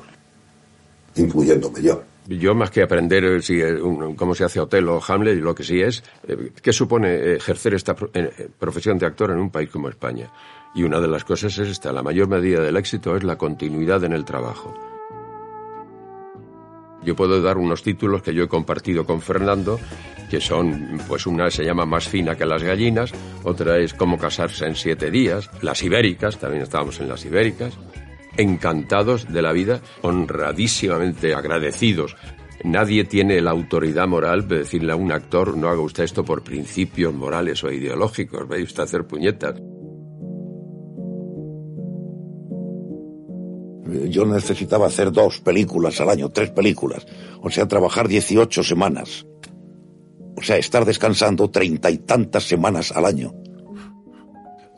incluyéndome 1.16 1.82
yo. 1.82 2.02
Yo 2.28 2.54
más 2.54 2.70
que 2.70 2.82
aprender 2.82 3.24
eh, 3.24 3.40
eh, 3.48 3.78
cómo 4.16 4.34
se 4.34 4.44
hace 4.44 4.58
Otelo 4.60 4.96
o 4.96 5.02
Hamlet, 5.06 5.38
lo 5.40 5.54
que 5.54 5.62
sí 5.62 5.80
es, 5.80 6.02
eh, 6.26 6.52
¿qué 6.62 6.72
supone 6.72 7.34
ejercer 7.34 7.74
esta 7.74 7.94
pro- 7.94 8.10
profesión 8.58 8.98
de 8.98 9.06
actor 9.06 9.30
en 9.30 9.38
un 9.38 9.50
país 9.50 9.68
como 9.68 9.88
España? 9.88 10.30
Y 10.74 10.82
una 10.82 11.00
de 11.00 11.08
las 11.08 11.24
cosas 11.24 11.56
es 11.58 11.68
esta, 11.68 11.92
la 11.92 12.02
mayor 12.02 12.28
medida 12.28 12.60
del 12.60 12.76
éxito 12.76 13.16
es 13.16 13.22
la 13.22 13.36
continuidad 13.38 14.02
en 14.04 14.12
el 14.12 14.24
trabajo. 14.24 14.74
Yo 17.04 17.14
puedo 17.14 17.40
dar 17.42 17.58
unos 17.58 17.82
títulos 17.82 18.22
que 18.22 18.34
yo 18.34 18.44
he 18.44 18.48
compartido 18.48 19.04
con 19.04 19.20
Fernando, 19.20 19.78
que 20.30 20.40
son, 20.40 21.00
pues 21.06 21.26
una 21.26 21.50
se 21.50 21.64
llama 21.64 21.84
Más 21.84 22.08
fina 22.08 22.34
que 22.34 22.46
las 22.46 22.62
gallinas, 22.62 23.12
otra 23.44 23.78
es 23.78 23.92
Cómo 23.94 24.18
casarse 24.18 24.66
en 24.66 24.74
siete 24.74 25.10
días, 25.10 25.50
las 25.62 25.82
ibéricas, 25.82 26.38
también 26.38 26.62
estábamos 26.62 26.98
en 27.00 27.08
las 27.08 27.24
ibéricas, 27.24 27.78
encantados 28.36 29.30
de 29.32 29.42
la 29.42 29.52
vida, 29.52 29.80
honradísimamente 30.02 31.34
agradecidos. 31.34 32.16
Nadie 32.64 33.04
tiene 33.04 33.40
la 33.42 33.50
autoridad 33.50 34.08
moral 34.08 34.48
de 34.48 34.58
decirle 34.58 34.92
a 34.92 34.96
un 34.96 35.12
actor 35.12 35.56
no 35.56 35.68
haga 35.68 35.82
usted 35.82 36.04
esto 36.04 36.24
por 36.24 36.42
principios 36.42 37.12
morales 37.12 37.62
o 37.62 37.70
ideológicos, 37.70 38.48
vaya 38.48 38.64
usted 38.64 38.82
hacer 38.82 39.06
puñetas. 39.06 39.60
Yo 44.08 44.24
necesitaba 44.26 44.86
hacer 44.86 45.12
dos 45.12 45.40
películas 45.40 46.00
al 46.00 46.10
año, 46.10 46.30
tres 46.30 46.50
películas. 46.50 47.06
O 47.42 47.50
sea, 47.50 47.68
trabajar 47.68 48.08
18 48.08 48.62
semanas. 48.62 49.26
O 50.36 50.42
sea, 50.42 50.56
estar 50.56 50.84
descansando 50.84 51.50
treinta 51.50 51.90
y 51.90 51.98
tantas 51.98 52.44
semanas 52.44 52.92
al 52.92 53.06
año. 53.06 53.32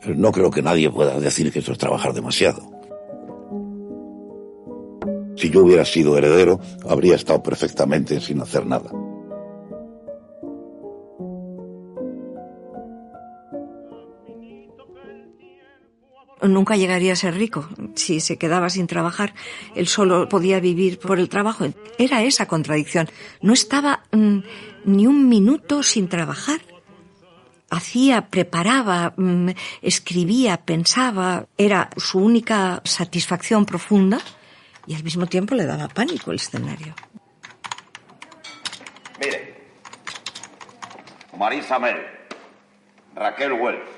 No 0.05 0.31
creo 0.31 0.51
que 0.51 0.61
nadie 0.61 0.89
pueda 0.89 1.19
decir 1.19 1.51
que 1.51 1.59
eso 1.59 1.71
es 1.71 1.77
trabajar 1.77 2.13
demasiado. 2.13 2.61
Si 5.35 5.49
yo 5.49 5.63
hubiera 5.63 5.85
sido 5.85 6.17
heredero, 6.17 6.59
habría 6.87 7.15
estado 7.15 7.43
perfectamente 7.43 8.19
sin 8.19 8.41
hacer 8.41 8.65
nada. 8.65 8.89
Nunca 16.47 16.75
llegaría 16.75 17.13
a 17.13 17.15
ser 17.15 17.35
rico 17.35 17.67
si 17.95 18.19
se 18.19 18.37
quedaba 18.37 18.69
sin 18.69 18.87
trabajar. 18.87 19.33
Él 19.75 19.87
solo 19.87 20.29
podía 20.29 20.59
vivir 20.59 20.99
por 20.99 21.19
el 21.19 21.29
trabajo. 21.29 21.65
Era 21.97 22.23
esa 22.23 22.47
contradicción. 22.47 23.09
No 23.41 23.53
estaba 23.53 24.03
mm, 24.11 24.39
ni 24.85 25.07
un 25.07 25.27
minuto 25.27 25.83
sin 25.83 26.07
trabajar. 26.07 26.61
Hacía, 27.69 28.29
preparaba, 28.29 29.13
mm, 29.17 29.49
escribía, 29.81 30.57
pensaba. 30.57 31.47
Era 31.57 31.89
su 31.97 32.19
única 32.19 32.81
satisfacción 32.85 33.65
profunda 33.65 34.19
y 34.85 34.95
al 34.95 35.03
mismo 35.03 35.27
tiempo 35.27 35.53
le 35.55 35.65
daba 35.65 35.87
pánico 35.89 36.31
el 36.31 36.37
escenario. 36.37 36.95
Mire. 39.19 39.55
Marisa 41.37 41.77
Mel. 41.77 41.97
Raquel 43.15 43.53
Welch. 43.53 43.96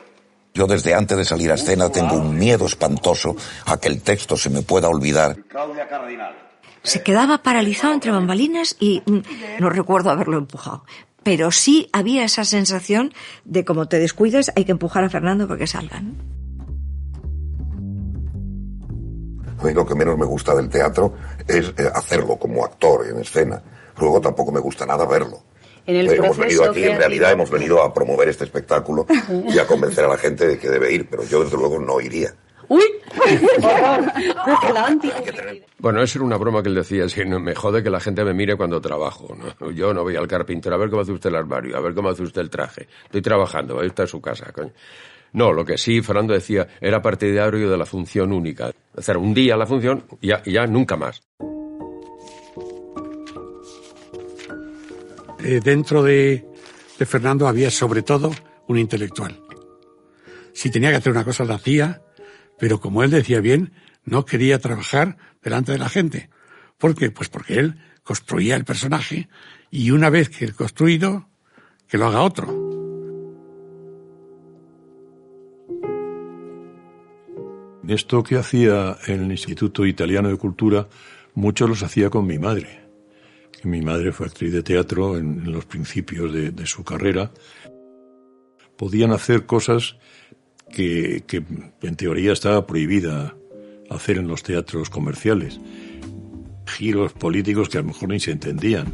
Yo 0.60 0.68
desde 0.68 0.94
antes 0.94 1.18
de 1.18 1.24
salir 1.24 1.50
a 1.52 1.54
escena 1.54 1.90
tengo 1.90 2.18
un 2.18 2.38
miedo 2.38 2.66
espantoso 2.66 3.34
a 3.66 3.78
que 3.78 3.88
el 3.88 4.02
texto 4.02 4.36
se 4.36 4.50
me 4.50 4.62
pueda 4.62 4.90
olvidar. 4.90 5.38
Claudia 5.48 5.88
Cardinal. 5.88 6.36
Se 6.84 7.02
quedaba 7.02 7.38
paralizado 7.44 7.94
entre 7.94 8.12
bambalinas 8.12 8.76
y 8.78 9.02
mm, 9.06 9.62
no 9.62 9.70
recuerdo 9.70 10.10
haberlo 10.10 10.38
empujado. 10.38 10.84
Pero 11.24 11.52
sí 11.52 11.88
había 11.94 12.26
esa 12.26 12.44
sensación 12.44 13.14
de 13.46 13.64
como 13.64 13.88
te 13.88 14.00
descuides 14.00 14.52
hay 14.54 14.66
que 14.66 14.74
empujar 14.74 15.06
a 15.06 15.10
Fernando 15.10 15.48
para 15.48 15.60
que 15.60 15.68
salgan. 15.68 16.18
A 19.60 19.64
mí 19.64 19.74
lo 19.74 19.86
que 19.86 19.96
menos 19.96 20.18
me 20.18 20.26
gusta 20.26 20.54
del 20.56 20.68
teatro 20.68 21.14
es 21.48 21.74
eh, 21.78 21.90
hacerlo 21.96 22.36
como 22.36 22.66
actor 22.66 23.08
en 23.08 23.22
escena. 23.22 23.64
Luego 23.98 24.20
tampoco 24.20 24.52
me 24.52 24.60
gusta 24.60 24.86
nada 24.86 25.06
verlo. 25.06 25.42
En 25.90 25.96
el 25.96 26.08
Eh, 26.08 26.16
hemos 26.18 26.38
proceso 26.38 26.42
venido 26.42 26.64
aquí, 26.70 26.84
en 26.84 26.98
realidad 26.98 27.32
hemos 27.32 27.50
venido 27.50 27.82
a 27.82 27.92
promover 27.92 28.30
este 28.30 28.44
espectáculo 28.44 29.08
y 29.52 29.58
a 29.58 29.66
convencer 29.66 30.06
a 30.06 30.10
la 30.10 30.18
gente 30.18 30.48
de 30.48 30.60
que 30.60 30.70
debe 30.70 30.94
ir, 30.94 31.08
pero 31.10 31.24
yo 31.24 31.44
desde 31.44 31.58
luego 31.58 31.80
no 31.80 32.00
iría. 32.00 32.32
¡Uy! 32.68 32.84
Bueno, 35.80 36.04
eso 36.04 36.20
era 36.20 36.26
una 36.26 36.38
broma 36.38 36.62
que 36.62 36.70
él 36.70 36.76
decía, 36.76 37.10
si 37.10 37.26
no, 37.26 37.40
me 37.40 37.56
jode 37.56 37.82
que 37.82 37.90
la 37.90 38.00
gente 38.00 38.24
me 38.24 38.36
mire 38.36 38.56
cuando 38.56 38.80
trabajo. 38.80 39.36
¿no? 39.36 39.72
Yo 39.72 39.92
no 39.92 40.04
voy 40.04 40.16
al 40.16 40.28
carpintero 40.28 40.76
a 40.76 40.78
ver 40.78 40.92
cómo 40.92 41.02
hace 41.02 41.12
usted 41.12 41.30
el 41.32 41.38
armario, 41.38 41.76
a 41.76 41.82
ver 41.82 41.96
cómo 41.96 42.10
hace 42.10 42.22
usted 42.22 42.42
el 42.42 42.52
traje. 42.52 42.88
Estoy 43.06 43.24
trabajando, 43.24 43.74
vaya 43.76 43.88
usted 43.88 44.04
a 44.04 44.08
su 44.08 44.22
casa, 44.22 44.52
coño. 44.52 44.72
No, 45.34 45.52
lo 45.52 45.66
que 45.66 45.80
sí, 45.80 46.04
Fernando 46.04 46.34
decía, 46.34 46.68
era 46.80 47.02
partidario 47.02 47.68
de 47.68 47.78
la 47.78 47.86
función 47.88 48.32
única. 48.32 48.72
Hacer 48.96 49.18
un 49.18 49.34
día 49.34 49.58
la 49.58 49.66
función 49.66 50.06
y 50.22 50.28
ya, 50.28 50.44
y 50.46 50.54
ya 50.54 50.68
nunca 50.68 50.96
más. 50.98 51.24
Eh, 55.44 55.62
dentro 55.64 56.04
de, 56.04 56.46
de 56.98 57.06
Fernando 57.06 57.48
había 57.48 57.72
sobre 57.72 58.02
todo 58.02 58.32
un 58.68 58.78
intelectual. 58.78 59.42
Si 60.54 60.70
tenía 60.70 60.90
que 60.92 60.98
hacer 60.98 61.12
una 61.12 61.24
cosa 61.24 61.46
la 61.46 61.56
hacía, 61.56 62.02
pero 62.60 62.80
como 62.80 63.04
él 63.04 63.12
decía 63.12 63.40
bien, 63.40 63.74
no 64.04 64.26
quería 64.26 64.60
trabajar 64.60 65.18
delante 65.42 65.72
de 65.72 65.78
la 65.78 65.90
gente. 65.90 66.30
¿Por 66.78 66.96
qué? 66.96 67.12
Pues 67.12 67.30
porque 67.30 67.60
él 67.60 67.80
construía 68.04 68.56
el 68.56 68.66
personaje 68.66 69.30
y 69.72 69.92
una 69.92 70.10
vez 70.10 70.30
que 70.30 70.46
el 70.46 70.56
construido, 70.56 71.30
que 71.88 71.98
lo 71.98 72.08
haga 72.08 72.22
otro. 72.22 72.70
Esto 77.88 78.22
que 78.22 78.38
hacía 78.38 78.98
en 79.08 79.24
el 79.24 79.32
Instituto 79.32 79.86
Italiano 79.86 80.30
de 80.30 80.38
Cultura, 80.38 80.88
muchos 81.34 81.68
los 81.68 81.82
hacía 81.82 82.12
con 82.12 82.28
mi 82.28 82.38
madre. 82.38 82.89
Mi 83.64 83.82
madre 83.82 84.12
fue 84.12 84.28
actriz 84.28 84.54
de 84.54 84.64
teatro 84.64 85.18
en, 85.18 85.52
los 85.52 85.66
principios 85.66 86.34
de, 86.34 86.66
su 86.66 86.84
carrera. 86.84 87.32
Podían 88.78 89.12
hacer 89.12 89.46
cosas 89.46 89.98
que, 90.72 91.24
que 91.28 91.44
en 91.82 91.96
teoría 91.96 92.32
estaba 92.32 92.66
prohibida 92.66 93.36
hacer 93.90 94.18
en 94.18 94.28
los 94.28 94.44
teatros 94.44 94.90
comerciales. 94.90 95.60
Giros 96.66 97.14
políticos 97.14 97.68
que 97.68 97.80
a 97.80 97.82
lo 97.82 97.88
mejor 97.88 98.10
ni 98.10 98.20
se 98.20 98.32
entendían. 98.32 98.94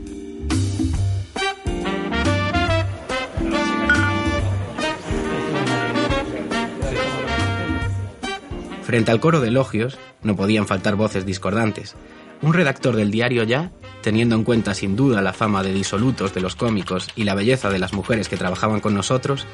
Frente 8.84 9.12
al 9.12 9.20
coro 9.20 9.42
de 9.42 9.50
elogios 9.50 9.98
no 10.24 10.36
podían 10.36 10.68
faltar 10.68 10.96
voces 10.96 11.26
discordantes. 11.26 11.96
Un 12.42 12.54
redactor 12.54 12.96
del 12.96 13.12
diario 13.12 13.44
Ya 13.44 13.72
teniendo 14.06 14.36
en 14.36 14.44
cuenta 14.44 14.76
sin 14.76 14.96
duda 14.96 15.24
la 15.24 15.34
fama 15.34 15.64
de 15.64 15.74
disolutos 15.74 16.32
de 16.36 16.40
los 16.40 16.56
cómicos 16.56 17.10
y 17.16 17.24
la 17.24 17.34
belleza 17.34 17.72
de 17.72 17.80
las 17.80 17.92
mujeres 17.94 18.30
que 18.30 18.38
trabajaban 18.38 18.80
con 18.80 18.94
nosotros, 18.94 19.48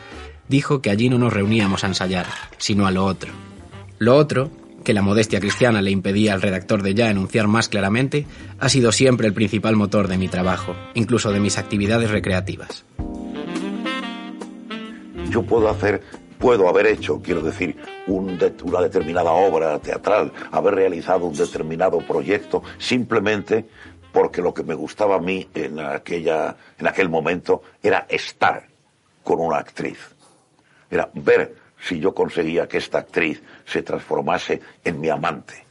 dijo 0.49 0.81
que 0.81 0.89
allí 0.89 1.07
no 1.09 1.17
nos 1.17 1.31
reuníamos 1.31 1.85
a 1.85 1.87
ensayar, 1.87 2.25
sino 2.57 2.85
a 2.85 2.91
lo 2.91 3.05
otro. 3.05 3.31
Lo 3.97 4.17
otro, 4.17 4.51
que 4.83 4.93
la 4.93 5.01
modestia 5.01 5.39
cristiana 5.39 5.81
le 5.81 5.91
impedía 5.91 6.33
al 6.33 6.41
redactor 6.41 6.83
de 6.83 6.93
Ya 6.93 7.09
enunciar 7.09 7.47
más 7.47 7.69
claramente, 7.69 8.27
ha 8.59 8.67
sido 8.67 8.91
siempre 8.91 9.25
el 9.25 9.33
principal 9.33 9.77
motor 9.77 10.09
de 10.09 10.17
mi 10.17 10.27
trabajo, 10.27 10.75
incluso 10.95 11.31
de 11.31 11.39
mis 11.39 11.57
actividades 11.57 12.11
recreativas. 12.11 12.83
Yo 15.29 15.43
puedo 15.43 15.69
hacer, 15.69 16.01
puedo 16.39 16.67
haber 16.67 16.87
hecho, 16.87 17.21
quiero 17.21 17.41
decir, 17.41 17.77
un 18.07 18.37
de- 18.37 18.51
una 18.63 18.81
determinada 18.81 19.31
obra 19.31 19.79
teatral, 19.79 20.33
haber 20.51 20.75
realizado 20.75 21.25
un 21.25 21.37
determinado 21.37 21.99
proyecto, 21.99 22.63
simplemente 22.79 23.65
porque 24.11 24.41
lo 24.41 24.53
que 24.53 24.63
me 24.63 24.73
gustaba 24.73 25.15
a 25.15 25.19
mí 25.19 25.49
en, 25.53 25.79
aquella, 25.79 26.55
en 26.77 26.87
aquel 26.87 27.09
momento 27.09 27.63
era 27.81 28.05
estar 28.09 28.67
con 29.23 29.39
una 29.39 29.57
actriz. 29.57 29.99
Era 30.89 31.09
ver 31.13 31.55
si 31.79 31.99
yo 31.99 32.13
conseguía 32.13 32.67
que 32.67 32.77
esta 32.77 32.99
actriz 32.99 33.41
se 33.65 33.81
transformase 33.81 34.61
en 34.83 34.99
mi 34.99 35.09
amante. 35.09 35.65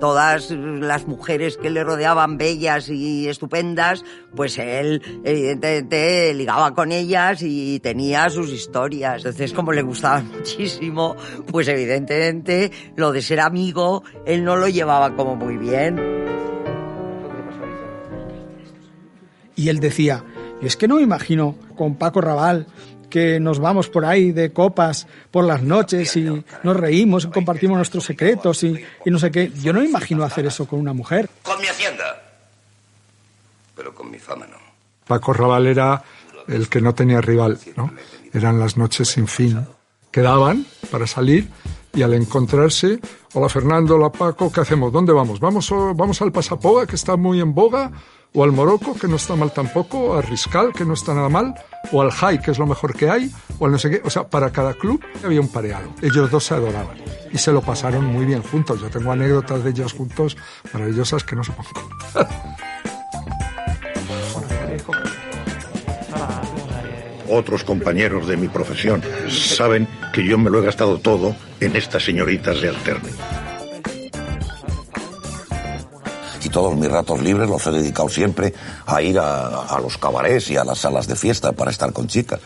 Todas 0.00 0.50
las 0.50 1.06
mujeres 1.06 1.56
que 1.56 1.70
le 1.70 1.84
rodeaban 1.84 2.38
bellas 2.38 2.88
y 2.88 3.28
estupendas, 3.28 4.02
pues 4.34 4.58
él 4.58 5.02
evidentemente 5.24 6.34
ligaba 6.34 6.74
con 6.74 6.90
ellas 6.90 7.42
y 7.42 7.78
tenía 7.80 8.30
sus 8.30 8.50
historias. 8.50 9.18
Entonces, 9.18 9.52
como 9.52 9.72
le 9.72 9.82
gustaba 9.82 10.22
muchísimo, 10.36 11.16
pues 11.46 11.68
evidentemente 11.68 12.72
lo 12.96 13.12
de 13.12 13.22
ser 13.22 13.40
amigo, 13.40 14.02
él 14.26 14.42
no 14.42 14.56
lo 14.56 14.68
llevaba 14.68 15.14
como 15.14 15.36
muy 15.36 15.56
bien. 15.56 16.00
Y 19.54 19.68
él 19.68 19.78
decía, 19.78 20.24
es 20.62 20.76
que 20.76 20.88
no 20.88 20.96
me 20.96 21.02
imagino 21.02 21.54
con 21.76 21.96
Paco 21.96 22.20
Raval 22.20 22.66
que 23.10 23.38
nos 23.40 23.58
vamos 23.58 23.88
por 23.90 24.04
ahí 24.06 24.32
de 24.32 24.52
copas 24.52 25.06
por 25.30 25.44
las 25.44 25.62
noches 25.62 26.16
y 26.16 26.22
nos 26.62 26.76
reímos, 26.76 27.26
compartimos 27.26 27.76
nuestros 27.76 28.04
secretos 28.04 28.62
y, 28.62 28.82
y 29.04 29.10
no 29.10 29.18
sé 29.18 29.30
qué. 29.30 29.52
Yo 29.60 29.72
no 29.74 29.80
me 29.80 29.86
imagino 29.86 30.24
hacer 30.24 30.46
eso 30.46 30.66
con 30.66 30.78
una 30.80 30.94
mujer. 30.94 31.28
Con 31.42 31.60
mi 31.60 31.66
hacienda. 31.66 32.22
Pero 33.76 33.94
con 33.94 34.10
mi 34.10 34.18
fama 34.18 34.46
no. 34.46 34.56
Paco 35.06 35.32
Raval 35.32 35.66
era 35.66 36.02
el 36.48 36.68
que 36.68 36.80
no 36.80 36.94
tenía 36.94 37.20
rival, 37.20 37.58
¿no? 37.76 37.92
Eran 38.32 38.58
las 38.60 38.76
noches 38.76 39.08
sin 39.08 39.26
fin. 39.26 39.66
Quedaban 40.10 40.66
para 40.90 41.06
salir 41.06 41.48
y 41.94 42.02
al 42.02 42.14
encontrarse, 42.14 42.98
hola 43.34 43.48
Fernando, 43.48 43.96
hola 43.96 44.10
Paco, 44.10 44.50
¿qué 44.52 44.60
hacemos? 44.60 44.92
¿Dónde 44.92 45.12
vamos? 45.12 45.40
¿Vamos, 45.40 45.70
o- 45.72 45.94
vamos 45.94 46.20
al 46.22 46.30
Pasapoga, 46.32 46.86
que 46.86 46.96
está 46.96 47.16
muy 47.16 47.40
en 47.40 47.54
boga? 47.54 47.90
¿O 48.32 48.44
al 48.44 48.52
Morocco, 48.52 48.94
que 48.94 49.08
no 49.08 49.16
está 49.16 49.34
mal 49.34 49.52
tampoco? 49.52 50.16
¿Al 50.16 50.22
Riscal, 50.22 50.72
que 50.72 50.84
no 50.84 50.94
está 50.94 51.14
nada 51.14 51.28
mal? 51.28 51.54
¿O 51.90 52.00
al 52.00 52.12
High, 52.12 52.40
que 52.40 52.52
es 52.52 52.58
lo 52.58 52.66
mejor 52.66 52.94
que 52.94 53.10
hay? 53.10 53.28
¿O 53.58 53.66
al 53.66 53.72
no 53.72 53.78
sé 53.78 53.90
qué? 53.90 54.02
O 54.04 54.10
sea, 54.10 54.28
para 54.28 54.50
cada 54.52 54.74
club 54.74 55.04
había 55.24 55.40
un 55.40 55.48
pareado. 55.48 55.92
Ellos 56.00 56.30
dos 56.30 56.44
se 56.44 56.54
adoraban 56.54 56.96
y 57.32 57.38
se 57.38 57.50
lo 57.50 57.60
pasaron 57.60 58.04
muy 58.04 58.24
bien 58.24 58.42
juntos. 58.42 58.80
Yo 58.80 58.88
tengo 58.88 59.10
anécdotas 59.10 59.64
de 59.64 59.70
ellos 59.70 59.92
juntos 59.92 60.36
maravillosas 60.72 61.24
que 61.24 61.34
no 61.34 61.42
se 61.42 61.52
pongo. 61.52 61.70
Otros 67.28 67.64
compañeros 67.64 68.28
de 68.28 68.36
mi 68.36 68.48
profesión 68.48 69.02
saben 69.28 69.88
que 70.12 70.24
yo 70.24 70.38
me 70.38 70.50
lo 70.50 70.60
he 70.60 70.64
gastado 70.64 70.98
todo 70.98 71.34
en 71.60 71.74
estas 71.74 72.04
señoritas 72.04 72.60
de 72.60 72.68
alterne. 72.68 73.10
Todos 76.52 76.76
mis 76.76 76.90
ratos 76.90 77.22
libres 77.22 77.48
los 77.48 77.64
he 77.66 77.70
dedicado 77.70 78.08
siempre 78.08 78.52
a 78.86 79.00
ir 79.02 79.18
a, 79.20 79.78
los 79.80 79.98
cabarets 79.98 80.50
y 80.50 80.56
a 80.56 80.64
las 80.64 80.78
salas 80.78 81.06
de 81.06 81.14
fiesta 81.14 81.52
para 81.52 81.70
estar 81.70 81.92
con 81.92 82.08
chicas. 82.08 82.40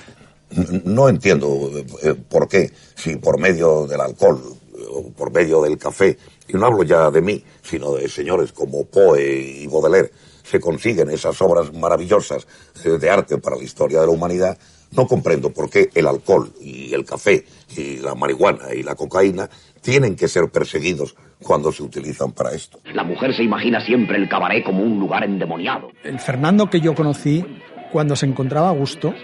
No 0.85 1.09
entiendo 1.09 1.71
eh, 2.03 2.15
por 2.15 2.47
qué, 2.47 2.71
si 2.95 3.17
por 3.17 3.41
medio 3.41 3.87
del 3.87 4.01
alcohol 4.01 4.57
o 4.91 5.11
por 5.11 5.33
medio 5.33 5.63
del 5.63 5.79
café, 5.79 6.19
y 6.47 6.53
no 6.53 6.67
hablo 6.67 6.83
ya 6.83 7.11
de 7.11 7.23
mí, 7.23 7.43
sino 7.63 7.95
de 7.95 8.09
señores 8.09 8.53
como 8.53 8.85
Poe 8.85 9.25
y 9.25 9.67
Baudelaire, 9.67 10.13
se 10.45 10.61
consiguen 10.61 11.09
esas 11.09 11.41
obras 11.41 11.73
maravillosas 11.73 12.47
eh, 12.85 12.91
de 12.91 13.11
arte 13.11 13.39
para 13.39 13.57
la 13.57 13.65
historia 13.65 14.01
de 14.01 14.07
la 14.07 14.13
humanidad, 14.13 14.59
no 14.93 15.07
comprendo 15.07 15.51
por 15.51 15.71
qué 15.71 15.89
el 15.95 16.07
alcohol 16.07 16.53
y 16.61 16.93
el 16.93 17.05
café 17.05 17.47
y 17.75 17.97
la 17.97 18.15
marihuana 18.15 18.75
y 18.75 18.83
la 18.83 18.95
cocaína 18.95 19.49
tienen 19.81 20.15
que 20.15 20.29
ser 20.29 20.51
perseguidos 20.51 21.17
cuando 21.45 21.71
se 21.71 21.83
utilizan 21.83 22.33
para 22.33 22.53
esto. 22.53 22.81
La 22.93 23.05
mujer 23.05 23.35
se 23.35 23.43
imagina 23.43 23.85
siempre 23.85 24.17
el 24.17 24.29
cabaret 24.29 24.65
como 24.65 24.83
un 24.83 24.99
lugar 24.99 25.25
endemoniado. 25.25 25.91
El 26.03 26.19
Fernando 26.19 26.71
que 26.71 26.81
yo 26.81 26.95
conocí, 26.95 27.45
cuando 27.93 28.17
se 28.17 28.27
encontraba 28.27 28.71
a 28.71 28.73
gusto, 28.73 29.15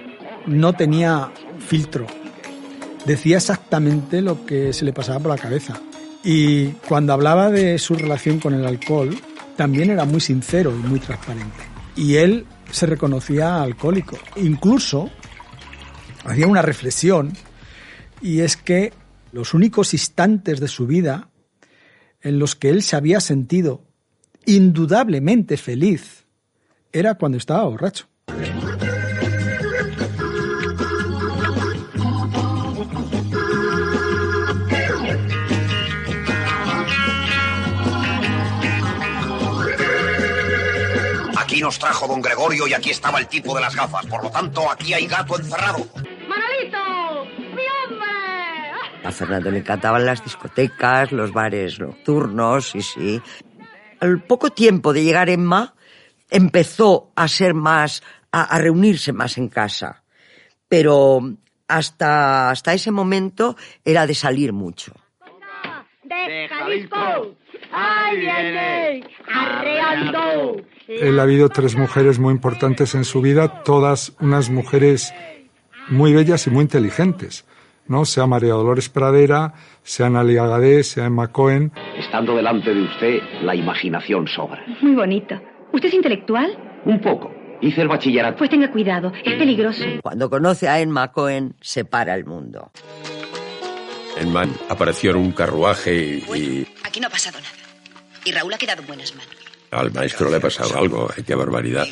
no 0.46 0.74
tenía 0.74 1.30
filtro. 1.58 2.06
Decía 3.06 3.38
exactamente 3.38 4.20
lo 4.20 4.44
que 4.44 4.72
se 4.72 4.84
le 4.84 4.92
pasaba 4.92 5.18
por 5.18 5.30
la 5.30 5.38
cabeza. 5.38 5.80
Y 6.22 6.68
cuando 6.86 7.14
hablaba 7.14 7.50
de 7.50 7.78
su 7.78 7.94
relación 7.94 8.38
con 8.38 8.54
el 8.54 8.66
alcohol, 8.66 9.16
también 9.56 9.90
era 9.90 10.04
muy 10.04 10.20
sincero 10.20 10.70
y 10.70 10.86
muy 10.86 11.00
transparente. 11.00 11.64
Y 11.96 12.16
él 12.16 12.46
se 12.70 12.86
reconocía 12.86 13.62
alcohólico. 13.62 14.18
Incluso 14.36 15.10
hacía 16.24 16.46
una 16.46 16.62
reflexión 16.62 17.32
y 18.20 18.40
es 18.40 18.56
que 18.56 18.92
los 19.32 19.54
únicos 19.54 19.94
instantes 19.94 20.60
de 20.60 20.68
su 20.68 20.86
vida 20.86 21.29
en 22.22 22.38
los 22.38 22.54
que 22.54 22.68
él 22.70 22.82
se 22.82 22.96
había 22.96 23.20
sentido 23.20 23.82
indudablemente 24.46 25.56
feliz 25.56 26.24
era 26.92 27.14
cuando 27.14 27.38
estaba 27.38 27.64
borracho. 27.64 28.06
Aquí 41.36 41.60
nos 41.60 41.78
trajo 41.78 42.06
don 42.06 42.22
Gregorio 42.22 42.68
y 42.68 42.74
aquí 42.74 42.90
estaba 42.90 43.18
el 43.18 43.26
tipo 43.26 43.54
de 43.54 43.60
las 43.60 43.74
gafas. 43.74 44.06
Por 44.06 44.22
lo 44.22 44.30
tanto, 44.30 44.70
aquí 44.70 44.94
hay 44.94 45.06
gato 45.06 45.36
encerrado. 45.36 45.86
A 49.10 49.12
Fernando 49.12 49.50
le 49.50 49.58
encantaban 49.58 50.06
las 50.06 50.22
discotecas, 50.22 51.10
los 51.10 51.32
bares 51.32 51.80
nocturnos, 51.80 52.70
sí, 52.70 52.80
sí. 52.80 53.20
Al 53.98 54.22
poco 54.22 54.50
tiempo 54.50 54.92
de 54.92 55.02
llegar 55.02 55.28
Emma, 55.28 55.74
empezó 56.30 57.10
a 57.16 57.26
ser 57.26 57.52
más, 57.52 58.04
a, 58.30 58.44
a 58.44 58.58
reunirse 58.58 59.12
más 59.12 59.36
en 59.36 59.48
casa. 59.48 60.04
Pero 60.68 61.22
hasta, 61.66 62.50
hasta 62.50 62.72
ese 62.72 62.92
momento 62.92 63.56
era 63.84 64.06
de 64.06 64.14
salir 64.14 64.52
mucho. 64.52 64.92
Él 70.86 71.18
ha 71.18 71.22
habido 71.22 71.48
tres 71.48 71.74
mujeres 71.74 72.20
muy 72.20 72.32
importantes 72.32 72.94
en 72.94 73.04
su 73.04 73.20
vida, 73.20 73.64
todas 73.64 74.12
unas 74.20 74.50
mujeres 74.50 75.12
muy 75.88 76.12
bellas 76.12 76.46
y 76.46 76.50
muy 76.50 76.62
inteligentes, 76.62 77.44
¿no? 77.90 78.04
Sea 78.04 78.26
María 78.26 78.54
Dolores 78.54 78.88
Pradera, 78.88 79.52
sea 79.82 80.06
Analia 80.06 80.46
Gadé, 80.46 80.82
sea 80.84 81.06
Emma 81.06 81.28
Cohen. 81.28 81.72
Estando 81.98 82.36
delante 82.36 82.72
de 82.72 82.82
usted, 82.82 83.18
la 83.42 83.54
imaginación 83.54 84.26
sobra. 84.28 84.64
Muy 84.80 84.94
bonito. 84.94 85.34
¿Usted 85.72 85.88
es 85.88 85.94
intelectual? 85.94 86.56
Un 86.84 87.00
poco. 87.00 87.34
Hice 87.60 87.82
el 87.82 87.88
bachillerato. 87.88 88.38
Pues 88.38 88.48
tenga 88.48 88.70
cuidado, 88.70 89.12
es 89.24 89.34
peligroso. 89.34 89.84
Cuando 90.02 90.30
conoce 90.30 90.68
a 90.68 90.80
Emma 90.80 91.12
Cohen, 91.12 91.56
se 91.60 91.84
para 91.84 92.14
el 92.14 92.24
mundo. 92.24 92.70
En 94.16 94.32
Man 94.32 94.50
apareció 94.68 95.10
en 95.10 95.16
un 95.16 95.32
carruaje 95.32 95.94
y, 95.94 96.36
y 96.36 96.66
Aquí 96.84 97.00
no 97.00 97.08
ha 97.08 97.10
pasado 97.10 97.38
nada. 97.38 97.52
Y 98.24 98.32
Raúl 98.32 98.54
ha 98.54 98.58
quedado 98.58 98.82
en 98.82 98.86
buenas 98.86 99.14
manos. 99.14 99.39
Al 99.70 99.92
maestro 99.92 100.30
le 100.30 100.36
ha 100.36 100.40
pasado 100.40 100.78
algo, 100.78 101.08
qué 101.26 101.34
barbaridad. 101.34 101.86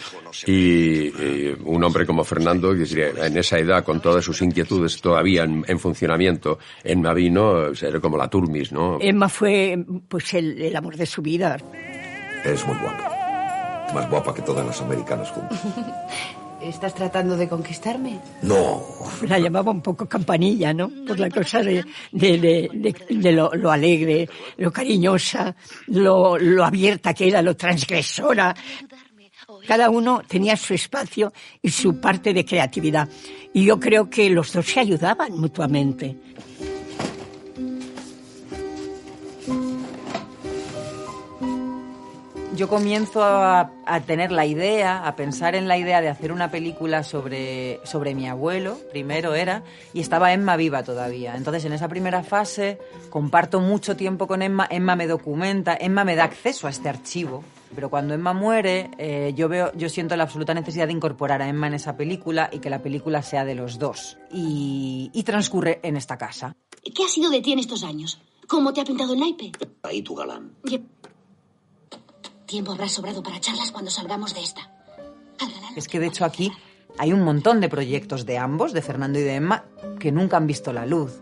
Y, 0.46 1.08
y 1.08 1.56
un 1.64 1.82
hombre 1.84 2.06
como 2.06 2.24
Fernando, 2.24 2.72
que 2.72 2.84
diría, 2.84 3.10
en 3.26 3.36
esa 3.36 3.58
edad, 3.58 3.84
con 3.84 4.00
todas 4.00 4.24
sus 4.24 4.42
inquietudes 4.42 5.00
todavía 5.00 5.44
en, 5.44 5.64
en 5.66 5.78
funcionamiento, 5.78 6.58
en 6.82 7.02
Mavino, 7.02 7.68
era 7.68 8.00
como 8.00 8.16
la 8.16 8.28
Turmis, 8.28 8.72
¿no? 8.72 8.98
Emma 9.00 9.28
fue 9.28 9.78
pues 10.08 10.34
el, 10.34 10.60
el 10.60 10.74
amor 10.76 10.96
de 10.96 11.06
su 11.06 11.22
vida. 11.22 11.56
Es 12.44 12.66
muy 12.66 12.76
guapa. 12.78 13.14
Más 13.94 14.10
guapa 14.10 14.34
que 14.34 14.42
todas 14.42 14.66
las 14.66 14.80
americanas 14.80 15.30
juntas. 15.30 15.60
¿Estás 16.62 16.94
tratando 16.94 17.36
de 17.36 17.48
conquistarme? 17.48 18.18
No. 18.42 18.82
La 19.28 19.38
llamaba 19.38 19.70
un 19.70 19.80
poco 19.80 20.08
campanilla, 20.08 20.74
¿no? 20.74 20.90
Por 21.06 21.18
la 21.20 21.30
cosa 21.30 21.62
de, 21.62 21.84
de, 22.12 22.38
de, 22.38 22.68
de- 22.74 23.16
de 23.16 23.32
lo, 23.32 23.50
lo 23.54 23.70
alegre, 23.70 24.28
lo 24.56 24.72
cariñosa, 24.72 25.54
lo, 25.86 26.36
lo 26.36 26.64
abierta 26.64 27.14
que 27.14 27.28
era, 27.28 27.42
lo 27.42 27.56
transgresora. 27.56 28.54
Cada 29.66 29.88
uno 29.88 30.22
tenía 30.26 30.56
su 30.56 30.74
espacio 30.74 31.32
y 31.62 31.70
su 31.70 32.00
parte 32.00 32.34
de 32.34 32.44
creatividad. 32.44 33.08
Y 33.54 33.64
yo 33.64 33.78
creo 33.78 34.10
que 34.10 34.28
los 34.28 34.52
dos 34.52 34.66
se 34.66 34.80
ayudaban 34.80 35.38
mutuamente. 35.38 36.16
Yo 42.58 42.68
comienzo 42.68 43.22
a, 43.22 43.70
a, 43.86 44.00
tener 44.00 44.32
la 44.32 44.44
idea, 44.44 45.06
a 45.06 45.14
pensar 45.14 45.54
en 45.54 45.68
la 45.68 45.78
idea 45.78 46.00
de 46.00 46.08
hacer 46.08 46.32
una 46.32 46.50
película 46.50 47.04
sobre, 47.04 47.78
sobre 47.84 48.16
mi 48.16 48.26
abuelo, 48.26 48.76
primero 48.90 49.36
era, 49.36 49.62
y 49.94 50.00
estaba 50.00 50.32
Emma 50.32 50.56
viva 50.56 50.82
todavía. 50.82 51.36
Entonces, 51.36 51.64
en 51.66 51.72
esa 51.72 51.86
primera 51.86 52.24
fase, 52.24 52.80
comparto 53.10 53.60
mucho 53.60 53.96
tiempo 53.96 54.26
con 54.26 54.42
Emma, 54.42 54.66
Emma 54.68 54.96
me 54.96 55.06
documenta, 55.06 55.78
Emma 55.80 56.02
me 56.02 56.16
da 56.16 56.24
acceso 56.24 56.66
a 56.66 56.70
este 56.70 56.88
archivo. 56.88 57.44
Pero 57.76 57.90
cuando 57.90 58.14
Emma 58.14 58.32
muere, 58.32 58.90
eh, 58.98 59.34
yo 59.36 59.48
veo, 59.48 59.70
yo 59.76 59.88
siento 59.88 60.16
la 60.16 60.24
absoluta 60.24 60.52
necesidad 60.52 60.88
de 60.88 60.94
incorporar 60.94 61.40
a 61.42 61.48
Emma 61.48 61.68
en 61.68 61.74
esa 61.74 61.96
película 61.96 62.50
y 62.52 62.58
que 62.58 62.70
la 62.70 62.82
película 62.82 63.22
sea 63.22 63.44
de 63.44 63.54
los 63.54 63.78
dos. 63.78 64.18
Y, 64.32 65.12
y 65.14 65.22
transcurre 65.22 65.78
en 65.84 65.96
esta 65.96 66.18
casa. 66.18 66.56
¿Qué 66.82 67.04
ha 67.04 67.08
sido 67.08 67.30
de 67.30 67.40
ti 67.40 67.52
en 67.52 67.60
estos 67.60 67.84
años? 67.84 68.20
¿Cómo 68.48 68.72
te 68.72 68.80
ha 68.80 68.84
pintado 68.84 69.12
el 69.12 69.20
naipe? 69.20 69.52
Ahí 69.82 70.00
tu 70.00 70.14
galán. 70.14 70.56
Tiempo 72.48 72.72
habrá 72.72 72.88
sobrado 72.88 73.22
para 73.22 73.38
charlas 73.40 73.70
cuando 73.70 73.90
salgamos 73.90 74.34
de 74.34 74.40
esta. 74.40 74.72
Es 75.76 75.86
que 75.86 76.00
de 76.00 76.06
hecho 76.06 76.24
aquí 76.24 76.50
hay 76.98 77.12
un 77.12 77.20
montón 77.20 77.60
de 77.60 77.68
proyectos 77.68 78.24
de 78.24 78.38
ambos, 78.38 78.72
de 78.72 78.80
Fernando 78.80 79.18
y 79.18 79.22
de 79.22 79.34
Emma, 79.34 79.66
que 80.00 80.10
nunca 80.12 80.38
han 80.38 80.46
visto 80.46 80.72
la 80.72 80.86
luz. 80.86 81.20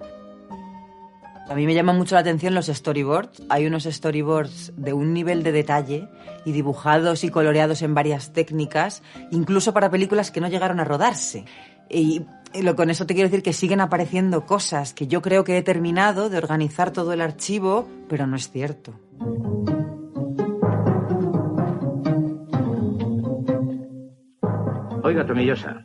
A 1.49 1.55
mí 1.57 1.67
me 1.67 1.75
llama 1.75 1.93
mucho 1.93 2.15
la 2.15 2.21
atención 2.21 2.55
los 2.55 2.67
storyboards. 2.67 3.43
Hay 3.49 3.67
unos 3.67 3.85
storyboards 3.85 4.73
de 4.77 4.93
un 4.93 5.13
nivel 5.13 5.43
de 5.43 5.51
detalle 5.51 6.09
y 6.45 6.53
dibujados 6.53 7.25
y 7.25 7.31
coloreados 7.31 7.83
en 7.83 7.95
varias 7.95 8.33
técnicas, 8.33 9.03
incluso 9.33 9.75
para 9.75 9.91
películas 9.91 10.31
que 10.31 10.41
no 10.41 10.47
llegaron 10.49 10.79
a 10.79 10.85
rodarse. 10.85 11.45
Y 11.91 12.23
lo, 12.55 12.77
con 12.77 12.89
eso 12.89 13.05
te 13.05 13.15
quiero 13.15 13.29
decir 13.29 13.43
que 13.43 13.53
siguen 13.53 13.81
apareciendo 13.81 14.47
cosas 14.47 14.95
que 14.95 15.09
yo 15.09 15.23
creo 15.23 15.43
que 15.43 15.59
he 15.59 15.63
terminado 15.63 16.31
de 16.31 16.39
organizar 16.39 16.93
todo 16.93 17.13
el 17.13 17.21
archivo, 17.21 17.89
pero 18.09 18.29
no 18.29 18.37
es 18.37 18.49
cierto. 18.49 18.95
Oiga, 25.07 25.25
Tomillosa, 25.25 25.85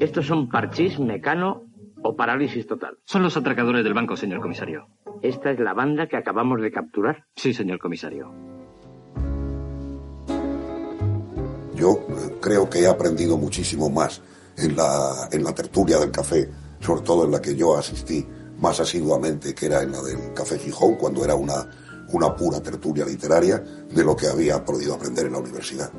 ¿estos 0.00 0.26
son 0.26 0.48
parchís, 0.48 0.98
mecano 0.98 1.64
o 2.02 2.16
parálisis 2.16 2.66
total? 2.66 2.96
Son 3.04 3.22
los 3.22 3.36
atracadores 3.36 3.84
del 3.84 3.92
banco, 3.92 4.16
señor 4.16 4.40
comisario. 4.40 4.88
¿Esta 5.20 5.50
es 5.50 5.60
la 5.60 5.74
banda 5.74 6.06
que 6.06 6.16
acabamos 6.16 6.62
de 6.62 6.72
capturar? 6.72 7.26
Sí, 7.36 7.52
señor 7.52 7.78
comisario. 7.78 8.32
Yo 11.74 12.06
eh, 12.08 12.36
creo 12.40 12.70
que 12.70 12.78
he 12.78 12.86
aprendido 12.86 13.36
muchísimo 13.36 13.90
más 13.90 14.22
en 14.56 14.74
la, 14.74 15.28
en 15.30 15.44
la 15.44 15.54
tertulia 15.54 15.98
del 15.98 16.10
café, 16.10 16.48
sobre 16.80 17.02
todo 17.02 17.26
en 17.26 17.32
la 17.32 17.42
que 17.42 17.54
yo 17.54 17.76
asistí 17.76 18.26
más 18.60 18.80
asiduamente, 18.80 19.54
que 19.54 19.66
era 19.66 19.82
en 19.82 19.92
la 19.92 20.00
del 20.00 20.32
Café 20.32 20.58
Gijón, 20.58 20.94
cuando 20.94 21.22
era 21.22 21.34
una, 21.34 21.68
una 22.14 22.34
pura 22.34 22.62
tertulia 22.62 23.04
literaria, 23.04 23.58
de 23.58 24.02
lo 24.02 24.16
que 24.16 24.26
había 24.26 24.64
podido 24.64 24.94
aprender 24.94 25.26
en 25.26 25.32
la 25.32 25.40
universidad. 25.40 25.92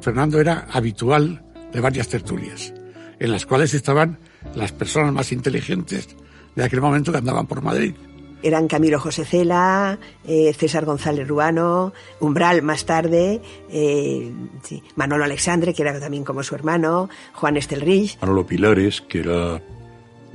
Fernando 0.00 0.40
era 0.40 0.66
habitual 0.70 1.42
de 1.72 1.80
varias 1.80 2.08
tertulias, 2.08 2.72
en 3.18 3.32
las 3.32 3.46
cuales 3.46 3.74
estaban 3.74 4.18
las 4.54 4.72
personas 4.72 5.12
más 5.12 5.32
inteligentes 5.32 6.16
de 6.54 6.64
aquel 6.64 6.80
momento 6.80 7.12
que 7.12 7.18
andaban 7.18 7.46
por 7.46 7.62
Madrid. 7.62 7.94
Eran 8.40 8.68
Camilo 8.68 9.00
José 9.00 9.24
Cela, 9.24 9.98
eh, 10.24 10.52
César 10.52 10.84
González 10.84 11.26
Ruano, 11.26 11.92
Umbral 12.20 12.62
más 12.62 12.84
tarde, 12.84 13.40
eh, 13.68 14.32
sí, 14.62 14.82
Manolo 14.94 15.24
Alexandre, 15.24 15.74
que 15.74 15.82
era 15.82 15.98
también 15.98 16.24
como 16.24 16.44
su 16.44 16.54
hermano, 16.54 17.08
Juan 17.34 17.56
Estelrich. 17.56 18.16
Manolo 18.20 18.46
Pilares, 18.46 19.00
que 19.00 19.20
era 19.20 19.60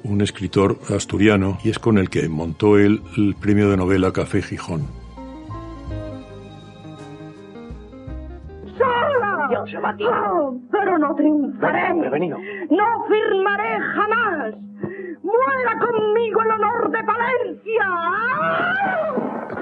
un 0.03 0.21
escritor 0.21 0.79
asturiano 0.89 1.59
y 1.63 1.69
es 1.69 1.79
con 1.79 1.97
el 1.97 2.09
que 2.09 2.27
montó 2.27 2.77
él 2.77 3.01
el 3.15 3.35
premio 3.35 3.69
de 3.69 3.77
novela 3.77 4.11
Café 4.11 4.41
Gijón. 4.41 5.02
Dios, 9.65 10.13
oh, 10.31 10.55
pero 10.71 10.97
no 10.97 11.15
triunfaré. 11.15 11.99
Prevenido. 11.99 12.37
No 12.69 13.05
firmaré 13.07 13.79
jamás. 13.79 14.53
¡Muera 15.23 15.79
conmigo 15.79 16.41
el 16.41 16.51
honor 16.51 16.91
de 16.91 17.03
Palencia! 17.03 17.85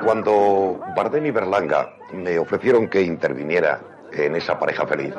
Cuando 0.03 0.79
Bardem 0.95 1.25
y 1.27 1.31
Berlanga 1.31 1.89
me 2.13 2.39
ofrecieron 2.39 2.87
que 2.87 3.03
interviniera 3.03 3.79
en 4.13 4.35
esa 4.35 4.57
pareja 4.59 4.85
feliz, 4.87 5.13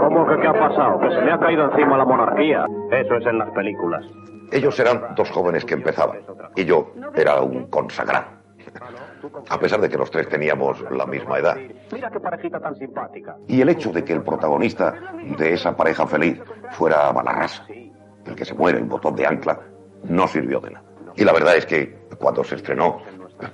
¿Cómo 0.00 0.26
que 0.26 0.36
qué 0.40 0.48
ha 0.48 0.52
pasado? 0.52 0.98
Que 1.00 1.08
se 1.10 1.22
le 1.22 1.32
ha 1.32 1.38
caído 1.38 1.70
encima 1.70 1.96
la 1.96 2.04
monarquía. 2.04 2.66
Eso 2.90 3.14
es 3.16 3.26
en 3.26 3.38
las 3.38 3.50
películas. 3.50 4.04
ellos 4.52 4.78
eran 4.80 5.14
dos 5.14 5.30
jóvenes 5.30 5.64
que 5.64 5.74
empezaban 5.74 6.18
y 6.56 6.64
yo 6.64 6.92
era 7.14 7.40
un 7.40 7.66
consagrado. 7.68 8.26
A 9.48 9.58
pesar 9.58 9.80
de 9.80 9.88
que 9.88 9.96
los 9.96 10.10
tres 10.10 10.28
teníamos 10.28 10.80
la 10.90 11.06
misma 11.06 11.38
edad. 11.38 11.56
Mira 11.92 12.10
qué 12.10 12.20
parejita 12.20 12.60
tan 12.60 12.74
simpática. 12.76 13.36
Y 13.48 13.60
el 13.60 13.68
hecho 13.68 13.92
de 13.92 14.04
que 14.04 14.12
el 14.12 14.22
protagonista 14.22 14.94
de 15.38 15.54
esa 15.54 15.76
pareja 15.76 16.06
feliz 16.06 16.40
fuera 16.70 17.10
Balarrasa, 17.12 17.66
el 17.68 18.34
que 18.34 18.44
se 18.44 18.54
muere 18.54 18.78
en 18.78 18.88
botón 18.88 19.16
de 19.16 19.26
ancla, 19.26 19.60
no 20.04 20.26
sirvió 20.26 20.60
de 20.60 20.70
nada. 20.70 20.84
Y 21.16 21.24
la 21.24 21.32
verdad 21.32 21.56
es 21.56 21.66
que 21.66 21.98
cuando 22.18 22.44
se 22.44 22.56
estrenó 22.56 22.98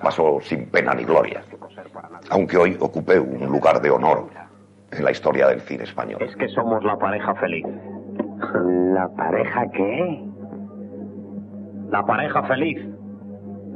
pasó 0.02 0.38
sin 0.40 0.68
pena 0.70 0.94
ni 0.94 1.04
gloria. 1.04 1.42
Aunque 2.30 2.56
hoy 2.56 2.76
ocupé 2.80 3.18
un 3.18 3.46
lugar 3.46 3.80
de 3.80 3.90
honor 3.90 4.28
en 4.90 5.04
la 5.04 5.10
historia 5.10 5.48
del 5.48 5.60
cine 5.60 5.84
español. 5.84 6.20
Es 6.22 6.34
que 6.36 6.48
somos 6.48 6.82
la 6.84 6.96
pareja 6.96 7.34
feliz. 7.34 7.66
¿La 8.94 9.08
pareja 9.08 9.70
qué? 9.72 10.24
La 11.90 12.04
pareja 12.04 12.42
feliz. 12.44 12.78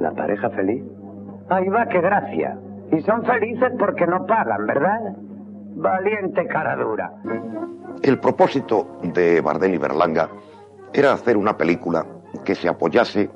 ¿La 0.01 0.13
pareja 0.13 0.51
feliz? 0.51 0.83
Ahí 1.51 1.69
va, 1.69 1.87
qué 1.89 2.01
gracia. 2.01 2.57
Y 2.93 3.01
son 3.03 3.25
felices 3.25 3.73
porque 3.79 4.07
no 4.07 4.25
pagan, 4.27 4.67
¿verdad? 4.67 5.01
Valiente 5.75 6.47
cara 6.47 6.77
dura. 6.77 7.13
El 8.03 8.19
propósito 8.21 8.99
de 9.03 9.41
Bardem 9.41 9.75
y 9.75 9.79
Berlanga 9.79 10.29
era 10.93 11.13
hacer 11.13 11.37
una 11.37 11.57
película 11.57 12.07
que 12.45 12.55
se 12.55 12.69
apoyase 12.69 13.31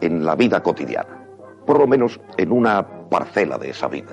en 0.00 0.24
la 0.24 0.34
vida 0.34 0.62
cotidiana, 0.62 1.26
por 1.66 1.78
lo 1.78 1.86
menos 1.86 2.20
en 2.36 2.52
una 2.52 2.86
parcela 3.08 3.58
de 3.58 3.70
esa 3.70 3.88
vida, 3.88 4.12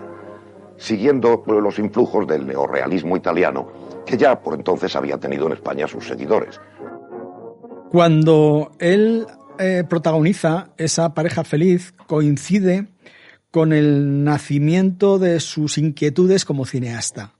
siguiendo 0.78 1.44
los 1.48 1.80
influjos 1.80 2.28
del 2.28 2.46
neorrealismo 2.46 3.16
italiano, 3.16 3.68
que 4.06 4.18
ya 4.18 4.40
por 4.40 4.56
entonces 4.56 4.96
había 4.96 5.18
tenido 5.18 5.48
en 5.48 5.54
España 5.54 5.88
sus 5.88 6.08
seguidores. 6.08 6.60
Cuando 7.90 8.72
él 8.80 9.26
eh, 9.60 9.84
protagoniza 9.88 10.68
esa 10.78 11.14
pareja 11.14 11.44
feliz, 11.44 11.94
coincide 12.08 12.88
con 13.56 13.72
el 13.72 14.26
nacimiento 14.26 15.18
de 15.18 15.40
sus 15.40 15.78
inquietudes 15.78 16.44
como 16.44 16.66
cineasta. 16.66 17.32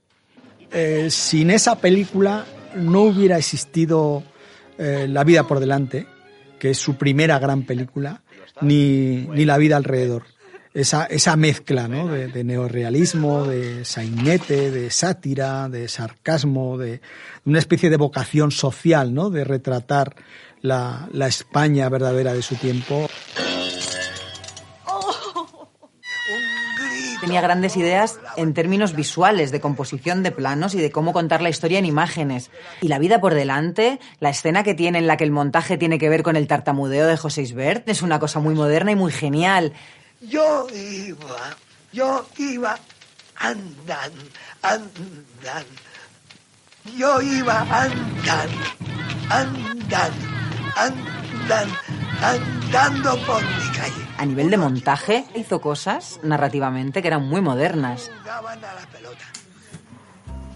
Eh, 0.72 1.08
sin 1.10 1.50
esa 1.50 1.78
película 1.78 2.46
no 2.74 3.02
hubiera 3.02 3.36
existido 3.36 4.22
eh, 4.78 5.08
La 5.10 5.24
vida 5.24 5.46
por 5.46 5.60
delante, 5.60 6.06
que 6.58 6.70
es 6.70 6.78
su 6.78 6.96
primera 6.96 7.38
gran 7.38 7.64
película, 7.64 8.22
ni, 8.62 9.26
ni 9.26 9.44
La 9.44 9.58
vida 9.58 9.76
alrededor. 9.76 10.22
Esa, 10.72 11.04
esa 11.04 11.36
mezcla 11.36 11.86
¿no? 11.86 12.08
de, 12.08 12.28
de 12.28 12.44
neorrealismo, 12.44 13.44
de 13.44 13.84
sainete, 13.84 14.70
de 14.70 14.90
sátira, 14.90 15.68
de 15.68 15.86
sarcasmo, 15.86 16.78
de 16.78 17.02
una 17.44 17.58
especie 17.58 17.90
de 17.90 17.98
vocación 17.98 18.52
social, 18.52 19.12
¿no? 19.12 19.28
de 19.28 19.44
retratar 19.44 20.16
la, 20.62 21.10
la 21.12 21.26
España 21.26 21.90
verdadera 21.90 22.32
de 22.32 22.40
su 22.40 22.54
tiempo. 22.54 23.06
Tenía 27.26 27.40
grandes 27.40 27.76
ideas 27.76 28.20
en 28.36 28.54
términos 28.54 28.94
visuales, 28.94 29.50
de 29.50 29.60
composición 29.60 30.22
de 30.22 30.30
planos 30.30 30.74
y 30.74 30.78
de 30.78 30.92
cómo 30.92 31.12
contar 31.12 31.42
la 31.42 31.48
historia 31.48 31.80
en 31.80 31.84
imágenes. 31.84 32.52
Y 32.80 32.86
la 32.86 33.00
vida 33.00 33.20
por 33.20 33.34
delante, 33.34 33.98
la 34.20 34.30
escena 34.30 34.62
que 34.62 34.74
tiene 34.74 34.98
en 34.98 35.08
la 35.08 35.16
que 35.16 35.24
el 35.24 35.32
montaje 35.32 35.76
tiene 35.76 35.98
que 35.98 36.08
ver 36.08 36.22
con 36.22 36.36
el 36.36 36.46
tartamudeo 36.46 37.04
de 37.08 37.16
José 37.16 37.42
Isbert, 37.42 37.88
es 37.88 38.02
una 38.02 38.20
cosa 38.20 38.38
muy 38.38 38.54
moderna 38.54 38.92
y 38.92 38.94
muy 38.94 39.10
genial. 39.10 39.72
Yo 40.20 40.68
iba, 40.72 41.56
yo 41.92 42.24
iba 42.38 42.78
andando, 43.34 44.22
andando. 44.62 45.66
Yo 46.96 47.20
iba 47.22 47.60
andando, 47.72 48.64
andando, 49.30 50.28
andando, 50.76 51.74
andando 52.22 53.16
por 53.26 53.42
mi 53.42 53.76
calle. 53.76 54.06
A 54.18 54.26
nivel 54.26 54.50
de 54.50 54.56
montaje, 54.56 55.24
hizo 55.34 55.60
cosas 55.60 56.20
narrativamente 56.22 57.02
que 57.02 57.08
eran 57.08 57.28
muy 57.28 57.40
modernas. 57.40 58.10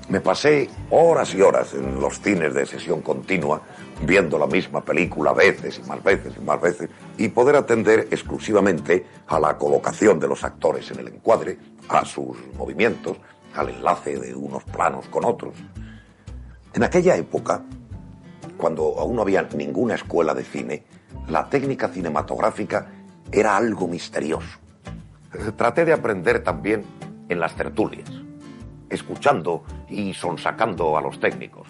Me 0.09 0.21
pasé 0.21 0.69
horas 0.91 1.35
y 1.35 1.41
horas 1.41 1.73
en 1.75 2.01
los 2.01 2.21
cines 2.21 2.53
de 2.53 2.67
sesión 2.67 3.01
continua 3.01 3.63
viendo 4.03 4.39
la 4.39 4.47
misma 4.47 4.81
película 4.85 5.33
veces 5.33 5.79
y 5.79 5.89
más 5.89 6.03
veces 6.03 6.35
y 6.37 6.41
más 6.41 6.61
veces 6.61 6.91
y 7.17 7.29
poder 7.29 7.55
atender 7.55 8.09
exclusivamente 8.11 9.07
a 9.29 9.39
la 9.39 9.57
colocación 9.57 10.19
de 10.19 10.27
los 10.27 10.43
actores 10.43 10.91
en 10.91 11.01
el 11.01 11.09
encuadre, 11.09 11.59
a 11.89 12.05
sus 12.05 12.37
movimientos, 12.57 13.19
al 13.55 13.69
enlace 13.69 14.19
de 14.19 14.35
unos 14.35 14.65
planos 14.65 15.07
con 15.09 15.25
otros. 15.25 15.55
En 16.73 16.83
aquella 16.83 17.17
época, 17.17 17.63
cuando 18.57 18.99
aún 18.99 19.17
no 19.17 19.23
había 19.23 19.43
ninguna 19.55 19.95
escuela 19.95 20.35
de 20.35 20.45
cine, 20.45 20.85
la 21.29 21.49
técnica 21.49 21.89
cinematográfica 21.89 22.91
era 23.33 23.57
algo 23.57 23.87
misterioso. 23.89 24.59
Traté 25.57 25.85
de 25.85 25.93
aprender 25.93 26.43
también 26.43 26.85
en 27.29 27.39
las 27.39 27.55
tertulias, 27.55 28.11
escuchando 28.89 29.65
y 29.89 30.13
sonsacando 30.15 30.99
a 30.99 31.01
los 31.01 31.21
técnicos, 31.21 31.69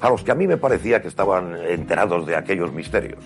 a 0.00 0.08
los 0.08 0.22
que 0.22 0.30
a 0.30 0.34
mí 0.36 0.46
me 0.46 0.56
parecía 0.56 1.02
que 1.02 1.08
estaban 1.08 1.56
enterados 1.56 2.26
de 2.26 2.36
aquellos 2.36 2.72
misterios. 2.72 3.18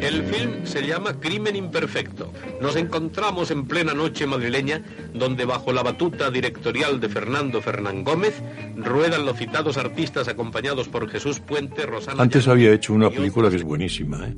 El 0.00 0.24
film 0.24 0.64
se 0.64 0.84
llama 0.84 1.20
Crimen 1.20 1.54
Imperfecto. 1.54 2.32
Nos 2.60 2.74
encontramos 2.74 3.50
en 3.50 3.66
plena 3.66 3.94
noche 3.94 4.26
madrileña, 4.26 4.82
donde 5.14 5.44
bajo 5.44 5.72
la 5.72 5.82
batuta 5.82 6.30
directorial 6.30 6.98
de 7.00 7.08
Fernando 7.08 7.60
Fernán 7.60 8.02
Gómez 8.02 8.42
ruedan 8.76 9.26
los 9.26 9.36
citados 9.36 9.76
artistas 9.76 10.26
acompañados 10.26 10.88
por 10.88 11.08
Jesús 11.08 11.38
Puente, 11.38 11.84
Rosana. 11.84 12.22
Antes 12.22 12.48
había 12.48 12.72
hecho 12.72 12.94
una 12.94 13.10
película 13.10 13.50
que 13.50 13.56
es 13.56 13.62
buenísima, 13.62 14.26
¿eh? 14.26 14.34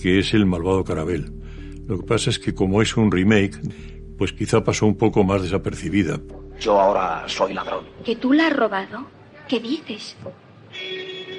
Que 0.00 0.20
es 0.20 0.32
El 0.34 0.46
malvado 0.46 0.84
Carabel. 0.84 1.32
Lo 1.86 1.98
que 1.98 2.06
pasa 2.06 2.30
es 2.30 2.38
que 2.38 2.54
como 2.54 2.80
es 2.82 2.96
un 2.96 3.10
remake, 3.10 3.58
pues 4.16 4.32
quizá 4.32 4.62
pasó 4.62 4.86
un 4.86 4.96
poco 4.96 5.24
más 5.24 5.42
desapercibida. 5.42 6.20
Yo 6.60 6.78
ahora 6.80 7.24
soy 7.26 7.54
ladrón. 7.54 7.84
¿Que 8.04 8.16
tú 8.16 8.32
la 8.32 8.46
has 8.48 8.56
robado? 8.56 9.06
¿Qué 9.48 9.60
dices? 9.60 10.16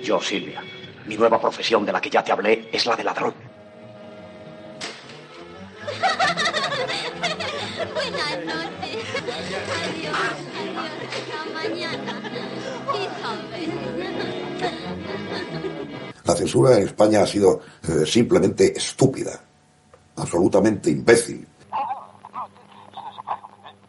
Yo, 0.04 0.20
Silvia. 0.22 0.62
Mi 1.08 1.18
nueva 1.18 1.40
profesión 1.40 1.86
de 1.86 1.92
la 1.92 2.02
que 2.02 2.10
ya 2.10 2.24
te 2.24 2.32
hablé 2.32 2.70
es 2.72 2.86
la 2.86 2.96
de 2.96 3.04
ladrón. 3.04 3.34
Buenas 7.94 8.46
noches. 8.46 9.06
Adiós, 9.38 9.62
adiós. 9.84 10.18
Hasta 11.12 11.40
mañana. 11.54 12.14
La 16.40 16.46
censura 16.46 16.78
en 16.78 16.84
España 16.84 17.22
ha 17.22 17.28
sido 17.28 17.60
eh, 17.84 18.06
simplemente 18.06 18.72
estúpida, 18.72 19.42
absolutamente 20.16 20.90
imbécil. 20.90 21.46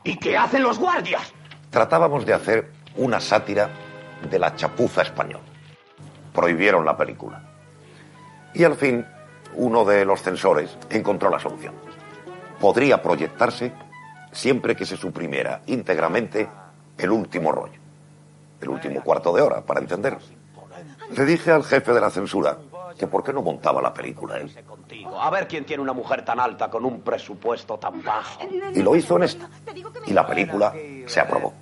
¿Y 0.03 0.17
qué 0.17 0.37
hacen 0.37 0.65
los 0.65 0.77
guardias? 0.77 1.33
Tratábamos 1.71 2.27
de 2.27 2.35
hacer 2.35 2.73
una 2.97 3.21
sátira 3.21 3.71
de 4.29 4.37
la 4.37 4.57
chapuza 4.57 5.03
española. 5.03 5.45
Prohibieron 6.35 6.85
la 6.85 6.97
película. 6.97 7.41
Y 8.53 8.65
al 8.65 8.75
fin, 8.75 9.07
uno 9.55 9.85
de 9.85 10.05
los 10.05 10.21
censores 10.21 10.77
encontró 10.91 11.31
la 11.31 11.39
solución. 11.39 11.75
Podría 12.59 13.01
proyectarse 13.01 13.73
siempre 14.33 14.75
que 14.75 14.87
se 14.87 14.97
suprimiera 14.97 15.63
íntegramente 15.67 16.49
el 16.99 17.13
último 17.13 17.53
rollo, 17.53 17.79
el 18.61 18.69
último 18.71 19.05
cuarto 19.05 19.33
de 19.33 19.41
hora, 19.41 19.61
para 19.61 19.79
entenderlo. 19.79 20.40
Le 21.17 21.25
dije 21.25 21.51
al 21.51 21.65
jefe 21.65 21.93
de 21.93 22.01
la 22.01 22.11
censura 22.11 22.59
que 22.99 23.07
por 23.07 23.23
qué 23.23 23.33
no 23.33 23.43
montaba 23.43 23.81
la 23.81 23.95
película 23.95 24.37
él. 24.39 24.51
A 25.19 25.31
ver 25.31 25.49
quién 25.49 25.65
tiene 25.65 25.83
una 25.83 25.93
mujer 25.93 26.25
tan 26.25 26.39
alta 26.39 26.69
con 26.71 26.85
un 26.85 27.01
presupuesto 27.01 27.79
tan 27.79 28.03
bajo. 28.03 28.41
Y 28.75 28.83
lo 28.83 28.95
hizo 28.95 29.17
en 29.17 29.23
esta. 29.25 29.49
Y 30.07 30.13
la 30.13 30.27
película 30.27 30.75
se 31.07 31.21
aprobó. 31.21 31.55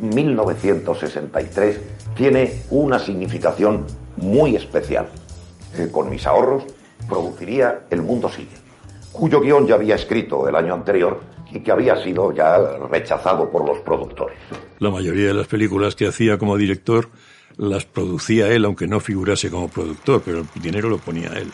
1963 0.00 1.80
tiene 2.16 2.62
una 2.70 2.98
significación 2.98 3.86
muy 4.16 4.56
especial. 4.56 5.08
Eh, 5.76 5.88
con 5.90 6.10
mis 6.10 6.26
ahorros 6.26 6.64
produciría 7.08 7.84
El 7.88 8.02
Mundo 8.02 8.28
Sigue, 8.28 8.56
cuyo 9.12 9.40
guion 9.40 9.66
ya 9.66 9.76
había 9.76 9.94
escrito 9.94 10.48
el 10.48 10.56
año 10.56 10.74
anterior 10.74 11.20
y 11.52 11.60
que 11.60 11.72
había 11.72 12.02
sido 12.02 12.32
ya 12.32 12.58
rechazado 12.90 13.50
por 13.50 13.66
los 13.66 13.78
productores. 13.80 14.38
La 14.78 14.90
mayoría 14.90 15.28
de 15.28 15.34
las 15.34 15.46
películas 15.46 15.94
que 15.94 16.06
hacía 16.06 16.38
como 16.38 16.56
director 16.56 17.10
las 17.56 17.84
producía 17.84 18.48
él, 18.48 18.64
aunque 18.64 18.86
no 18.86 19.00
figurase 19.00 19.50
como 19.50 19.68
productor, 19.68 20.22
pero 20.24 20.38
el 20.38 20.62
dinero 20.62 20.88
lo 20.88 20.98
ponía 20.98 21.28
él. 21.34 21.50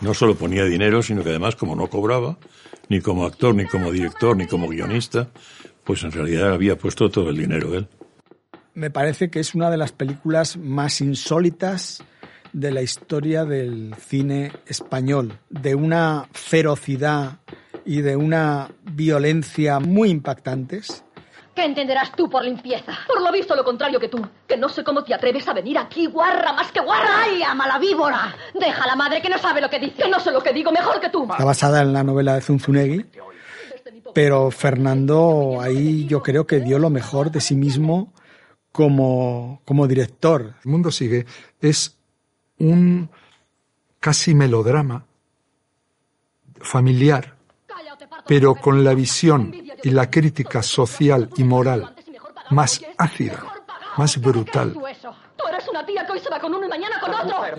No 0.00 0.12
solo 0.12 0.34
ponía 0.34 0.64
dinero, 0.64 1.02
sino 1.02 1.22
que 1.22 1.30
además, 1.30 1.56
como 1.56 1.74
no 1.74 1.86
cobraba, 1.86 2.36
ni 2.88 3.00
como 3.00 3.24
actor, 3.24 3.54
ni 3.54 3.66
como 3.66 3.90
director, 3.90 4.36
ni 4.36 4.46
como 4.46 4.68
guionista, 4.68 5.28
pues 5.84 6.02
en 6.02 6.12
realidad 6.12 6.52
había 6.52 6.76
puesto 6.76 7.08
todo 7.08 7.30
el 7.30 7.36
dinero 7.36 7.74
él. 7.74 7.88
Me 8.74 8.90
parece 8.90 9.30
que 9.30 9.40
es 9.40 9.54
una 9.54 9.70
de 9.70 9.78
las 9.78 9.92
películas 9.92 10.58
más 10.58 11.00
insólitas 11.00 12.04
de 12.52 12.72
la 12.72 12.82
historia 12.82 13.44
del 13.44 13.94
cine 13.98 14.52
español, 14.66 15.38
de 15.48 15.74
una 15.74 16.28
ferocidad 16.32 17.38
y 17.86 18.02
de 18.02 18.16
una 18.16 18.68
violencia 18.82 19.78
muy 19.80 20.10
impactantes. 20.10 21.04
¿Qué 21.54 21.64
entenderás 21.64 22.12
tú 22.12 22.28
por 22.28 22.44
limpieza? 22.44 22.92
Por 23.06 23.22
lo 23.22 23.32
visto 23.32 23.56
lo 23.56 23.64
contrario 23.64 23.98
que 23.98 24.08
tú. 24.08 24.20
Que 24.46 24.58
no 24.58 24.68
sé 24.68 24.84
cómo 24.84 25.02
te 25.02 25.14
atreves 25.14 25.48
a 25.48 25.54
venir 25.54 25.78
aquí, 25.78 26.06
guarra, 26.06 26.52
más 26.52 26.70
que 26.70 26.80
guarra. 26.80 27.22
¡Ay, 27.22 27.42
ama 27.42 27.66
la 27.66 27.78
víbora! 27.78 28.36
Deja 28.52 28.84
a 28.84 28.86
la 28.86 28.96
madre 28.96 29.22
que 29.22 29.30
no 29.30 29.38
sabe 29.38 29.62
lo 29.62 29.70
que 29.70 29.78
dice. 29.78 30.02
Que 30.02 30.10
no 30.10 30.20
sé 30.20 30.32
lo 30.32 30.42
que 30.42 30.52
digo 30.52 30.70
mejor 30.70 31.00
que 31.00 31.08
tú. 31.08 31.22
Está 31.30 31.44
basada 31.44 31.80
en 31.80 31.94
la 31.94 32.04
novela 32.04 32.34
de 32.34 32.42
Zunzunegui, 32.42 33.06
pero 34.12 34.50
Fernando 34.50 35.58
ahí 35.62 36.04
yo 36.06 36.22
creo 36.22 36.46
que 36.46 36.60
dio 36.60 36.78
lo 36.78 36.90
mejor 36.90 37.30
de 37.30 37.40
sí 37.40 37.54
mismo 37.54 38.12
como, 38.70 39.62
como 39.64 39.86
director. 39.86 40.56
El 40.62 40.70
mundo 40.70 40.90
sigue 40.90 41.24
es 41.62 41.96
un 42.58 43.08
casi 43.98 44.34
melodrama 44.34 45.06
familiar, 46.60 47.35
pero 48.26 48.54
con 48.54 48.82
la 48.84 48.94
visión 48.94 49.54
y 49.82 49.90
la 49.90 50.10
crítica 50.10 50.62
social 50.62 51.30
y 51.36 51.44
moral 51.44 51.94
más 52.50 52.80
ácida, 52.98 53.42
más 53.96 54.20
brutal. 54.20 54.76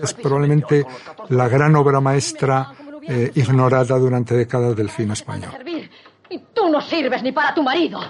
Es 0.02 0.14
probablemente 0.14 0.86
la 1.28 1.48
gran 1.48 1.76
obra 1.76 2.00
maestra 2.00 2.72
eh, 3.02 3.32
ignorada 3.34 3.98
durante 3.98 4.34
décadas 4.34 4.76
del 4.76 4.90
cine 4.90 5.14
español. 5.14 5.50
Servir. 5.52 5.90
Y 6.30 6.38
tú 6.52 6.68
no 6.68 6.80
sirves 6.80 7.22
ni 7.22 7.32
para 7.32 7.54
tu 7.54 7.62
marido. 7.62 8.00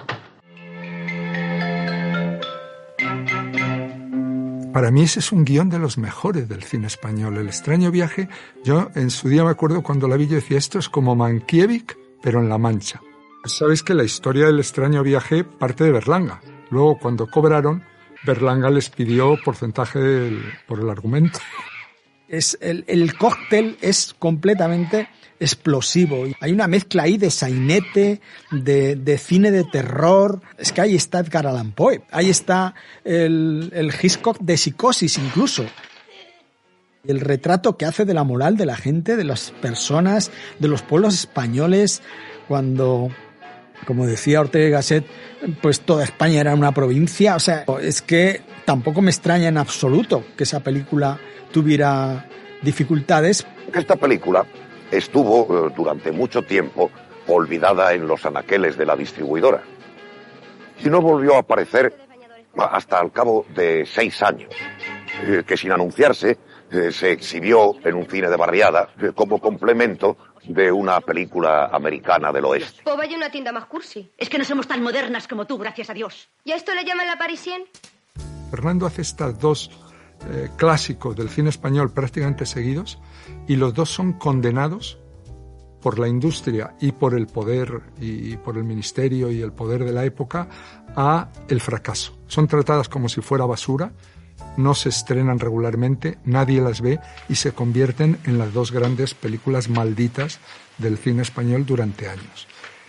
Para 4.72 4.90
mí 4.90 5.02
ese 5.02 5.20
es 5.20 5.32
un 5.32 5.44
guion 5.44 5.70
de 5.70 5.78
los 5.78 5.98
mejores 5.98 6.48
del 6.48 6.62
cine 6.62 6.86
español. 6.86 7.36
El 7.36 7.46
extraño 7.46 7.90
viaje, 7.90 8.28
yo 8.64 8.90
en 8.94 9.10
su 9.10 9.28
día 9.28 9.42
me 9.42 9.50
acuerdo 9.50 9.82
cuando 9.82 10.08
la 10.08 10.16
vi 10.16 10.26
yo 10.28 10.36
decía, 10.36 10.58
esto 10.58 10.78
es 10.78 10.88
como 10.88 11.16
Mankiewicz, 11.16 11.96
pero 12.22 12.40
en 12.40 12.48
La 12.48 12.58
Mancha. 12.58 13.00
Sabéis 13.44 13.82
que 13.82 13.94
la 13.94 14.04
historia 14.04 14.46
del 14.46 14.58
extraño 14.58 15.02
viaje 15.02 15.44
parte 15.44 15.84
de 15.84 15.92
Berlanga. 15.92 16.40
Luego, 16.70 16.98
cuando 16.98 17.26
cobraron, 17.28 17.82
Berlanga 18.24 18.70
les 18.70 18.90
pidió 18.90 19.36
porcentaje 19.44 20.30
por 20.66 20.80
el 20.80 20.90
argumento. 20.90 21.38
Es 22.28 22.58
el, 22.60 22.84
el 22.88 23.16
cóctel 23.16 23.78
es 23.80 24.14
completamente 24.18 25.08
explosivo. 25.40 26.24
Hay 26.40 26.52
una 26.52 26.66
mezcla 26.66 27.04
ahí 27.04 27.16
de 27.16 27.30
sainete, 27.30 28.20
de, 28.50 28.96
de 28.96 29.18
cine 29.18 29.50
de 29.50 29.64
terror. 29.64 30.40
Es 30.58 30.72
que 30.72 30.80
ahí 30.80 30.94
está 30.94 31.20
Edgar 31.20 31.46
Allan 31.46 31.72
Poe. 31.72 32.02
Ahí 32.10 32.28
está 32.28 32.74
el, 33.04 33.70
el 33.74 33.92
Hitchcock 33.94 34.38
de 34.40 34.58
psicosis 34.58 35.16
incluso. 35.18 35.64
El 37.08 37.20
retrato 37.20 37.78
que 37.78 37.86
hace 37.86 38.04
de 38.04 38.12
la 38.12 38.22
moral 38.22 38.58
de 38.58 38.66
la 38.66 38.76
gente, 38.76 39.16
de 39.16 39.24
las 39.24 39.50
personas, 39.50 40.30
de 40.58 40.68
los 40.68 40.82
pueblos 40.82 41.14
españoles, 41.14 42.02
cuando, 42.46 43.08
como 43.86 44.06
decía 44.06 44.42
Ortega 44.42 44.66
y 44.66 44.70
Gasset, 44.70 45.06
pues 45.62 45.80
toda 45.80 46.04
España 46.04 46.42
era 46.42 46.54
una 46.54 46.72
provincia. 46.72 47.34
O 47.34 47.40
sea, 47.40 47.64
es 47.80 48.02
que 48.02 48.42
tampoco 48.66 49.00
me 49.00 49.10
extraña 49.10 49.48
en 49.48 49.56
absoluto 49.56 50.22
que 50.36 50.44
esa 50.44 50.60
película 50.60 51.18
tuviera 51.50 52.28
dificultades. 52.60 53.46
Esta 53.72 53.96
película 53.96 54.44
estuvo 54.90 55.68
eh, 55.68 55.72
durante 55.74 56.12
mucho 56.12 56.42
tiempo 56.42 56.90
olvidada 57.26 57.94
en 57.94 58.06
los 58.06 58.26
anaqueles 58.26 58.76
de 58.76 58.84
la 58.84 58.96
distribuidora 58.96 59.62
y 60.84 60.90
no 60.90 61.00
volvió 61.00 61.36
a 61.36 61.38
aparecer 61.38 61.94
hasta 62.54 62.98
al 62.98 63.12
cabo 63.12 63.46
de 63.54 63.86
seis 63.86 64.22
años, 64.22 64.52
eh, 65.24 65.42
que 65.46 65.56
sin 65.56 65.72
anunciarse 65.72 66.36
eh, 66.70 66.92
se 66.92 67.12
exhibió 67.12 67.74
en 67.84 67.94
un 67.94 68.06
cine 68.06 68.28
de 68.28 68.36
barriada 68.36 68.88
eh, 69.00 69.12
como 69.14 69.40
complemento 69.40 70.16
de 70.44 70.70
una 70.70 71.00
película 71.00 71.66
americana 71.66 72.32
del 72.32 72.44
oeste. 72.44 72.82
O 72.84 72.96
vaya 72.96 73.14
a 73.14 73.16
una 73.16 73.30
tienda 73.30 73.52
más 73.52 73.66
cursi. 73.66 74.10
Es 74.16 74.28
que 74.28 74.38
no 74.38 74.44
somos 74.44 74.66
tan 74.66 74.82
modernas 74.82 75.28
como 75.28 75.46
tú, 75.46 75.58
gracias 75.58 75.90
a 75.90 75.94
Dios. 75.94 76.28
¿Y 76.44 76.52
a 76.52 76.56
esto 76.56 76.74
le 76.74 76.84
llaman 76.84 77.06
la 77.06 77.16
Parisien? 77.16 77.64
Fernando 78.50 78.86
hace 78.86 79.02
estas 79.02 79.38
dos 79.38 79.70
eh, 80.30 80.50
clásicos 80.56 81.16
del 81.16 81.28
cine 81.28 81.50
español 81.50 81.92
prácticamente 81.92 82.44
seguidos 82.44 82.98
y 83.46 83.56
los 83.56 83.72
dos 83.74 83.90
son 83.90 84.14
condenados 84.14 84.98
por 85.80 85.98
la 85.98 86.08
industria 86.08 86.74
y 86.80 86.92
por 86.92 87.14
el 87.14 87.28
poder 87.28 87.82
y 88.00 88.36
por 88.36 88.56
el 88.56 88.64
ministerio 88.64 89.30
y 89.30 89.40
el 89.40 89.52
poder 89.52 89.84
de 89.84 89.92
la 89.92 90.04
época 90.04 90.48
a 90.96 91.30
el 91.48 91.60
fracaso. 91.60 92.18
Son 92.26 92.48
tratadas 92.48 92.88
como 92.88 93.08
si 93.08 93.20
fuera 93.20 93.46
basura, 93.46 93.92
no 94.56 94.74
se 94.74 94.88
estrenan 94.88 95.38
regularmente, 95.38 96.18
nadie 96.24 96.60
las 96.60 96.80
ve 96.80 96.98
y 97.28 97.34
se 97.36 97.52
convierten 97.52 98.18
en 98.24 98.38
las 98.38 98.52
dos 98.52 98.72
grandes 98.72 99.14
películas 99.14 99.68
malditas 99.68 100.40
del 100.78 100.98
cine 100.98 101.22
español 101.22 101.64
durante 101.66 102.08
años. 102.08 102.46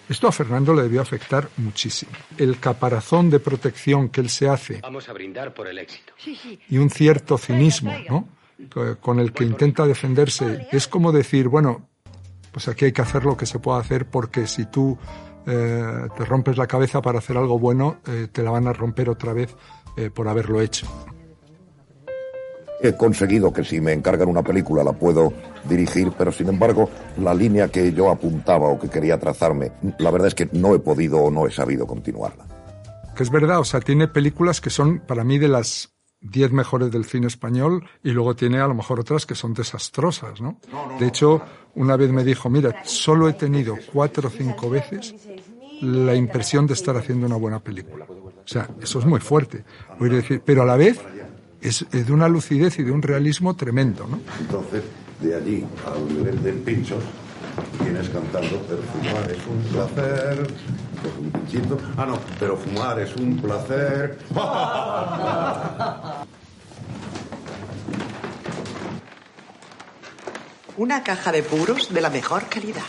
Esto 0.07 0.27
a 0.27 0.31
Fernando 0.31 0.73
le 0.73 0.81
debió 0.83 1.01
afectar 1.01 1.49
muchísimo. 1.57 2.11
El 2.37 2.59
caparazón 2.59 3.29
de 3.29 3.39
protección 3.39 4.09
que 4.09 4.21
él 4.21 4.29
se 4.29 4.49
hace 4.49 4.79
Vamos 4.81 5.07
a 5.07 5.13
brindar 5.13 5.53
por 5.53 5.67
el 5.67 5.77
éxito. 5.77 6.13
y 6.67 6.77
un 6.79 6.89
cierto 6.89 7.37
cinismo, 7.37 7.93
¿no? 8.09 8.27
Co- 8.73 8.97
Con 8.99 9.19
el 9.19 9.31
que 9.31 9.43
intenta 9.43 9.85
defenderse. 9.85 10.67
Es 10.71 10.87
como 10.87 11.11
decir, 11.11 11.47
bueno, 11.47 11.87
Pues 12.51 12.67
aquí 12.67 12.85
hay 12.85 12.91
que 12.91 13.03
hacer 13.03 13.23
lo 13.23 13.37
que 13.37 13.45
se 13.45 13.59
pueda 13.59 13.77
hacer 13.79 14.07
porque 14.09 14.47
si 14.47 14.65
tú 14.65 14.97
eh, 15.45 16.07
te 16.17 16.25
rompes 16.25 16.57
la 16.57 16.65
cabeza 16.65 16.99
para 16.99 17.19
hacer 17.19 17.37
algo 17.37 17.59
bueno, 17.59 17.97
eh, 18.07 18.27
te 18.31 18.41
la 18.41 18.49
van 18.49 18.67
a 18.67 18.73
romper 18.73 19.07
otra 19.11 19.33
vez 19.33 19.55
eh, 19.95 20.09
por 20.09 20.27
haberlo 20.27 20.59
hecho. 20.59 20.87
He 22.81 22.93
conseguido 22.93 23.51
que 23.51 23.63
si 23.63 23.81
me 23.81 23.91
encargan 23.91 24.29
una 24.29 24.41
película 24.41 24.83
la 24.83 24.93
puedo 24.93 25.33
dirigir, 25.67 26.11
pero 26.17 26.31
sin 26.31 26.47
embargo 26.47 26.89
la 27.17 27.33
línea 27.33 27.67
que 27.67 27.91
yo 27.91 28.09
apuntaba 28.09 28.69
o 28.69 28.79
que 28.79 28.89
quería 28.89 29.19
trazarme, 29.19 29.71
la 29.97 30.11
verdad 30.11 30.29
es 30.29 30.35
que 30.35 30.49
no 30.53 30.73
he 30.73 30.79
podido 30.79 31.19
o 31.19 31.31
no 31.31 31.45
he 31.45 31.51
sabido 31.51 31.85
continuarla. 31.85 32.45
Que 33.15 33.23
es 33.23 33.29
verdad, 33.29 33.59
o 33.59 33.65
sea, 33.65 33.81
tiene 33.81 34.07
películas 34.07 34.61
que 34.61 34.69
son 34.69 34.99
para 34.99 35.25
mí 35.25 35.37
de 35.37 35.49
las 35.49 35.93
10 36.21 36.51
mejores 36.51 36.91
del 36.91 37.05
cine 37.05 37.27
español 37.27 37.85
y 38.03 38.11
luego 38.11 38.35
tiene 38.35 38.59
a 38.59 38.67
lo 38.67 38.73
mejor 38.73 38.99
otras 38.99 39.25
que 39.25 39.35
son 39.35 39.53
desastrosas, 39.53 40.41
¿no? 40.41 40.59
De 40.99 41.07
hecho, 41.07 41.41
una 41.75 41.95
vez 41.95 42.11
me 42.11 42.23
dijo, 42.23 42.49
mira, 42.49 42.83
solo 42.83 43.29
he 43.29 43.33
tenido 43.33 43.75
cuatro 43.93 44.27
o 44.27 44.31
cinco 44.31 44.69
veces 44.69 45.15
la 45.81 46.13
impresión 46.15 46.67
de 46.67 46.73
estar 46.73 46.97
haciendo 46.97 47.25
una 47.25 47.37
buena 47.37 47.59
película. 47.59 48.05
O 48.05 48.47
sea, 48.51 48.67
eso 48.81 48.99
es 48.99 49.05
muy 49.05 49.19
fuerte. 49.19 49.63
Voy 49.97 50.09
a 50.09 50.15
decir, 50.15 50.41
pero 50.43 50.63
a 50.63 50.65
la 50.65 50.75
vez 50.75 50.99
es, 51.61 51.85
es 51.91 52.07
de 52.07 52.13
una 52.13 52.27
lucidez 52.27 52.79
y 52.79 52.83
de 52.83 52.91
un 52.91 53.01
realismo 53.01 53.55
tremendo, 53.55 54.07
¿no? 54.07 54.19
Entonces, 54.39 54.83
de 55.21 55.35
allí 55.35 55.65
al 55.85 56.07
nivel 56.07 56.41
del 56.43 56.55
pincho, 56.55 56.97
vienes 57.81 58.09
cantando, 58.09 58.61
pero 58.67 58.81
fumar 58.83 59.31
es 59.31 59.45
un 59.47 59.61
placer. 59.71 60.47
Coge 61.03 61.19
un 61.19 61.31
pinchito. 61.31 61.77
Ah, 61.97 62.05
no, 62.05 62.19
pero 62.39 62.57
fumar 62.57 62.99
es 62.99 63.15
un 63.15 63.37
placer. 63.37 64.19
Una 70.77 71.03
caja 71.03 71.31
de 71.33 71.43
puros 71.43 71.93
de 71.93 71.99
la 71.99 72.09
mejor 72.09 72.47
calidad. 72.47 72.85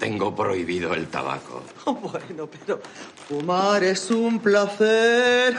Tengo 0.00 0.34
prohibido 0.34 0.92
el 0.92 1.06
tabaco. 1.06 1.62
Oh, 1.84 1.94
bueno, 2.28 2.48
pero 2.48 2.80
fumar 3.28 3.84
es 3.84 4.10
un 4.10 4.38
placer. 4.38 5.54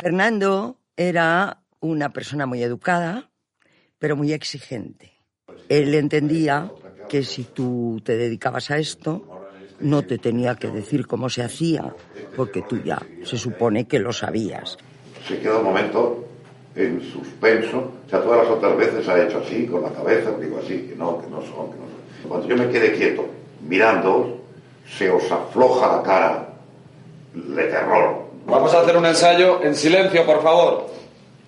Fernando 0.00 0.76
era 0.96 1.64
una 1.80 2.12
persona 2.12 2.46
muy 2.46 2.62
educada, 2.62 3.32
pero 3.98 4.14
muy 4.16 4.32
exigente. 4.32 5.12
Él 5.68 5.92
entendía 5.94 6.70
que 7.08 7.24
si 7.24 7.42
tú 7.44 8.00
te 8.04 8.16
dedicabas 8.16 8.70
a 8.70 8.78
esto, 8.78 9.48
no 9.80 10.02
te 10.02 10.18
tenía 10.18 10.54
que 10.54 10.68
decir 10.68 11.08
cómo 11.08 11.28
se 11.28 11.42
hacía, 11.42 11.92
porque 12.36 12.62
tú 12.62 12.80
ya 12.80 13.02
se 13.24 13.36
supone 13.36 13.88
que 13.88 13.98
lo 13.98 14.12
sabías. 14.12 14.78
Se 15.26 15.40
queda 15.40 15.58
un 15.58 15.64
momento 15.64 16.28
en 16.76 17.02
suspenso. 17.02 17.92
O 18.06 18.08
sea, 18.08 18.22
todas 18.22 18.44
las 18.44 18.56
otras 18.56 18.76
veces 18.76 19.08
ha 19.08 19.20
hecho 19.20 19.38
así, 19.38 19.66
con 19.66 19.82
la 19.82 19.90
cabeza, 19.90 20.30
digo 20.38 20.60
así, 20.62 20.86
que 20.88 20.94
no, 20.94 21.20
que 21.20 21.26
no 21.28 21.42
son, 21.42 21.72
que 21.72 21.78
no 21.78 21.86
son. 21.86 22.28
Cuando 22.28 22.46
yo 22.46 22.56
me 22.56 22.68
quede 22.68 22.92
quieto, 22.92 23.37
mirando, 23.60 24.44
se 24.96 25.10
os 25.10 25.30
afloja 25.30 25.96
la 25.96 26.02
cara 26.02 26.48
de 27.34 27.64
terror. 27.64 28.28
Vamos 28.46 28.72
a 28.74 28.80
hacer 28.80 28.96
un 28.96 29.06
ensayo 29.06 29.62
en 29.62 29.74
silencio, 29.74 30.24
por 30.24 30.42
favor. 30.42 30.86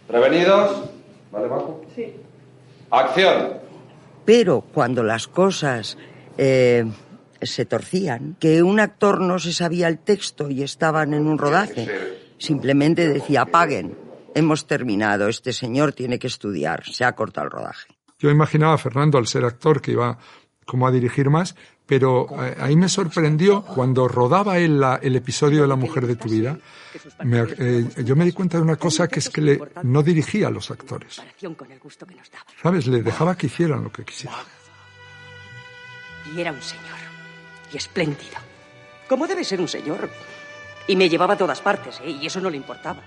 ¿Prevenidos? 0.06 0.84
¿Vale, 1.32 1.48
Marco? 1.48 1.82
Sí. 1.94 2.14
Acción. 2.90 3.54
Pero 4.24 4.60
cuando 4.60 5.02
las 5.02 5.26
cosas 5.28 5.96
eh, 6.36 6.84
se 7.40 7.64
torcían, 7.64 8.36
que 8.38 8.62
un 8.62 8.80
actor 8.80 9.20
no 9.20 9.38
se 9.38 9.52
sabía 9.52 9.88
el 9.88 9.98
texto 9.98 10.50
y 10.50 10.62
estaban 10.62 11.14
en 11.14 11.26
un 11.26 11.38
rodaje, 11.38 11.88
simplemente 12.38 13.08
decía, 13.08 13.42
apaguen, 13.42 13.96
hemos 14.34 14.66
terminado, 14.66 15.28
este 15.28 15.52
señor 15.52 15.92
tiene 15.92 16.18
que 16.18 16.26
estudiar, 16.26 16.84
se 16.84 17.04
ha 17.04 17.12
cortado 17.12 17.46
el 17.46 17.50
rodaje. 17.50 17.88
Yo 18.18 18.30
imaginaba 18.30 18.74
a 18.74 18.78
Fernando, 18.78 19.16
al 19.16 19.26
ser 19.26 19.44
actor, 19.44 19.80
que 19.80 19.92
iba 19.92 20.18
como 20.66 20.86
a 20.86 20.90
dirigir 20.92 21.30
más, 21.30 21.56
pero 21.90 22.28
eh, 22.40 22.56
ahí 22.60 22.76
me 22.76 22.88
sorprendió 22.88 23.62
cuando 23.62 24.06
rodaba 24.06 24.58
él 24.58 24.78
la- 24.78 25.00
el 25.02 25.16
episodio 25.16 25.62
de 25.62 25.66
La 25.66 25.74
mujer 25.74 26.06
de 26.06 26.14
tu 26.14 26.28
vida. 26.28 26.56
me- 27.24 27.42
eh, 27.58 27.84
yo 28.04 28.14
me 28.14 28.24
di 28.24 28.30
cuenta 28.30 28.58
de 28.58 28.62
una 28.62 28.76
cosa 28.76 29.08
que 29.08 29.18
es 29.18 29.28
que 29.28 29.40
le, 29.40 29.60
no 29.82 30.00
dirigía 30.04 30.46
a 30.46 30.50
los 30.50 30.70
actores. 30.70 31.18
el. 31.18 31.26
¿Sabes? 32.62 32.86
Les 32.86 33.04
dejaba 33.04 33.36
que 33.36 33.46
hicieran 33.48 33.82
lo 33.82 33.90
que 33.90 34.04
quisieran. 34.04 34.38
Y 36.32 36.40
era 36.40 36.52
un 36.52 36.62
señor. 36.62 36.84
Y 37.72 37.76
espléndido. 37.76 38.38
Como 39.08 39.26
debe 39.26 39.42
ser 39.42 39.60
un 39.60 39.66
señor. 39.68 40.08
Y 40.86 40.94
me 40.94 41.08
llevaba 41.08 41.34
a 41.34 41.36
todas 41.38 41.60
partes, 41.60 42.00
¿eh? 42.04 42.10
Y 42.10 42.26
eso 42.26 42.40
no 42.40 42.50
le 42.50 42.56
importaba. 42.56 43.00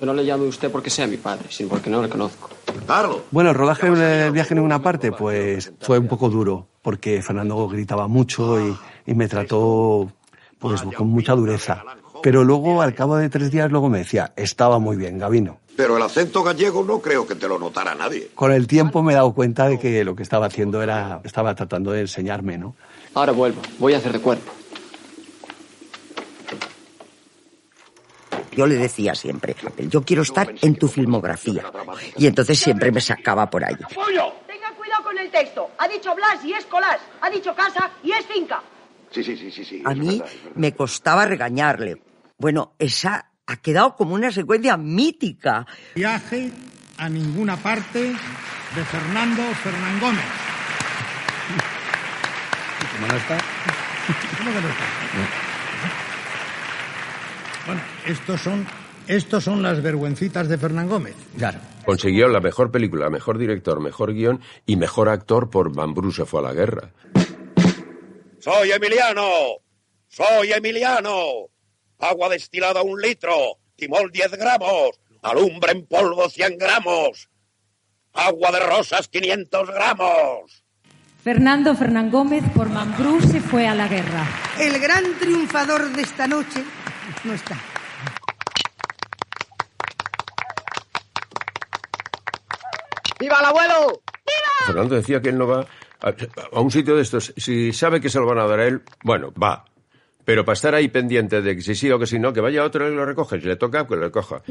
No 0.00 0.12
le 0.12 0.24
llame 0.24 0.44
usted 0.46 0.70
porque 0.70 0.90
sea 0.90 1.06
mi 1.06 1.16
padre, 1.16 1.46
sino 1.50 1.68
porque 1.68 1.88
no 1.88 2.02
le 2.02 2.08
conozco. 2.08 2.50
Carlos. 2.86 3.22
Bueno, 3.30 3.50
el 3.50 3.56
rodaje 3.56 3.90
del 3.90 4.32
viaje 4.32 4.54
en 4.54 4.56
ninguna 4.58 4.82
parte, 4.82 5.12
pues 5.12 5.72
fue 5.80 5.98
un 5.98 6.08
poco 6.08 6.28
duro, 6.28 6.66
porque 6.82 7.22
Fernando 7.22 7.68
gritaba 7.68 8.08
mucho 8.08 8.60
y, 8.60 8.76
y 9.06 9.14
me 9.14 9.28
trató 9.28 10.10
pues 10.58 10.82
con 10.82 11.08
mucha 11.08 11.34
dureza. 11.34 11.82
Pero 12.22 12.42
luego, 12.42 12.80
al 12.80 12.94
cabo 12.94 13.16
de 13.16 13.28
tres 13.28 13.50
días, 13.50 13.70
luego 13.70 13.88
me 13.88 13.98
decía, 13.98 14.32
estaba 14.36 14.78
muy 14.78 14.96
bien, 14.96 15.18
Gavino. 15.18 15.58
Pero 15.76 15.96
el 15.96 16.02
acento 16.02 16.42
gallego 16.42 16.84
no 16.84 17.00
creo 17.00 17.26
que 17.26 17.34
te 17.34 17.48
lo 17.48 17.58
notara 17.58 17.94
nadie. 17.94 18.30
Con 18.34 18.52
el 18.52 18.66
tiempo 18.66 19.02
me 19.02 19.12
he 19.12 19.16
dado 19.16 19.34
cuenta 19.34 19.68
de 19.68 19.78
que 19.78 20.04
lo 20.04 20.14
que 20.14 20.22
estaba 20.22 20.46
haciendo 20.46 20.82
era, 20.82 21.20
estaba 21.24 21.54
tratando 21.54 21.90
de 21.90 22.02
enseñarme, 22.02 22.56
¿no? 22.56 22.76
Ahora 23.14 23.32
vuelvo, 23.32 23.60
voy 23.78 23.94
a 23.94 23.98
hacer 23.98 24.12
de 24.12 24.20
cuerpo. 24.20 24.52
Yo 28.56 28.66
le 28.66 28.76
decía 28.76 29.14
siempre, 29.14 29.56
yo 29.88 30.02
quiero 30.02 30.22
estar 30.22 30.54
en 30.60 30.76
tu 30.76 30.88
filmografía. 30.88 31.64
Y 32.16 32.26
entonces 32.26 32.58
siempre 32.58 32.90
me 32.92 33.00
sacaba 33.00 33.48
por 33.48 33.64
ahí. 33.64 33.74
Tengan 33.76 34.74
cuidado 34.76 35.04
con 35.04 35.18
el 35.18 35.30
texto. 35.30 35.70
Ha 35.78 35.88
dicho 35.88 36.14
Blas 36.14 36.44
y 36.44 36.52
es 36.52 36.64
Colás. 36.66 37.00
Ha 37.20 37.30
dicho 37.30 37.54
casa 37.54 37.90
y 38.02 38.12
es 38.12 38.24
finca. 38.26 38.62
Sí, 39.10 39.22
sí, 39.22 39.36
sí, 39.36 39.50
sí, 39.50 39.64
sí. 39.64 39.82
A 39.84 39.94
mí 39.94 40.22
me 40.56 40.74
costaba 40.74 41.24
regañarle. 41.24 42.02
Bueno, 42.38 42.74
esa 42.78 43.30
ha 43.46 43.56
quedado 43.56 43.94
como 43.94 44.14
una 44.14 44.32
secuencia 44.32 44.76
mítica. 44.76 45.66
Viaje 45.94 46.50
a 46.98 47.08
ninguna 47.08 47.56
parte 47.56 48.00
de 48.00 48.84
Fernando 48.84 49.42
Fernán 49.62 50.00
Gómez. 50.00 50.24
¿Cómo 52.94 53.06
no 53.08 53.16
está? 53.16 53.38
¿Cómo 54.38 54.52
que 54.52 54.60
no 54.60 54.68
está? 54.68 55.53
Bueno, 57.66 57.80
estos 58.06 58.40
son, 58.40 58.66
estos 59.08 59.44
son 59.44 59.62
las 59.62 59.82
vergüencitas 59.82 60.48
de 60.48 60.58
Fernán 60.58 60.88
Gómez. 60.88 61.14
Claro. 61.36 61.58
Consiguió 61.84 62.28
la 62.28 62.40
mejor 62.40 62.70
película, 62.70 63.10
mejor 63.10 63.38
director, 63.38 63.80
mejor 63.80 64.12
guion 64.12 64.40
y 64.66 64.76
mejor 64.76 65.08
actor 65.08 65.50
por 65.50 65.74
Mambrú 65.74 66.12
se 66.12 66.24
fue 66.24 66.40
a 66.40 66.44
la 66.44 66.52
guerra. 66.52 66.90
Soy 68.40 68.72
Emiliano. 68.72 69.28
Soy 70.08 70.52
Emiliano. 70.52 71.48
Agua 71.98 72.28
destilada 72.28 72.82
un 72.82 73.00
litro. 73.00 73.58
Timol 73.76 74.10
10 74.10 74.32
gramos. 74.32 75.00
Alumbre 75.22 75.72
en 75.72 75.86
polvo 75.86 76.28
100 76.28 76.58
gramos. 76.58 77.28
Agua 78.12 78.52
de 78.52 78.60
rosas 78.60 79.08
500 79.08 79.70
gramos. 79.70 80.64
Fernando 81.22 81.74
Fernán 81.74 82.10
Gómez 82.10 82.44
por 82.54 82.68
Mambrú 82.68 83.18
se 83.22 83.40
fue 83.40 83.66
a 83.66 83.74
la 83.74 83.88
guerra. 83.88 84.28
El 84.60 84.78
gran 84.78 85.18
triunfador 85.18 85.90
de 85.92 86.02
esta 86.02 86.26
noche 86.26 86.62
no 87.24 87.34
está. 87.34 87.58
¡Viva 93.18 93.38
el 93.40 93.44
abuelo! 93.46 94.02
Fernando 94.66 94.94
decía 94.96 95.20
que 95.20 95.30
él 95.30 95.38
no 95.38 95.46
va 95.46 95.66
a, 96.00 96.14
a 96.52 96.60
un 96.60 96.70
sitio 96.70 96.96
de 96.96 97.02
estos. 97.02 97.32
Si 97.36 97.72
sabe 97.72 98.00
que 98.00 98.08
se 98.08 98.18
lo 98.18 98.26
van 98.26 98.38
a 98.38 98.46
dar 98.46 98.60
a 98.60 98.66
él, 98.66 98.82
bueno, 99.02 99.32
va. 99.32 99.64
Pero 100.24 100.44
para 100.44 100.54
estar 100.54 100.74
ahí 100.74 100.88
pendiente 100.88 101.42
de 101.42 101.56
que 101.56 101.62
si 101.62 101.74
sí 101.74 101.90
o 101.90 101.98
que 101.98 102.06
si 102.06 102.18
no, 102.18 102.32
que 102.32 102.40
vaya 102.40 102.64
otro 102.64 102.90
y 102.90 102.94
lo 102.94 103.04
recoge. 103.04 103.40
Si 103.40 103.46
le 103.46 103.56
toca, 103.56 103.86
que 103.86 103.96
lo 103.96 104.02
recoja. 104.02 104.42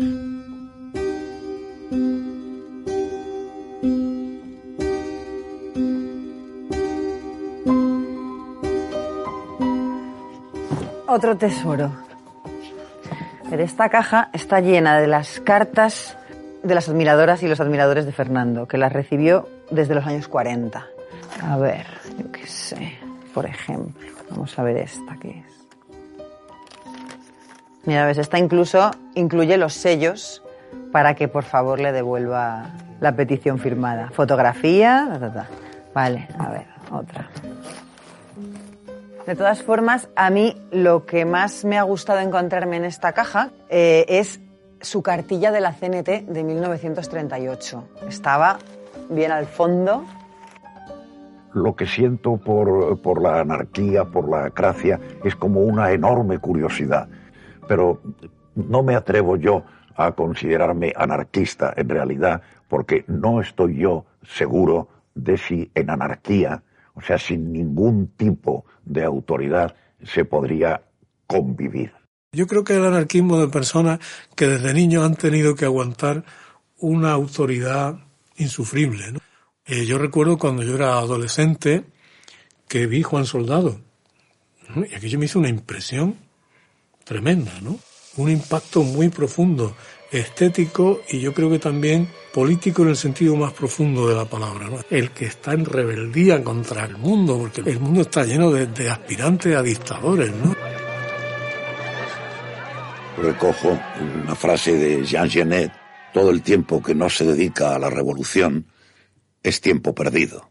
Otro 11.07 11.37
tesoro. 11.37 11.91
Esta 13.59 13.89
caja 13.89 14.29
está 14.33 14.59
llena 14.59 14.99
de 14.99 15.07
las 15.07 15.39
cartas 15.39 16.17
de 16.63 16.75
las 16.75 16.89
admiradoras 16.89 17.43
y 17.43 17.47
los 17.47 17.59
admiradores 17.59 18.05
de 18.05 18.11
Fernando, 18.11 18.67
que 18.67 18.77
las 18.77 18.91
recibió 18.91 19.47
desde 19.69 19.95
los 19.95 20.05
años 20.05 20.27
40. 20.27 20.85
A 21.41 21.57
ver, 21.57 21.85
yo 22.17 22.31
qué 22.31 22.47
sé. 22.47 22.97
Por 23.33 23.45
ejemplo, 23.45 24.07
vamos 24.29 24.57
a 24.57 24.63
ver 24.63 24.77
esta 24.77 25.15
que 25.17 25.29
es. 25.29 25.45
Mira, 27.85 28.05
ves, 28.05 28.17
esta 28.17 28.39
incluso 28.39 28.91
incluye 29.13 29.57
los 29.57 29.73
sellos 29.73 30.41
para 30.91 31.15
que 31.15 31.27
por 31.27 31.43
favor 31.43 31.79
le 31.79 31.91
devuelva 31.91 32.71
la 33.01 33.15
petición 33.15 33.59
firmada. 33.59 34.09
Fotografía. 34.11 35.19
Vale, 35.93 36.27
a 36.39 36.49
ver, 36.49 36.65
otra. 36.91 37.29
De 39.25 39.35
todas 39.35 39.63
formas, 39.63 40.09
a 40.17 40.29
mí 40.29 40.55
lo 40.71 41.05
que 41.05 41.23
más 41.23 41.63
me 41.63 41.77
ha 41.77 41.83
gustado 41.83 42.19
encontrarme 42.19 42.75
en 42.75 42.83
esta 42.83 43.13
caja 43.13 43.51
eh, 43.69 44.05
es 44.09 44.41
su 44.81 45.01
cartilla 45.01 45.51
de 45.51 45.61
la 45.61 45.71
CNT 45.71 46.27
de 46.27 46.43
1938. 46.43 47.83
Estaba 48.07 48.59
bien 49.09 49.31
al 49.31 49.45
fondo. 49.45 50.03
Lo 51.53 51.73
que 51.73 51.85
siento 51.85 52.35
por, 52.35 52.99
por 52.99 53.21
la 53.21 53.39
anarquía, 53.39 54.03
por 54.03 54.27
la 54.27 54.49
cracia, 54.49 54.99
es 55.23 55.37
como 55.37 55.61
una 55.61 55.91
enorme 55.91 56.39
curiosidad. 56.39 57.07
Pero 57.65 58.01
no 58.55 58.83
me 58.83 58.95
atrevo 58.95 59.37
yo 59.37 59.63
a 59.95 60.11
considerarme 60.11 60.91
anarquista 60.95 61.73
en 61.77 61.87
realidad, 61.87 62.41
porque 62.67 63.05
no 63.07 63.39
estoy 63.39 63.77
yo 63.77 64.05
seguro 64.23 64.89
de 65.15 65.37
si 65.37 65.71
en 65.75 65.89
anarquía, 65.89 66.61
o 66.93 67.01
sea, 67.01 67.17
sin 67.17 67.51
ningún 67.51 68.07
tipo 68.15 68.65
de 68.85 69.03
autoridad, 69.03 69.75
se 70.03 70.25
podría 70.25 70.83
convivir. 71.27 71.93
Yo 72.33 72.47
creo 72.47 72.63
que 72.63 72.75
el 72.75 72.85
anarquismo 72.85 73.39
de 73.39 73.47
personas 73.47 73.99
que 74.35 74.47
desde 74.47 74.73
niños 74.73 75.05
han 75.05 75.15
tenido 75.15 75.55
que 75.55 75.65
aguantar 75.65 76.23
una 76.77 77.11
autoridad 77.11 77.99
insufrible. 78.37 79.13
Eh, 79.65 79.85
yo 79.85 79.97
recuerdo 79.97 80.37
cuando 80.37 80.63
yo 80.63 80.75
era 80.75 80.97
adolescente 80.97 81.85
que 82.67 82.87
vi 82.87 83.03
Juan 83.03 83.25
Soldado. 83.25 83.79
Y 84.75 84.95
aquello 84.95 85.19
me 85.19 85.25
hizo 85.25 85.39
una 85.39 85.49
impresión 85.49 86.17
tremenda, 87.03 87.53
¿no? 87.61 87.77
Un 88.17 88.29
impacto 88.29 88.83
muy 88.83 89.09
profundo, 89.09 89.75
estético 90.19 91.01
y 91.09 91.19
yo 91.19 91.33
creo 91.33 91.49
que 91.49 91.59
también 91.59 92.07
político 92.33 92.83
en 92.83 92.89
el 92.89 92.95
sentido 92.95 93.35
más 93.35 93.53
profundo 93.53 94.07
de 94.07 94.15
la 94.15 94.25
palabra, 94.25 94.67
¿no? 94.67 94.79
El 94.89 95.11
que 95.11 95.25
está 95.25 95.53
en 95.53 95.65
rebeldía 95.65 96.43
contra 96.43 96.85
el 96.85 96.97
mundo, 96.97 97.37
porque 97.37 97.61
el 97.69 97.79
mundo 97.79 98.01
está 98.01 98.23
lleno 98.23 98.51
de, 98.51 98.89
aspirantes 98.89 99.55
a 99.55 99.61
dictadores, 99.61 100.31
¿no? 100.33 100.55
Recojo 103.17 103.79
una 104.23 104.35
frase 104.35 104.75
de 104.75 105.05
Jean 105.05 105.29
Genet, 105.29 105.71
todo 106.13 106.31
el 106.31 106.41
tiempo 106.41 106.81
que 106.81 106.95
no 106.95 107.09
se 107.09 107.25
dedica 107.25 107.75
a 107.75 107.79
la 107.79 107.89
revolución 107.89 108.65
es 109.41 109.61
tiempo 109.61 109.93
perdido. 109.93 110.49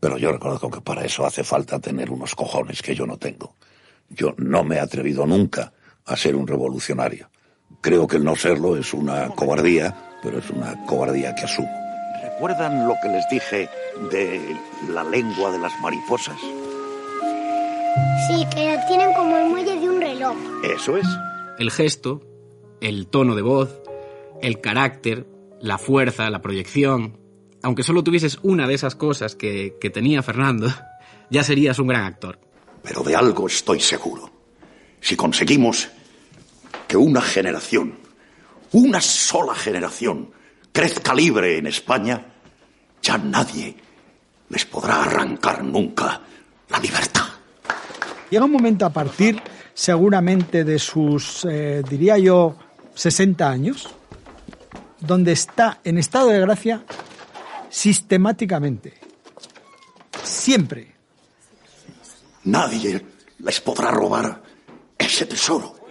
Pero 0.00 0.18
yo 0.18 0.32
reconozco 0.32 0.70
que 0.70 0.80
para 0.80 1.04
eso 1.04 1.26
hace 1.26 1.44
falta 1.44 1.78
tener 1.78 2.10
unos 2.10 2.34
cojones 2.34 2.82
que 2.82 2.94
yo 2.94 3.06
no 3.06 3.16
tengo. 3.18 3.54
Yo 4.08 4.34
no 4.36 4.64
me 4.64 4.76
he 4.76 4.80
atrevido 4.80 5.26
nunca 5.26 5.72
a 6.04 6.16
ser 6.16 6.36
un 6.36 6.46
revolucionario. 6.46 7.30
Creo 7.84 8.06
que 8.06 8.16
el 8.16 8.24
no 8.24 8.34
serlo 8.34 8.78
es 8.78 8.94
una 8.94 9.28
cobardía, 9.28 9.94
pero 10.22 10.38
es 10.38 10.48
una 10.48 10.74
cobardía 10.86 11.34
que 11.34 11.44
asumo. 11.44 11.68
¿Recuerdan 12.22 12.88
lo 12.88 12.94
que 13.02 13.10
les 13.10 13.28
dije 13.28 13.68
de 14.10 14.56
la 14.88 15.04
lengua 15.04 15.52
de 15.52 15.58
las 15.58 15.78
mariposas? 15.82 16.38
Sí, 18.26 18.46
que 18.54 18.80
tienen 18.88 19.12
como 19.12 19.36
el 19.36 19.50
muelle 19.50 19.78
de 19.78 19.86
un 19.86 20.00
reloj. 20.00 20.34
Eso 20.64 20.96
es. 20.96 21.06
El 21.58 21.70
gesto, 21.70 22.22
el 22.80 23.06
tono 23.08 23.34
de 23.34 23.42
voz, 23.42 23.82
el 24.40 24.62
carácter, 24.62 25.26
la 25.60 25.76
fuerza, 25.76 26.30
la 26.30 26.40
proyección. 26.40 27.18
Aunque 27.62 27.82
solo 27.82 28.02
tuvieses 28.02 28.38
una 28.42 28.66
de 28.66 28.72
esas 28.72 28.94
cosas 28.94 29.36
que, 29.36 29.76
que 29.78 29.90
tenía 29.90 30.22
Fernando, 30.22 30.68
ya 31.28 31.44
serías 31.44 31.78
un 31.78 31.88
gran 31.88 32.04
actor. 32.04 32.38
Pero 32.82 33.02
de 33.02 33.14
algo 33.14 33.46
estoy 33.46 33.80
seguro. 33.80 34.30
Si 35.02 35.16
conseguimos 35.16 35.90
que 36.86 36.96
una 36.96 37.20
generación, 37.20 37.98
una 38.72 39.00
sola 39.00 39.54
generación, 39.54 40.30
crezca 40.72 41.14
libre 41.14 41.58
en 41.58 41.66
España, 41.66 42.24
ya 43.02 43.18
nadie 43.18 43.76
les 44.48 44.64
podrá 44.64 45.02
arrancar 45.02 45.62
nunca 45.62 46.20
la 46.68 46.78
libertad. 46.78 47.26
Llega 48.30 48.44
un 48.44 48.52
momento 48.52 48.84
a 48.86 48.90
partir, 48.90 49.40
seguramente, 49.72 50.64
de 50.64 50.78
sus, 50.78 51.44
eh, 51.48 51.82
diría 51.88 52.18
yo, 52.18 52.56
60 52.94 53.48
años, 53.48 53.88
donde 55.00 55.32
está 55.32 55.80
en 55.84 55.98
estado 55.98 56.28
de 56.28 56.40
gracia 56.40 56.84
sistemáticamente. 57.68 58.94
Siempre. 60.22 60.94
Nadie 62.44 63.04
les 63.38 63.60
podrá 63.60 63.90
robar 63.90 64.42
ese 64.98 65.26
tesoro. 65.26 65.83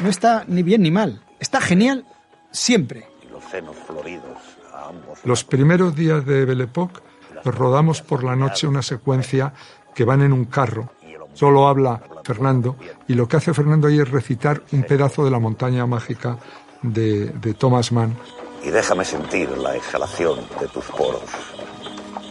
No 0.00 0.10
está 0.10 0.44
ni 0.46 0.62
bien 0.62 0.82
ni 0.82 0.90
mal. 0.90 1.22
Está 1.40 1.60
genial 1.60 2.04
siempre. 2.50 3.08
Los 3.30 3.44
senos 3.44 3.76
floridos 3.86 4.38
a 4.72 4.88
ambos. 4.88 5.18
Los 5.24 5.44
primeros 5.44 5.94
días 5.96 6.24
de 6.26 6.44
Belle 6.44 6.64
Époque 6.64 7.00
rodamos 7.44 8.02
por 8.02 8.24
la 8.24 8.36
noche 8.36 8.66
una 8.66 8.82
secuencia 8.82 9.52
que 9.94 10.04
van 10.04 10.22
en 10.22 10.32
un 10.32 10.44
carro. 10.46 10.90
Solo 11.32 11.68
habla 11.68 12.00
Fernando 12.24 12.76
y 13.08 13.14
lo 13.14 13.28
que 13.28 13.36
hace 13.36 13.52
Fernando 13.52 13.88
ahí 13.88 14.00
es 14.00 14.10
recitar 14.10 14.62
un 14.72 14.82
pedazo 14.84 15.24
de 15.24 15.30
la 15.30 15.38
montaña 15.38 15.86
mágica 15.86 16.38
de, 16.82 17.26
de 17.26 17.54
Thomas 17.54 17.92
Mann. 17.92 18.16
Y 18.62 18.70
déjame 18.70 19.04
sentir 19.04 19.48
la 19.58 19.76
exhalación 19.76 20.40
de 20.58 20.66
tus 20.68 20.84
poros 20.86 21.22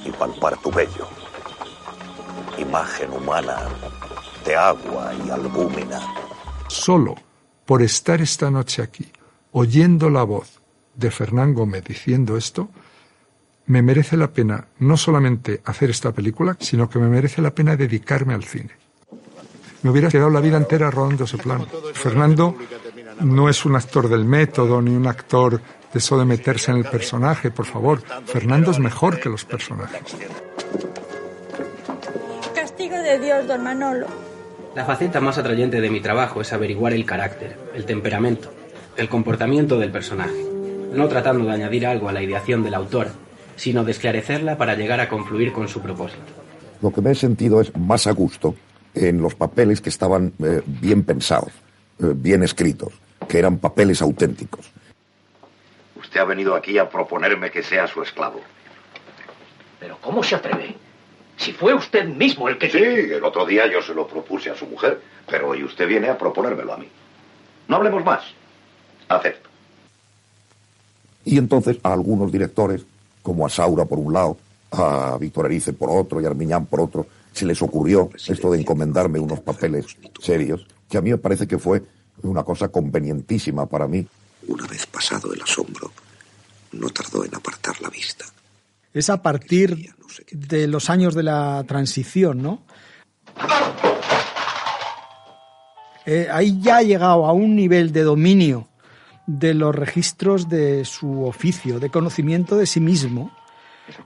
y 0.04 0.12
palpar 0.12 0.58
tu 0.58 0.72
vello. 0.72 1.08
Imagen 2.58 3.12
humana 3.12 3.58
de 4.44 4.56
agua 4.56 5.14
y 5.26 5.30
albúmina. 5.30 6.02
Solo 6.68 7.16
por 7.66 7.82
estar 7.82 8.22
esta 8.22 8.52
noche 8.52 8.82
aquí, 8.82 9.12
oyendo 9.52 10.10
la 10.10 10.24
voz 10.24 10.62
de 10.96 11.12
Fernán 11.12 11.54
Gómez 11.54 11.84
diciendo 11.84 12.38
esto, 12.38 12.70
me 13.68 13.82
merece 13.82 14.16
la 14.18 14.32
pena 14.32 14.68
no 14.80 14.96
solamente 14.96 15.62
hacer 15.66 15.90
esta 15.90 16.12
película, 16.12 16.56
sino 16.60 16.90
que 16.90 17.00
me 17.00 17.08
merece 17.08 17.42
la 17.42 17.54
pena 17.54 17.76
dedicarme 17.76 18.34
al 18.34 18.44
cine. 18.44 18.72
Me 19.82 19.90
hubiera 19.90 20.10
quedado 20.10 20.30
la 20.30 20.40
vida 20.40 20.58
entera 20.58 20.90
rodando 20.92 21.26
ese 21.26 21.38
plano. 21.38 21.68
Fernando 21.94 22.56
no 23.22 23.50
es 23.50 23.66
un 23.66 23.76
actor 23.76 24.10
del 24.10 24.26
método, 24.26 24.82
ni 24.82 24.96
un 24.96 25.08
actor 25.08 25.62
de 25.94 26.00
eso 26.00 26.18
de 26.18 26.26
meterse 26.26 26.72
en 26.72 26.78
el 26.78 26.86
personaje, 26.86 27.52
por 27.52 27.66
favor. 27.66 28.04
Fernando 28.26 28.72
es 28.72 28.80
mejor 28.80 29.20
que 29.20 29.30
los 29.30 29.46
personajes. 29.46 30.16
Castigo 32.54 32.98
de 32.98 33.20
Dios, 33.20 33.48
don 33.48 33.64
Manolo. 33.64 34.25
La 34.76 34.84
faceta 34.84 35.22
más 35.22 35.38
atrayente 35.38 35.80
de 35.80 35.90
mi 35.90 36.02
trabajo 36.02 36.42
es 36.42 36.52
averiguar 36.52 36.92
el 36.92 37.06
carácter, 37.06 37.58
el 37.74 37.86
temperamento, 37.86 38.52
el 38.98 39.08
comportamiento 39.08 39.80
del 39.80 39.90
personaje, 39.90 40.46
no 40.92 41.08
tratando 41.08 41.46
de 41.46 41.52
añadir 41.54 41.88
algo 41.88 42.10
a 42.10 42.12
la 42.12 42.22
ideación 42.22 42.62
del 42.62 42.74
autor, 42.74 43.08
sino 43.56 43.86
de 43.86 43.92
esclarecerla 43.92 44.58
para 44.58 44.76
llegar 44.76 45.00
a 45.00 45.08
confluir 45.08 45.54
con 45.54 45.70
su 45.70 45.80
propósito. 45.80 46.26
Lo 46.82 46.92
que 46.92 47.00
me 47.00 47.12
he 47.12 47.16
sentido 47.16 47.62
es 47.62 47.74
más 47.78 48.06
a 48.06 48.12
gusto 48.12 48.54
en 48.94 49.22
los 49.22 49.34
papeles 49.34 49.80
que 49.80 49.88
estaban 49.88 50.34
eh, 50.44 50.62
bien 50.66 51.04
pensados, 51.04 51.54
eh, 52.00 52.12
bien 52.14 52.44
escritos, 52.44 52.92
que 53.30 53.40
eran 53.40 53.60
papeles 53.60 54.02
auténticos. 54.02 54.70
Usted 55.98 56.20
ha 56.20 56.26
venido 56.26 56.54
aquí 56.54 56.78
a 56.78 56.90
proponerme 56.90 57.50
que 57.50 57.64
sea 57.64 57.88
su 57.88 58.02
esclavo. 58.02 58.42
Pero 59.80 59.98
¿cómo 60.02 60.22
se 60.22 60.36
atreve? 60.36 60.76
Si 61.38 61.52
fue 61.52 61.74
usted 61.74 62.06
mismo 62.06 62.48
el 62.50 62.58
que... 62.58 62.70
Sí, 62.70 62.78
el 62.78 63.24
otro 63.24 63.46
día 63.46 63.72
yo 63.72 63.82
se 63.82 63.94
lo 63.94 64.08
propuse 64.08 64.50
a 64.50 64.56
su 64.56 64.66
mujer, 64.68 65.02
pero 65.28 65.50
hoy 65.50 65.64
usted 65.64 65.88
viene 65.88 66.10
a 66.10 66.18
proponérmelo 66.18 66.74
a 66.74 66.78
mí. 66.78 66.90
No 67.68 67.76
hablemos 67.76 68.04
más. 68.04 68.24
Acepto. 69.08 69.50
Y 71.26 71.38
entonces 71.38 71.78
a 71.84 71.94
algunos 71.94 72.32
directores, 72.32 72.86
como 73.22 73.46
a 73.46 73.50
Saura 73.50 73.86
por 73.86 74.00
un 74.00 74.14
lado, 74.14 74.38
a 74.72 75.18
Víctor 75.20 75.48
Erice 75.48 75.74
por 75.74 75.90
otro 75.90 76.22
y 76.22 76.26
a 76.26 76.28
Armiñán 76.28 76.66
por 76.68 76.82
otro, 76.82 77.08
se 77.34 77.46
les 77.46 77.62
ocurrió 77.62 78.10
esto 78.28 78.52
de 78.52 78.62
encomendarme 78.62 79.20
unos 79.20 79.42
papeles 79.42 79.86
serios, 80.22 80.66
que 80.90 80.98
a 80.98 81.02
mí 81.02 81.10
me 81.10 81.18
parece 81.18 81.48
que 81.48 81.58
fue 81.58 81.84
una 82.24 82.44
cosa 82.44 82.70
convenientísima 82.70 83.66
para 83.66 83.88
mí. 83.88 84.08
Una 84.48 84.68
vez 84.68 84.86
pasado 84.86 85.34
el 85.34 85.42
asombro, 85.42 85.92
no 86.72 86.90
tardó 86.90 87.26
en 87.26 87.36
apartar 87.36 87.82
la 87.82 87.90
vista. 87.90 88.26
Es 88.96 89.10
a 89.10 89.22
partir 89.22 89.94
de 90.32 90.68
los 90.68 90.90
años 90.90 91.14
de 91.16 91.24
la 91.24 91.66
transición, 91.68 92.42
¿no? 92.42 92.64
Eh, 96.06 96.30
ahí 96.32 96.62
ya 96.62 96.78
ha 96.78 96.82
llegado 96.82 97.26
a 97.26 97.34
un 97.34 97.58
nivel 97.58 97.92
de 97.92 98.04
dominio 98.04 98.70
de 99.28 99.54
los 99.54 99.76
registros 99.76 100.48
de 100.48 100.86
su 100.86 101.26
oficio, 101.26 101.82
de 101.82 101.90
conocimiento 101.90 102.56
de 102.56 102.66
sí 102.66 102.80
mismo, 102.80 103.36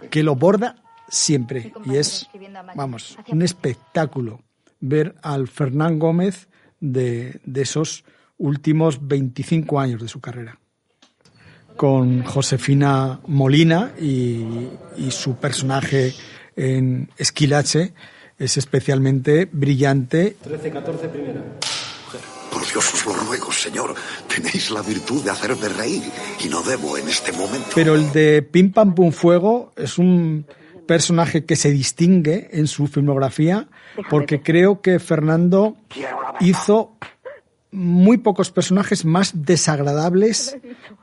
que 0.09 0.23
lo 0.23 0.35
borda 0.35 0.77
siempre. 1.07 1.71
Y 1.85 1.97
es, 1.97 2.27
vamos, 2.75 3.15
un 3.27 3.43
espectáculo 3.43 4.41
ver 4.79 5.13
al 5.21 5.47
Fernán 5.47 5.99
Gómez 5.99 6.47
de, 6.79 7.41
de 7.45 7.61
esos 7.61 8.05
últimos 8.39 9.07
25 9.07 9.79
años 9.79 10.01
de 10.01 10.07
su 10.07 10.19
carrera. 10.19 10.57
Con 11.79 12.25
Josefina 12.25 13.21
Molina 13.27 13.93
y, 13.97 14.67
y 14.97 15.11
su 15.11 15.37
personaje 15.37 16.13
en 16.57 17.09
Esquilache 17.17 17.93
es 18.37 18.57
especialmente 18.57 19.47
brillante. 19.49 20.35
13, 20.43 20.71
14, 20.71 21.07
primera. 21.07 21.41
Por 22.51 22.67
Dios 22.67 22.93
os 22.93 23.05
lo 23.05 23.13
ruego, 23.13 23.49
señor. 23.53 23.95
Tenéis 24.27 24.71
la 24.71 24.81
virtud 24.81 25.23
de 25.23 25.31
hacerme 25.31 25.69
reír 25.69 26.03
y 26.43 26.49
no 26.49 26.61
debo 26.63 26.97
en 26.97 27.07
este 27.07 27.31
momento. 27.31 27.69
Pero 27.73 27.95
el 27.95 28.11
de 28.11 28.41
Pim 28.41 28.73
Pam 28.73 28.93
Pum 28.93 29.13
Fuego 29.13 29.71
es 29.77 29.97
un 29.97 30.45
personaje 30.85 31.45
que 31.45 31.55
se 31.55 31.71
distingue 31.71 32.49
en 32.51 32.67
su 32.67 32.87
filmografía, 32.87 33.69
porque 34.09 34.41
creo 34.41 34.81
que 34.81 34.99
Fernando 34.99 35.77
hizo 36.41 36.97
muy 37.71 38.17
pocos 38.17 38.51
personajes 38.51 39.05
más 39.05 39.45
desagradables 39.45 40.57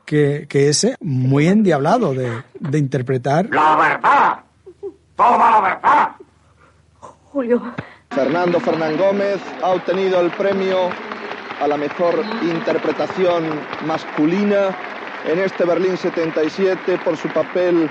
que, 0.05 0.47
que 0.49 0.69
ese, 0.69 0.95
muy 0.99 1.47
endiablado 1.47 2.13
de, 2.13 2.43
de 2.59 2.77
interpretar. 2.77 3.49
¡La 3.51 3.75
verdad! 3.75 4.39
¡Toda 5.15 5.37
la 5.37 5.61
verdad! 5.61 6.11
Julio. 7.31 7.61
Fernando 8.09 8.59
Fernán 8.59 8.97
Gómez 8.97 9.39
ha 9.61 9.69
obtenido 9.69 10.19
el 10.21 10.31
premio 10.31 10.89
a 11.61 11.67
la 11.67 11.77
mejor 11.77 12.23
interpretación 12.41 13.43
masculina 13.85 14.75
en 15.25 15.39
este 15.39 15.65
Berlín 15.65 15.97
77 15.97 16.99
por 17.03 17.17
su 17.17 17.27
papel 17.29 17.89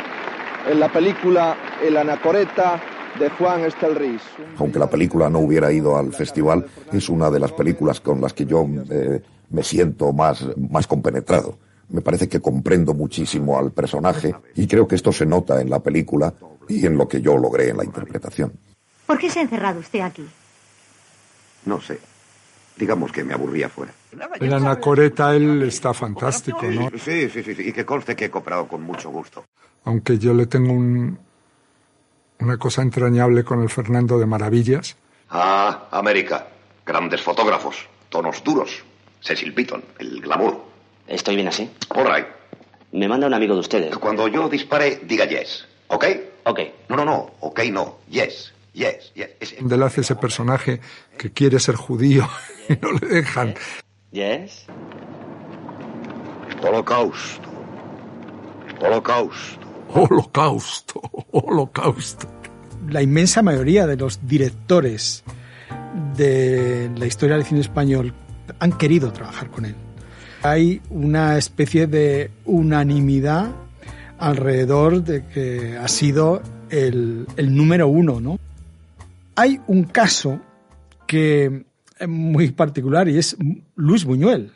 en 0.69 0.81
la 0.81 0.89
película 0.89 1.57
El 1.83 1.97
Anacoreta 1.97 2.81
de 3.19 3.31
Juan 3.31 3.61
Estelriz. 3.61 4.23
Aunque 4.59 4.79
la 4.79 4.89
película 4.89 5.29
no 5.29 5.41
hubiera 5.41 5.73
ido 5.73 5.97
al 5.97 6.13
festival, 6.13 6.67
es 6.93 7.09
una 7.09 7.31
de 7.31 7.41
las 7.41 7.53
películas 7.53 8.01
con 8.01 8.21
las 8.21 8.33
que 8.33 8.47
yo 8.47 8.67
eh, 8.91 9.23
me 9.51 9.63
siento 9.63 10.13
más, 10.13 10.45
más 10.57 10.87
compenetrado. 10.87 11.59
Me 11.89 12.01
parece 12.01 12.29
que 12.29 12.41
comprendo 12.41 12.95
muchísimo 12.95 13.59
al 13.59 13.71
personaje 13.73 14.35
y 14.55 14.67
creo 14.67 14.89
que 14.89 14.97
esto 14.97 15.13
se 15.13 15.25
nota 15.25 15.61
en 15.61 15.71
la 15.71 15.81
película 15.81 16.35
y 16.69 16.85
en 16.85 16.97
lo 16.97 17.07
que 17.07 17.21
yo 17.21 17.37
logré 17.37 17.71
en 17.71 17.77
la 17.77 17.85
interpretación. 17.85 18.53
¿Por 19.07 19.19
qué 19.19 19.31
se 19.31 19.39
ha 19.39 19.43
encerrado 19.43 19.79
usted 19.79 20.01
aquí? 20.01 20.27
No 21.65 21.81
sé. 21.81 21.99
Digamos 22.77 23.13
que 23.13 23.25
me 23.25 23.33
aburría 23.33 23.69
fuera. 23.69 23.93
En 24.41 24.53
Anacoreta 24.53 25.35
él 25.35 25.63
está 25.63 25.95
fantástico, 25.95 26.63
¿no? 26.65 26.91
Sí, 26.99 27.31
sí, 27.31 27.43
sí, 27.43 27.55
sí. 27.55 27.69
Y 27.69 27.73
que 27.73 27.87
conste 27.87 28.15
que 28.15 28.27
he 28.27 28.31
cooperado 28.31 28.69
con 28.69 28.83
mucho 28.83 29.11
gusto. 29.11 29.45
Aunque 29.85 30.19
yo 30.19 30.35
le 30.35 30.47
tengo 30.47 30.73
un, 30.73 31.19
una 32.41 32.57
cosa 32.59 32.83
entrañable 32.83 33.45
con 33.45 33.63
el 33.63 33.69
Fernando 33.69 34.19
de 34.19 34.27
Maravillas. 34.27 34.97
Ah, 35.31 35.89
América. 35.91 36.49
Grandes 36.85 37.21
fotógrafos. 37.23 37.89
Tonos 38.09 38.43
duros. 38.45 38.85
Cecil 39.21 39.53
Beaton, 39.53 39.83
el 39.99 40.21
glamour. 40.21 40.65
¿Estoy 41.07 41.37
bien 41.37 41.49
así? 41.49 41.71
All 41.91 42.05
right. 42.05 42.27
Me 42.93 43.09
manda 43.09 43.27
un 43.27 43.35
amigo 43.35 43.55
de 43.55 43.61
ustedes. 43.61 43.97
Cuando 43.99 44.29
yo 44.29 44.49
dispare, 44.49 45.01
diga 45.03 45.25
yes. 45.27 45.67
¿Ok? 45.89 46.05
Ok. 46.45 46.61
No, 46.89 46.97
no, 46.97 47.05
no. 47.05 47.31
Ok, 47.41 47.61
no. 47.71 47.99
Yes. 48.09 48.53
Yes. 48.73 49.13
Yes. 49.15 49.57
Él 49.59 49.83
hace 49.83 50.03
ese 50.03 50.17
personaje 50.17 50.81
que 51.19 51.33
quiere 51.33 51.59
ser 51.59 51.75
judío 51.77 52.29
y 52.69 52.75
no 52.81 52.93
le 52.93 53.07
dejan. 53.07 53.55
Yes. 54.13 54.67
Holocausto. 56.63 57.49
Holocausto. 58.81 59.66
Holocausto. 59.93 61.01
Holocausto. 61.31 62.29
La 62.89 63.03
inmensa 63.03 63.43
mayoría 63.43 63.87
de 63.87 63.97
los 63.97 64.27
directores 64.27 65.25
de 66.17 66.91
la 66.97 67.07
historia 67.07 67.37
del 67.37 67.45
cine 67.45 67.61
español 67.61 68.13
han 68.59 68.73
querido 68.73 69.13
trabajar 69.13 69.51
con 69.51 69.65
él. 69.65 69.75
Hay 70.43 70.81
una 70.91 71.37
especie 71.37 71.87
de 71.87 72.31
unanimidad 72.45 73.55
alrededor 74.19 75.03
de 75.03 75.27
que 75.27 75.77
ha 75.77 75.89
sido 75.89 76.43
el, 76.71 77.27
el 77.37 77.55
número 77.55 77.89
uno, 77.89 78.21
¿no? 78.21 78.39
Hay 79.35 79.61
un 79.67 79.85
caso 79.85 80.41
que 81.07 81.65
es 81.99 82.09
muy 82.09 82.51
particular 82.53 83.09
y 83.09 83.19
es 83.19 83.37
Luis 83.75 84.05
Buñuel. 84.05 84.53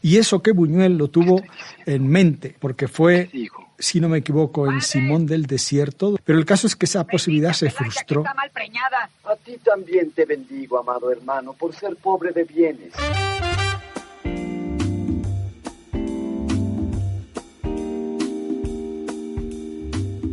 Y 0.00 0.16
eso 0.16 0.42
que 0.42 0.52
Buñuel 0.52 0.96
lo 0.96 1.08
tuvo 1.08 1.42
en 1.86 2.06
mente, 2.06 2.54
porque 2.58 2.86
fue, 2.88 3.30
si 3.78 4.00
no 4.00 4.08
me 4.08 4.18
equivoco, 4.18 4.70
en 4.70 4.80
Simón 4.80 5.26
del 5.26 5.46
Desierto. 5.46 6.16
Pero 6.24 6.38
el 6.38 6.44
caso 6.44 6.66
es 6.66 6.74
que 6.74 6.86
esa 6.86 7.04
posibilidad 7.04 7.52
se 7.52 7.70
frustró. 7.70 8.24
A 8.26 9.36
ti 9.36 9.58
también 9.58 10.10
te 10.12 10.24
bendigo, 10.24 10.78
amado 10.78 11.12
hermano, 11.12 11.52
por 11.52 11.74
ser 11.74 11.96
pobre 11.96 12.32
de 12.32 12.44
bienes. 12.44 12.92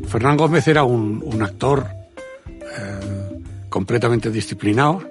Fernán 0.08 0.38
Gómez 0.38 0.66
era 0.70 0.86
un, 0.86 1.22
un 1.26 1.42
actor 1.42 1.88
eh, 2.48 3.42
completamente 3.68 4.32
disciplinado, 4.32 5.04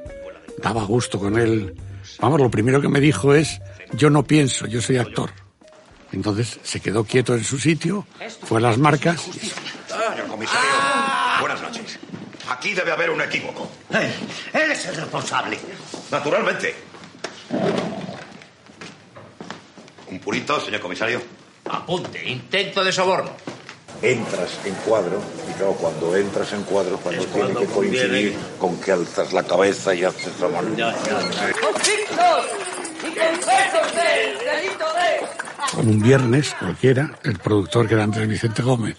daba 0.62 0.84
gusto 0.84 1.18
con 1.18 1.38
él. 1.38 1.74
Vamos, 2.20 2.40
lo 2.40 2.50
primero 2.50 2.80
que 2.80 2.88
me 2.88 3.00
dijo 3.00 3.34
es, 3.34 3.60
yo 3.92 4.08
no 4.08 4.22
pienso, 4.22 4.66
yo 4.66 4.80
soy 4.80 4.96
actor. 4.96 5.43
Entonces 6.14 6.60
se 6.62 6.78
quedó 6.80 7.02
quieto 7.02 7.34
en 7.34 7.42
su 7.42 7.58
sitio, 7.58 8.06
fue 8.44 8.58
a 8.58 8.60
las 8.62 8.78
marcas. 8.78 9.20
Señor 9.20 10.28
comisario, 10.28 10.70
buenas 11.40 11.60
noches. 11.60 11.98
Aquí 12.48 12.72
debe 12.72 12.92
haber 12.92 13.10
un 13.10 13.20
equívoco. 13.20 13.68
Él 14.52 14.70
es 14.70 14.86
el 14.86 14.94
responsable. 14.94 15.58
Naturalmente. 16.12 16.76
Un 20.08 20.20
purito, 20.20 20.60
señor 20.60 20.80
comisario. 20.80 21.20
Apunte, 21.68 22.24
intento 22.24 22.84
de 22.84 22.92
soborno. 22.92 23.30
Entras 24.00 24.50
en 24.64 24.74
cuadro, 24.86 25.20
y 25.50 25.52
claro, 25.54 25.72
cuando 25.72 26.14
entras 26.16 26.52
en 26.52 26.62
cuadro, 26.62 26.96
cuando 26.98 27.22
Es 27.22 27.26
tiene 27.32 27.40
cuando 27.42 27.60
que 27.60 27.66
coincidir 27.66 28.08
conviene. 28.08 28.36
con 28.58 28.80
que 28.80 28.92
alzas 28.92 29.32
la 29.32 29.42
cabeza 29.42 29.94
y 29.94 30.04
haces 30.04 30.38
la 30.40 30.48
mano. 30.48 30.68
Con 35.72 35.88
un 35.88 36.00
viernes 36.00 36.54
cualquiera, 36.58 37.18
el 37.24 37.38
productor, 37.38 37.88
que 37.88 37.94
era 37.94 38.04
Andrés 38.04 38.28
Vicente 38.28 38.62
Gómez, 38.62 38.96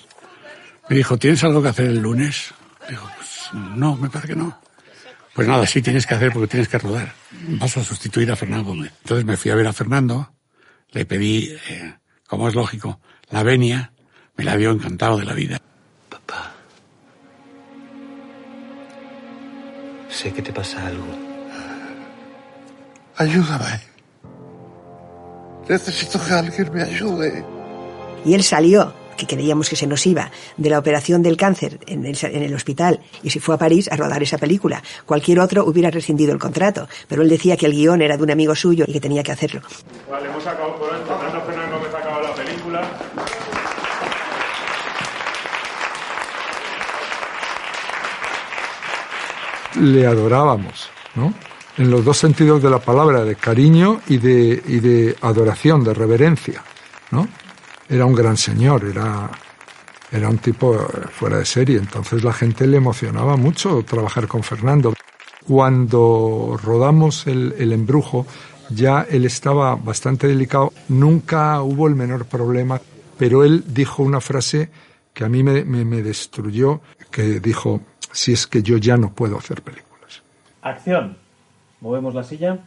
me 0.90 0.98
dijo, 0.98 1.18
¿tienes 1.18 1.44
algo 1.44 1.62
que 1.62 1.70
hacer 1.70 1.86
el 1.86 2.00
lunes? 2.00 2.54
Digo, 2.90 3.10
pues 3.16 3.50
no, 3.54 3.96
me 3.96 4.10
parece 4.10 4.34
que 4.34 4.36
no. 4.36 4.60
Pues 5.34 5.48
nada, 5.48 5.66
sí 5.66 5.82
tienes 5.82 6.06
que 6.06 6.16
hacer 6.16 6.32
porque 6.32 6.48
tienes 6.48 6.68
que 6.68 6.78
rodar. 6.78 7.14
Vas 7.60 7.78
a 7.78 7.84
sustituir 7.84 8.32
a 8.32 8.36
Fernando 8.36 8.70
Gómez. 8.70 8.92
Entonces 9.02 9.26
me 9.26 9.38
fui 9.38 9.52
a 9.52 9.56
ver 9.56 9.68
a 9.68 9.74
Fernando, 9.74 10.34
le 10.92 11.06
pedí, 11.06 11.56
eh, 11.70 11.96
como 12.28 12.48
es 12.48 12.56
lógico, 12.56 13.00
la 13.30 13.44
venia, 13.44 13.92
me 14.38 14.44
la 14.44 14.56
dio 14.58 14.72
encantado 14.72 15.18
de 15.18 15.26
la 15.26 15.34
vida. 15.34 15.62
Sé 20.10 20.32
que 20.32 20.42
te 20.42 20.54
pasa 20.54 20.88
algo. 20.88 21.06
Ayúdame. 23.18 23.95
Necesito 25.68 26.20
que 26.24 26.34
alguien 26.34 26.72
me 26.74 26.84
ayude. 26.84 27.44
Y 28.24 28.34
él 28.34 28.44
salió, 28.44 28.94
que 29.18 29.26
creíamos 29.26 29.70
que 29.70 29.76
se 29.76 29.88
nos 29.88 30.06
iba, 30.06 30.30
de 30.58 30.70
la 30.70 30.80
operación 30.80 31.24
del 31.24 31.38
cáncer 31.38 31.80
en 31.88 32.06
el, 32.06 32.18
en 32.22 32.44
el 32.44 32.54
hospital 32.54 33.00
y 33.24 33.30
se 33.30 33.40
fue 33.40 33.56
a 33.56 33.58
París 33.58 33.90
a 33.92 33.96
rodar 33.96 34.22
esa 34.22 34.38
película. 34.38 34.84
Cualquier 35.06 35.40
otro 35.40 35.66
hubiera 35.66 35.90
rescindido 35.90 36.34
el 36.34 36.40
contrato, 36.40 36.88
pero 37.08 37.22
él 37.22 37.30
decía 37.30 37.58
que 37.58 37.66
el 37.66 37.74
guion 37.74 38.02
era 38.02 38.18
de 38.18 38.24
un 38.24 38.32
amigo 38.32 38.56
suyo 38.56 38.86
y 38.88 38.94
que 38.94 39.00
tenía 39.00 39.24
que 39.24 39.32
hacerlo. 39.32 39.62
Vale, 40.10 40.28
hemos 40.28 40.46
acabado 40.46 40.76
por 40.78 40.90
hoy. 40.90 41.00
Fernando 41.08 41.42
Fernández 41.46 41.72
Gómez 41.72 41.94
ha 41.94 41.98
acabado 41.98 42.22
la 42.22 42.36
película. 42.36 42.82
Le 49.82 50.08
adorábamos, 50.08 50.90
¿no? 51.16 51.34
En 51.78 51.92
los 51.92 52.06
dos 52.06 52.18
sentidos 52.18 52.64
de 52.64 52.70
la 52.70 52.80
palabra, 52.80 53.26
de 53.26 53.36
cariño 53.36 54.02
y 54.08 54.18
de, 54.18 54.64
y 54.66 54.80
de 54.80 55.16
adoración, 55.22 55.84
de 55.84 55.94
reverencia, 55.94 56.64
¿no? 57.12 57.28
Era 57.90 58.06
un 58.06 58.16
gran 58.16 58.38
señor, 58.38 58.86
era, 58.86 59.30
era 60.10 60.30
un 60.30 60.38
tipo 60.38 60.74
fuera 61.12 61.38
de 61.38 61.46
serie, 61.46 61.78
entonces 61.78 62.24
la 62.24 62.32
gente 62.32 62.66
le 62.66 62.78
emocionaba 62.78 63.36
mucho 63.36 63.84
trabajar 63.84 64.28
con 64.28 64.42
Fernando. 64.42 64.94
Cuando 65.46 66.58
rodamos 66.64 67.28
el, 67.28 67.54
el 67.58 67.74
embrujo, 67.74 68.26
ya 68.70 69.06
él 69.10 69.26
estaba 69.26 69.76
bastante 69.76 70.28
delicado, 70.28 70.72
nunca 70.88 71.62
hubo 71.62 71.88
el 71.88 71.96
menor 71.96 72.26
problema, 72.26 72.80
pero 73.18 73.44
él 73.44 73.66
dijo 73.68 74.02
una 74.02 74.22
frase 74.22 74.70
que 75.14 75.26
a 75.26 75.30
mí 75.30 75.44
me, 75.44 75.66
me, 75.66 75.84
me 75.84 76.02
destruyó, 76.02 76.82
que 77.12 77.40
dijo, 77.40 77.82
si 78.12 78.32
es 78.34 78.48
que 78.48 78.64
yo 78.64 78.78
ya 78.78 78.98
no 78.98 79.14
puedo 79.14 79.38
hacer 79.38 79.62
películas. 79.62 80.22
Acción. 80.62 81.25
Movemos 81.82 82.14
la 82.14 82.24
silla. 82.24 82.60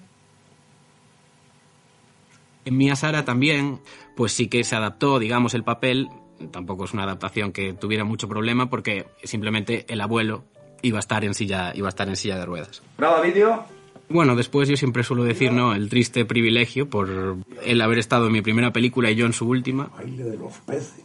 En 2.65 2.77
Mía 2.77 2.97
Sara 2.97 3.25
también, 3.25 3.81
pues 4.17 4.33
sí 4.33 4.49
que 4.49 4.63
se 4.65 4.77
adaptó, 4.77 5.19
digamos, 5.19 5.55
el 5.55 5.65
papel. 5.65 6.09
Tampoco 6.51 6.85
es 6.85 6.93
una 6.93 7.05
adaptación 7.05 7.53
que 7.53 7.73
tuviera 7.73 8.05
mucho 8.05 8.29
problema 8.29 8.69
porque 8.69 9.07
simplemente 9.25 9.87
el 9.89 10.01
abuelo 10.01 10.45
iba 10.83 10.99
a 10.99 11.01
estar 11.01 11.25
en 11.25 11.35
silla, 11.35 11.73
iba 11.75 11.89
a 11.89 11.91
estar 11.91 12.09
en 12.09 12.17
silla 12.17 12.37
de 12.39 12.47
ruedas. 12.47 12.83
Graba 12.97 13.21
vídeo. 13.21 13.65
Bueno, 14.09 14.37
después 14.37 14.69
yo 14.69 14.77
siempre 14.77 15.03
suelo 15.03 15.25
decir, 15.25 15.53
¿no? 15.53 15.75
El 15.75 15.89
triste 15.89 16.25
privilegio 16.25 16.89
por 16.89 17.39
el 17.63 17.81
haber 17.81 17.99
estado 17.99 18.27
en 18.27 18.33
mi 18.33 18.41
primera 18.41 18.73
película 18.73 19.11
y 19.11 19.17
yo 19.17 19.27
en 19.27 19.33
su 19.33 19.47
última. 19.49 19.91
de 20.05 20.37
los 20.37 20.59
peces. 20.61 21.05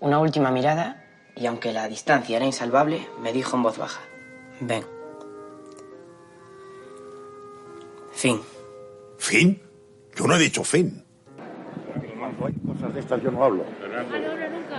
Una 0.00 0.18
última 0.18 0.50
mirada 0.50 1.04
y 1.36 1.46
aunque 1.46 1.72
la 1.72 1.88
distancia 1.88 2.36
era 2.36 2.46
insalvable, 2.46 3.06
me 3.22 3.32
dijo 3.32 3.56
en 3.56 3.62
voz 3.62 3.78
baja, 3.78 4.00
ven. 4.60 4.84
Fin. 8.20 8.38
¿Fin? 9.16 9.62
Yo 10.14 10.26
no 10.26 10.36
he 10.36 10.38
dicho 10.38 10.62
fin. 10.62 11.02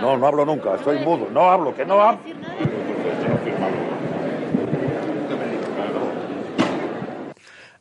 No. 0.00 0.16
No, 0.16 0.26
hablo 0.28 0.44
nunca, 0.44 0.76
estoy 0.76 1.00
mudo. 1.00 1.28
No 1.28 1.50
hablo, 1.50 1.74
que 1.74 1.84
no 1.84 2.00
hablo. 2.00 2.20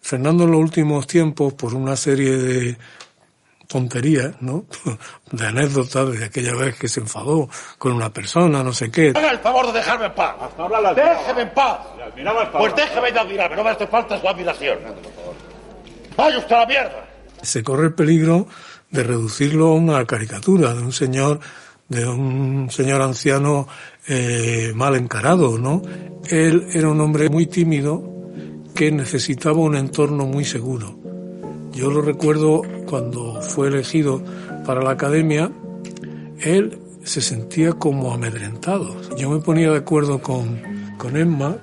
Fernando 0.01 0.45
en 0.45 0.51
los 0.51 0.59
últimos 0.59 1.05
tiempos, 1.05 1.53
por 1.53 1.75
una 1.75 1.95
serie 1.95 2.37
de 2.37 2.77
tonterías, 3.67 4.41
¿no? 4.41 4.65
De 5.31 5.45
anécdotas 5.45 6.19
de 6.19 6.25
aquella 6.25 6.55
vez 6.55 6.75
que 6.77 6.87
se 6.87 7.01
enfadó 7.01 7.47
con 7.77 7.93
una 7.93 8.11
persona, 8.11 8.63
no 8.63 8.73
sé 8.73 8.89
qué. 8.89 9.13
Haga 9.15 9.31
el 9.31 9.39
favor 9.39 9.67
de 9.67 9.73
dejarme 9.73 10.07
en 10.07 10.13
paz. 10.13 10.35
Déjeme 10.95 11.41
en 11.43 11.49
paz. 11.51 11.79
Pues 12.51 12.75
déjeme 12.75 13.11
de 13.11 13.19
admirarme, 13.19 13.55
no 13.55 13.63
me 13.63 13.69
hace 13.69 13.85
falta 13.85 14.19
su 14.19 14.27
admiración. 14.27 14.79
¡Vaya 16.21 16.37
usted 16.37 16.55
a 16.55 16.59
la 16.59 16.65
mierda! 16.67 17.05
Se 17.41 17.63
corre 17.63 17.87
el 17.87 17.93
peligro 17.95 18.45
de 18.91 19.01
reducirlo 19.01 19.69
a 19.69 19.73
una 19.73 20.05
caricatura 20.05 20.71
de 20.75 20.83
un 20.83 20.91
señor, 20.91 21.39
de 21.89 22.07
un 22.07 22.69
señor 22.69 23.01
anciano 23.01 23.67
eh, 24.07 24.71
mal 24.75 24.95
encarado, 24.95 25.57
¿no? 25.57 25.81
Él 26.29 26.67
era 26.75 26.89
un 26.89 27.01
hombre 27.01 27.27
muy 27.29 27.47
tímido 27.47 28.03
que 28.75 28.91
necesitaba 28.91 29.57
un 29.57 29.75
entorno 29.75 30.27
muy 30.27 30.45
seguro. 30.45 30.95
Yo 31.71 31.89
lo 31.89 32.03
recuerdo 32.03 32.61
cuando 32.85 33.41
fue 33.41 33.69
elegido 33.69 34.21
para 34.63 34.83
la 34.83 34.91
academia, 34.91 35.51
él 36.39 36.77
se 37.03 37.21
sentía 37.21 37.73
como 37.73 38.13
amedrentado. 38.13 38.95
Yo 39.17 39.31
me 39.31 39.39
ponía 39.39 39.71
de 39.71 39.77
acuerdo 39.77 40.21
con, 40.21 40.61
con 40.99 41.17
Emma, 41.17 41.57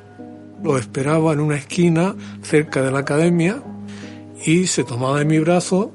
lo 0.65 0.77
esperaba 0.79 1.33
en 1.33 1.39
una 1.39 1.55
esquina 1.55 2.17
cerca 2.43 2.83
de 2.83 2.91
la 2.91 2.99
academia 2.99 3.63
y 4.45 4.67
se 4.67 4.85
tomaba 4.85 5.19
de 5.19 5.25
mi 5.25 5.39
brazo 5.39 5.93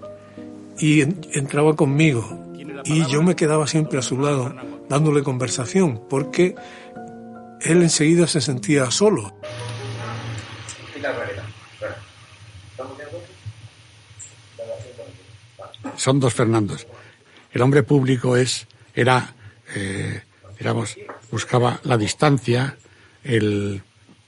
y 0.79 1.01
en- 1.01 1.21
entraba 1.33 1.75
conmigo. 1.75 2.39
Y 2.85 3.05
yo 3.07 3.21
me 3.23 3.35
quedaba 3.35 3.65
siempre 3.67 3.99
a 3.99 4.01
su 4.01 4.17
lado 4.19 4.53
dándole 4.89 5.23
conversación 5.23 6.01
porque 6.09 6.55
él 7.61 7.81
enseguida 7.81 8.27
se 8.27 8.41
sentía 8.41 8.91
solo. 8.91 9.33
Son 15.97 16.19
dos 16.19 16.33
Fernandos. 16.33 16.87
El 17.51 17.61
hombre 17.61 17.83
público 17.83 18.35
es, 18.35 18.67
era, 18.95 19.33
eh, 19.75 20.21
digamos, 20.57 20.95
buscaba 21.31 21.79
la 21.83 21.97
distancia, 21.97 22.77
el, 23.23 23.81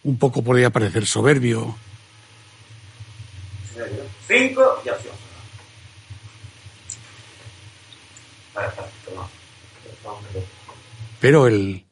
un 0.03 0.17
poco 0.17 0.43
podía 0.43 0.69
parecer 0.69 1.07
soberbio, 1.07 1.75
Cinco 4.27 4.81
y 4.85 4.89
acción. 4.89 5.15
pero 11.19 11.47
el, 11.47 11.83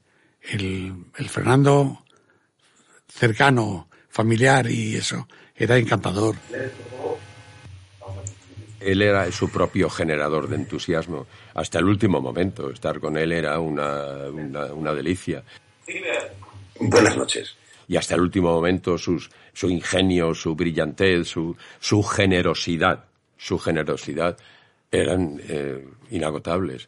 el, 0.41 0.93
el 1.17 1.29
Fernando 1.29 2.03
cercano, 3.07 3.87
familiar 4.09 4.69
y 4.69 4.95
eso, 4.95 5.27
era 5.55 5.77
encantador. 5.77 6.35
Él 8.79 9.01
era 9.01 9.31
su 9.31 9.49
propio 9.49 9.89
generador 9.89 10.47
de 10.47 10.57
entusiasmo. 10.57 11.25
Hasta 11.53 11.79
el 11.79 11.85
último 11.85 12.19
momento, 12.19 12.69
estar 12.69 12.99
con 12.99 13.17
él 13.17 13.31
era 13.31 13.59
una, 13.59 14.27
una, 14.29 14.65
una 14.65 14.93
delicia. 14.93 15.43
Buenas 16.79 17.17
noches. 17.17 17.55
Y 17.87 17.97
hasta 17.97 18.15
el 18.15 18.21
último 18.21 18.51
momento 18.51 18.97
sus, 18.97 19.29
su 19.53 19.69
ingenio, 19.69 20.33
su 20.33 20.55
brillantez, 20.55 21.27
su, 21.27 21.55
su 21.79 22.03
generosidad, 22.03 23.05
su 23.37 23.59
generosidad 23.59 24.37
eran 24.91 25.41
eh, 25.47 25.85
inagotables. 26.11 26.87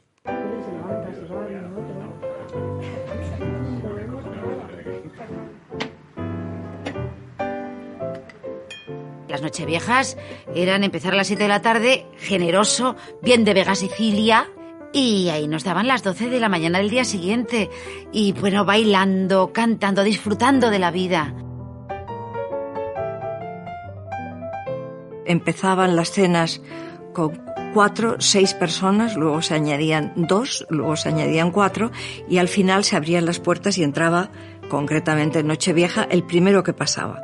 Las 9.28 9.42
nocheviejas 9.42 10.18
eran 10.56 10.86
empezar 10.86 11.14
a 11.14 11.18
las 11.18 11.28
7 11.28 11.44
de 11.44 11.50
la 11.50 11.62
tarde, 11.62 12.06
generoso, 12.18 12.96
bien 13.22 13.44
de 13.44 13.54
Vega 13.54 13.76
Sicilia, 13.76 14.50
y 14.96 15.30
ahí 15.30 15.48
nos 15.48 15.66
daban 15.66 15.88
las 15.88 16.04
12 16.04 16.30
de 16.30 16.40
la 16.40 16.48
mañana 16.48 16.78
del 16.78 16.90
día 16.90 17.04
siguiente. 17.04 17.70
Y 18.14 18.32
bueno, 18.32 18.64
bailando, 18.64 19.52
cantando, 19.52 20.04
disfrutando 20.04 20.70
de 20.70 20.80
la 20.80 20.90
vida. 20.90 21.36
Empezaban 25.26 25.98
las 25.98 26.12
cenas 26.12 26.62
con 27.14 27.44
cuatro, 27.74 28.16
seis 28.20 28.54
personas, 28.54 29.18
luego 29.18 29.42
se 29.42 29.56
añadían 29.56 30.14
dos, 30.16 30.66
luego 30.70 30.96
se 30.96 31.10
añadían 31.10 31.52
cuatro, 31.52 31.92
y 32.30 32.38
al 32.38 32.48
final 32.48 32.86
se 32.86 32.96
abrían 32.96 33.26
las 33.26 33.42
puertas 33.42 33.78
y 33.78 33.84
entraba, 33.84 34.30
concretamente 34.70 35.40
en 35.40 35.48
Nochevieja, 35.48 36.04
el 36.04 36.24
primero 36.24 36.64
que 36.64 36.74
pasaba. 36.74 37.22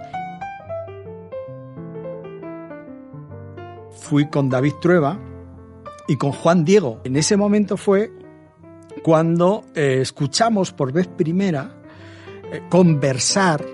fui 4.11 4.27
con 4.29 4.49
David 4.49 4.73
Trueba 4.81 5.30
y 6.07 6.17
con 6.17 6.31
Juan 6.31 6.65
Diego. 6.65 7.01
En 7.03 7.15
ese 7.15 7.37
momento 7.37 7.77
fue 7.77 8.11
cuando 9.03 9.65
eh, 9.75 9.99
escuchamos 10.01 10.71
por 10.71 10.91
vez 10.91 11.07
primera 11.07 11.81
eh, 12.51 12.61
conversar 12.69 13.65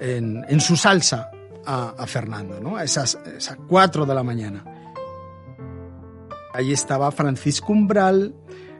en, 0.00 0.44
en, 0.48 0.60
su 0.60 0.76
salsa 0.76 1.30
a, 1.66 2.06
Fernando, 2.06 2.60
¿no? 2.60 2.76
A 2.76 2.84
esas, 2.84 3.18
cuatro 3.66 4.06
de 4.06 4.14
la 4.14 4.22
mañana. 4.22 4.64
Allí 6.54 6.72
estaba 6.72 7.10
Francisco 7.10 7.72
Umbral, 7.72 8.34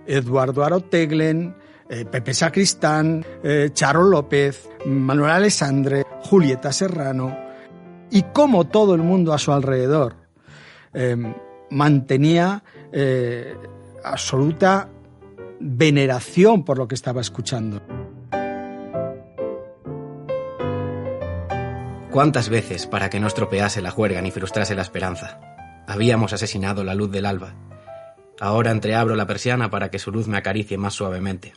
Eduardo 0.07 0.65
Aroteglen, 0.65 1.55
eh, 1.91 2.07
Pepe 2.07 2.33
Sacristán, 2.33 3.25
Charo 3.75 4.05
López, 4.05 4.69
Manuel 4.87 5.33
Alessandre, 5.33 6.07
Julieta 6.23 6.73
Serrano, 6.73 7.37
y 8.11 8.23
como 8.33 8.67
todo 8.67 8.95
el 8.95 9.03
mundo 9.03 9.33
a 9.33 9.39
su 9.39 9.53
alrededor 9.53 10.17
eh, 10.95 11.17
mantenía 11.71 12.63
eh, 12.93 13.57
absoluta 14.05 14.89
veneración 15.61 16.65
por 16.65 16.79
lo 16.79 16.89
que 16.89 16.95
estaba 16.95 17.21
escuchando. 17.21 17.83
¿Cuántas 22.11 22.49
veces, 22.49 22.87
para 22.87 23.11
que 23.11 23.21
no 23.21 23.27
estropease 23.27 23.83
la 23.83 23.91
juerga 23.91 24.23
ni 24.23 24.31
frustrase 24.31 24.75
la 24.75 24.83
esperanza, 24.83 25.41
habíamos 25.87 26.33
asesinado 26.33 26.83
la 26.83 26.95
luz 26.95 27.11
del 27.11 27.27
alba? 27.27 27.55
Ahora 28.41 28.71
entreabro 28.71 29.15
la 29.15 29.27
persiana 29.27 29.71
para 29.71 29.91
que 29.91 29.99
su 29.99 30.11
luz 30.11 30.27
me 30.27 30.39
acaricie 30.39 30.79
más 30.79 30.95
suavemente. 30.95 31.55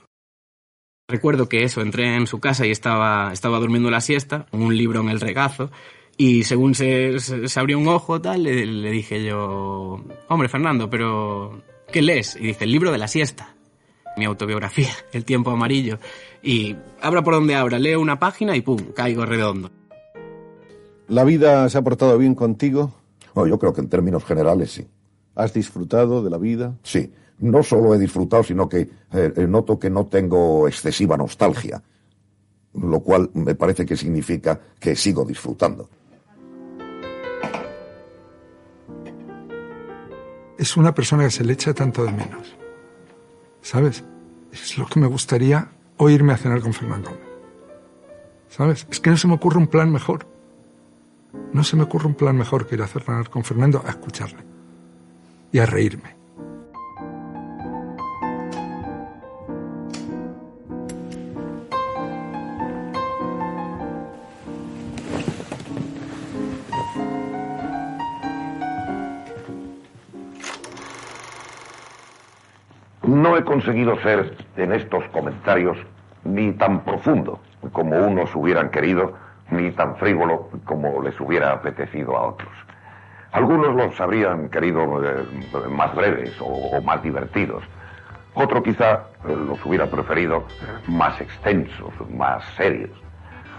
Recuerdo 1.08 1.50
que 1.50 1.64
eso, 1.64 1.82
entré 1.82 2.16
en 2.16 2.28
su 2.28 2.40
casa 2.40 2.66
y 2.66 2.72
estaba, 2.72 3.32
estaba 3.34 3.60
durmiendo 3.60 3.92
la 3.92 4.02
siesta, 4.02 4.46
un 4.52 4.76
libro 4.76 5.02
en 5.02 5.10
el 5.10 5.20
regazo, 5.20 5.72
y 6.24 6.44
según 6.44 6.76
se, 6.76 7.20
se, 7.20 7.48
se 7.48 7.60
abrió 7.60 7.80
un 7.80 7.88
ojo, 7.88 8.22
tal, 8.22 8.44
le, 8.44 8.64
le, 8.68 8.92
dije 8.92 9.26
yo, 9.26 10.00
hombre, 10.28 10.50
Fernando, 10.50 10.88
pero 10.88 11.64
¿qué 11.92 12.04
lees? 12.04 12.36
Y 12.36 12.42
dice, 12.46 12.66
el 12.66 12.72
libro 12.72 12.92
de 12.92 13.00
la 13.00 13.08
siesta. 13.08 13.56
Mi 14.18 14.26
autobiografía, 14.26 14.92
El 15.14 15.26
tiempo 15.26 15.50
amarillo. 15.50 15.98
Y 16.44 16.76
abra 17.02 17.24
por 17.24 17.34
donde 17.34 17.56
abra, 17.56 17.80
leo 17.80 18.00
una 18.00 18.20
página 18.20 18.56
y 18.56 18.62
pum, 18.62 18.78
caigo 18.96 19.26
redondo. 19.26 19.72
¿La 21.08 21.24
vida 21.24 21.68
se 21.70 21.80
ha 21.80 21.82
portado 21.82 22.16
bien 22.20 22.36
contigo? 22.36 22.94
Oh, 23.34 23.48
yo 23.48 23.58
creo 23.58 23.74
que 23.74 23.82
en 23.82 23.90
términos 23.90 24.24
generales 24.24 24.74
sí. 24.74 24.88
¿Has 25.34 25.56
disfrutado 25.56 26.24
de 26.24 26.30
la 26.30 26.38
vida? 26.38 26.78
Sí. 26.84 27.12
No 27.40 27.64
solo 27.64 27.96
he 27.96 27.98
disfrutado, 27.98 28.44
sino 28.44 28.70
que 28.70 28.88
eh, 29.12 29.48
noto 29.50 29.80
que 29.80 29.90
no 29.90 30.06
tengo 30.06 30.68
excesiva 30.68 31.18
nostalgia. 31.18 31.82
Lo 32.76 33.00
cual 33.00 33.32
me 33.34 33.56
parece 33.56 33.88
que 33.88 33.98
significa 33.98 34.62
que 34.80 34.96
sigo 34.96 35.26
disfrutando. 35.26 35.90
Es 40.62 40.78
una 40.78 40.94
persona 40.94 41.24
que 41.24 41.32
se 41.32 41.44
le 41.44 41.54
echa 41.54 41.74
tanto 41.74 42.04
de 42.04 42.12
menos. 42.12 42.56
¿Sabes? 43.64 44.04
Es 44.52 44.78
lo 44.78 44.86
que 44.86 45.00
me 45.00 45.08
gustaría 45.08 45.72
oírme 45.98 46.34
a 46.34 46.38
cenar 46.38 46.62
con 46.62 46.72
Fernando. 46.72 47.18
¿Sabes? 48.48 48.86
Es 48.92 49.00
que 49.00 49.10
no 49.10 49.18
se 49.18 49.28
me 49.28 49.34
ocurre 49.34 49.58
un 49.58 49.66
plan 49.66 49.92
mejor. 49.92 50.28
No 51.52 51.64
se 51.64 51.76
me 51.76 51.82
ocurre 51.82 52.06
un 52.06 52.14
plan 52.14 52.38
mejor 52.38 52.68
que 52.68 52.76
ir 52.76 52.84
a 52.84 52.88
cenar 52.88 53.32
con 53.32 53.44
Fernando 53.44 53.84
a 53.84 53.90
escucharle 53.90 54.44
y 55.52 55.58
a 55.58 55.66
reírme. 55.66 56.21
He 73.42 73.44
conseguido 73.44 74.00
ser 74.02 74.38
en 74.56 74.72
estos 74.72 75.04
comentarios 75.06 75.78
ni 76.24 76.52
tan 76.54 76.82
profundo 76.82 77.40
como 77.72 77.98
unos 77.98 78.34
hubieran 78.36 78.70
querido, 78.70 79.14
ni 79.50 79.72
tan 79.72 79.96
frívolo 79.98 80.50
como 80.66 81.02
les 81.02 81.20
hubiera 81.20 81.52
apetecido 81.52 82.16
a 82.16 82.28
otros. 82.28 82.52
Algunos 83.32 83.76
los 83.76 84.00
habrían 84.00 84.50
querido 84.50 85.04
eh, 85.04 85.26
más 85.70 85.96
breves 85.96 86.36
o, 86.40 86.82
más 86.82 87.02
divertidos. 87.02 87.64
Otro 88.34 88.62
quizá 88.62 89.06
eh, 89.28 89.36
los 89.48 89.66
hubiera 89.66 89.88
preferido 89.88 90.46
más 90.88 91.20
extensos, 91.20 91.94
más 92.12 92.44
serios. 92.56 92.92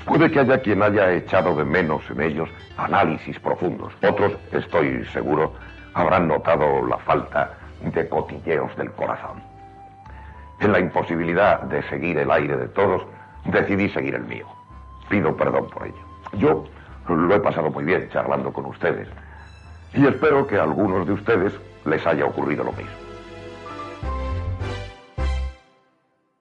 Puede 0.05 0.31
que 0.31 0.41
haya 0.41 0.59
quien 0.61 0.83
haya 0.83 1.13
echado 1.13 1.55
de 1.57 1.65
menos 1.65 2.03
en 2.11 2.21
ellos 2.21 2.49
análisis 2.77 3.39
profundos. 3.41 3.93
Otros, 4.03 4.33
estoy 4.53 5.05
seguro, 5.07 5.55
habrán 5.95 6.29
notado 6.29 6.87
la 6.87 6.99
falta 6.99 7.55
de 7.83 8.09
cotilleos 8.09 8.77
del 8.77 8.91
corazón. 8.93 9.52
En 10.63 10.71
la 10.71 10.79
imposibilidad 10.79 11.63
de 11.63 11.83
seguir 11.89 12.17
el 12.19 12.31
aire 12.31 12.57
de 12.57 12.69
todos, 12.69 13.03
decidí 13.47 13.89
seguir 13.89 14.15
el 14.15 14.23
mío. 14.23 14.47
Pido 15.09 15.37
perdón 15.37 15.69
por 15.69 15.89
ello. 15.89 16.05
Yo 16.35 16.65
lo 17.09 17.35
he 17.35 17.41
pasado 17.41 17.69
muy 17.69 17.83
bien 17.83 18.09
charlando 18.11 18.53
con 18.53 18.67
ustedes 18.67 19.09
y 19.93 20.07
espero 20.07 20.47
que 20.47 20.59
a 20.59 20.63
algunos 20.63 21.05
de 21.05 21.15
ustedes 21.15 21.53
les 21.85 22.07
haya 22.07 22.27
ocurrido 22.27 22.63
lo 22.63 22.71
mismo. 22.73 22.93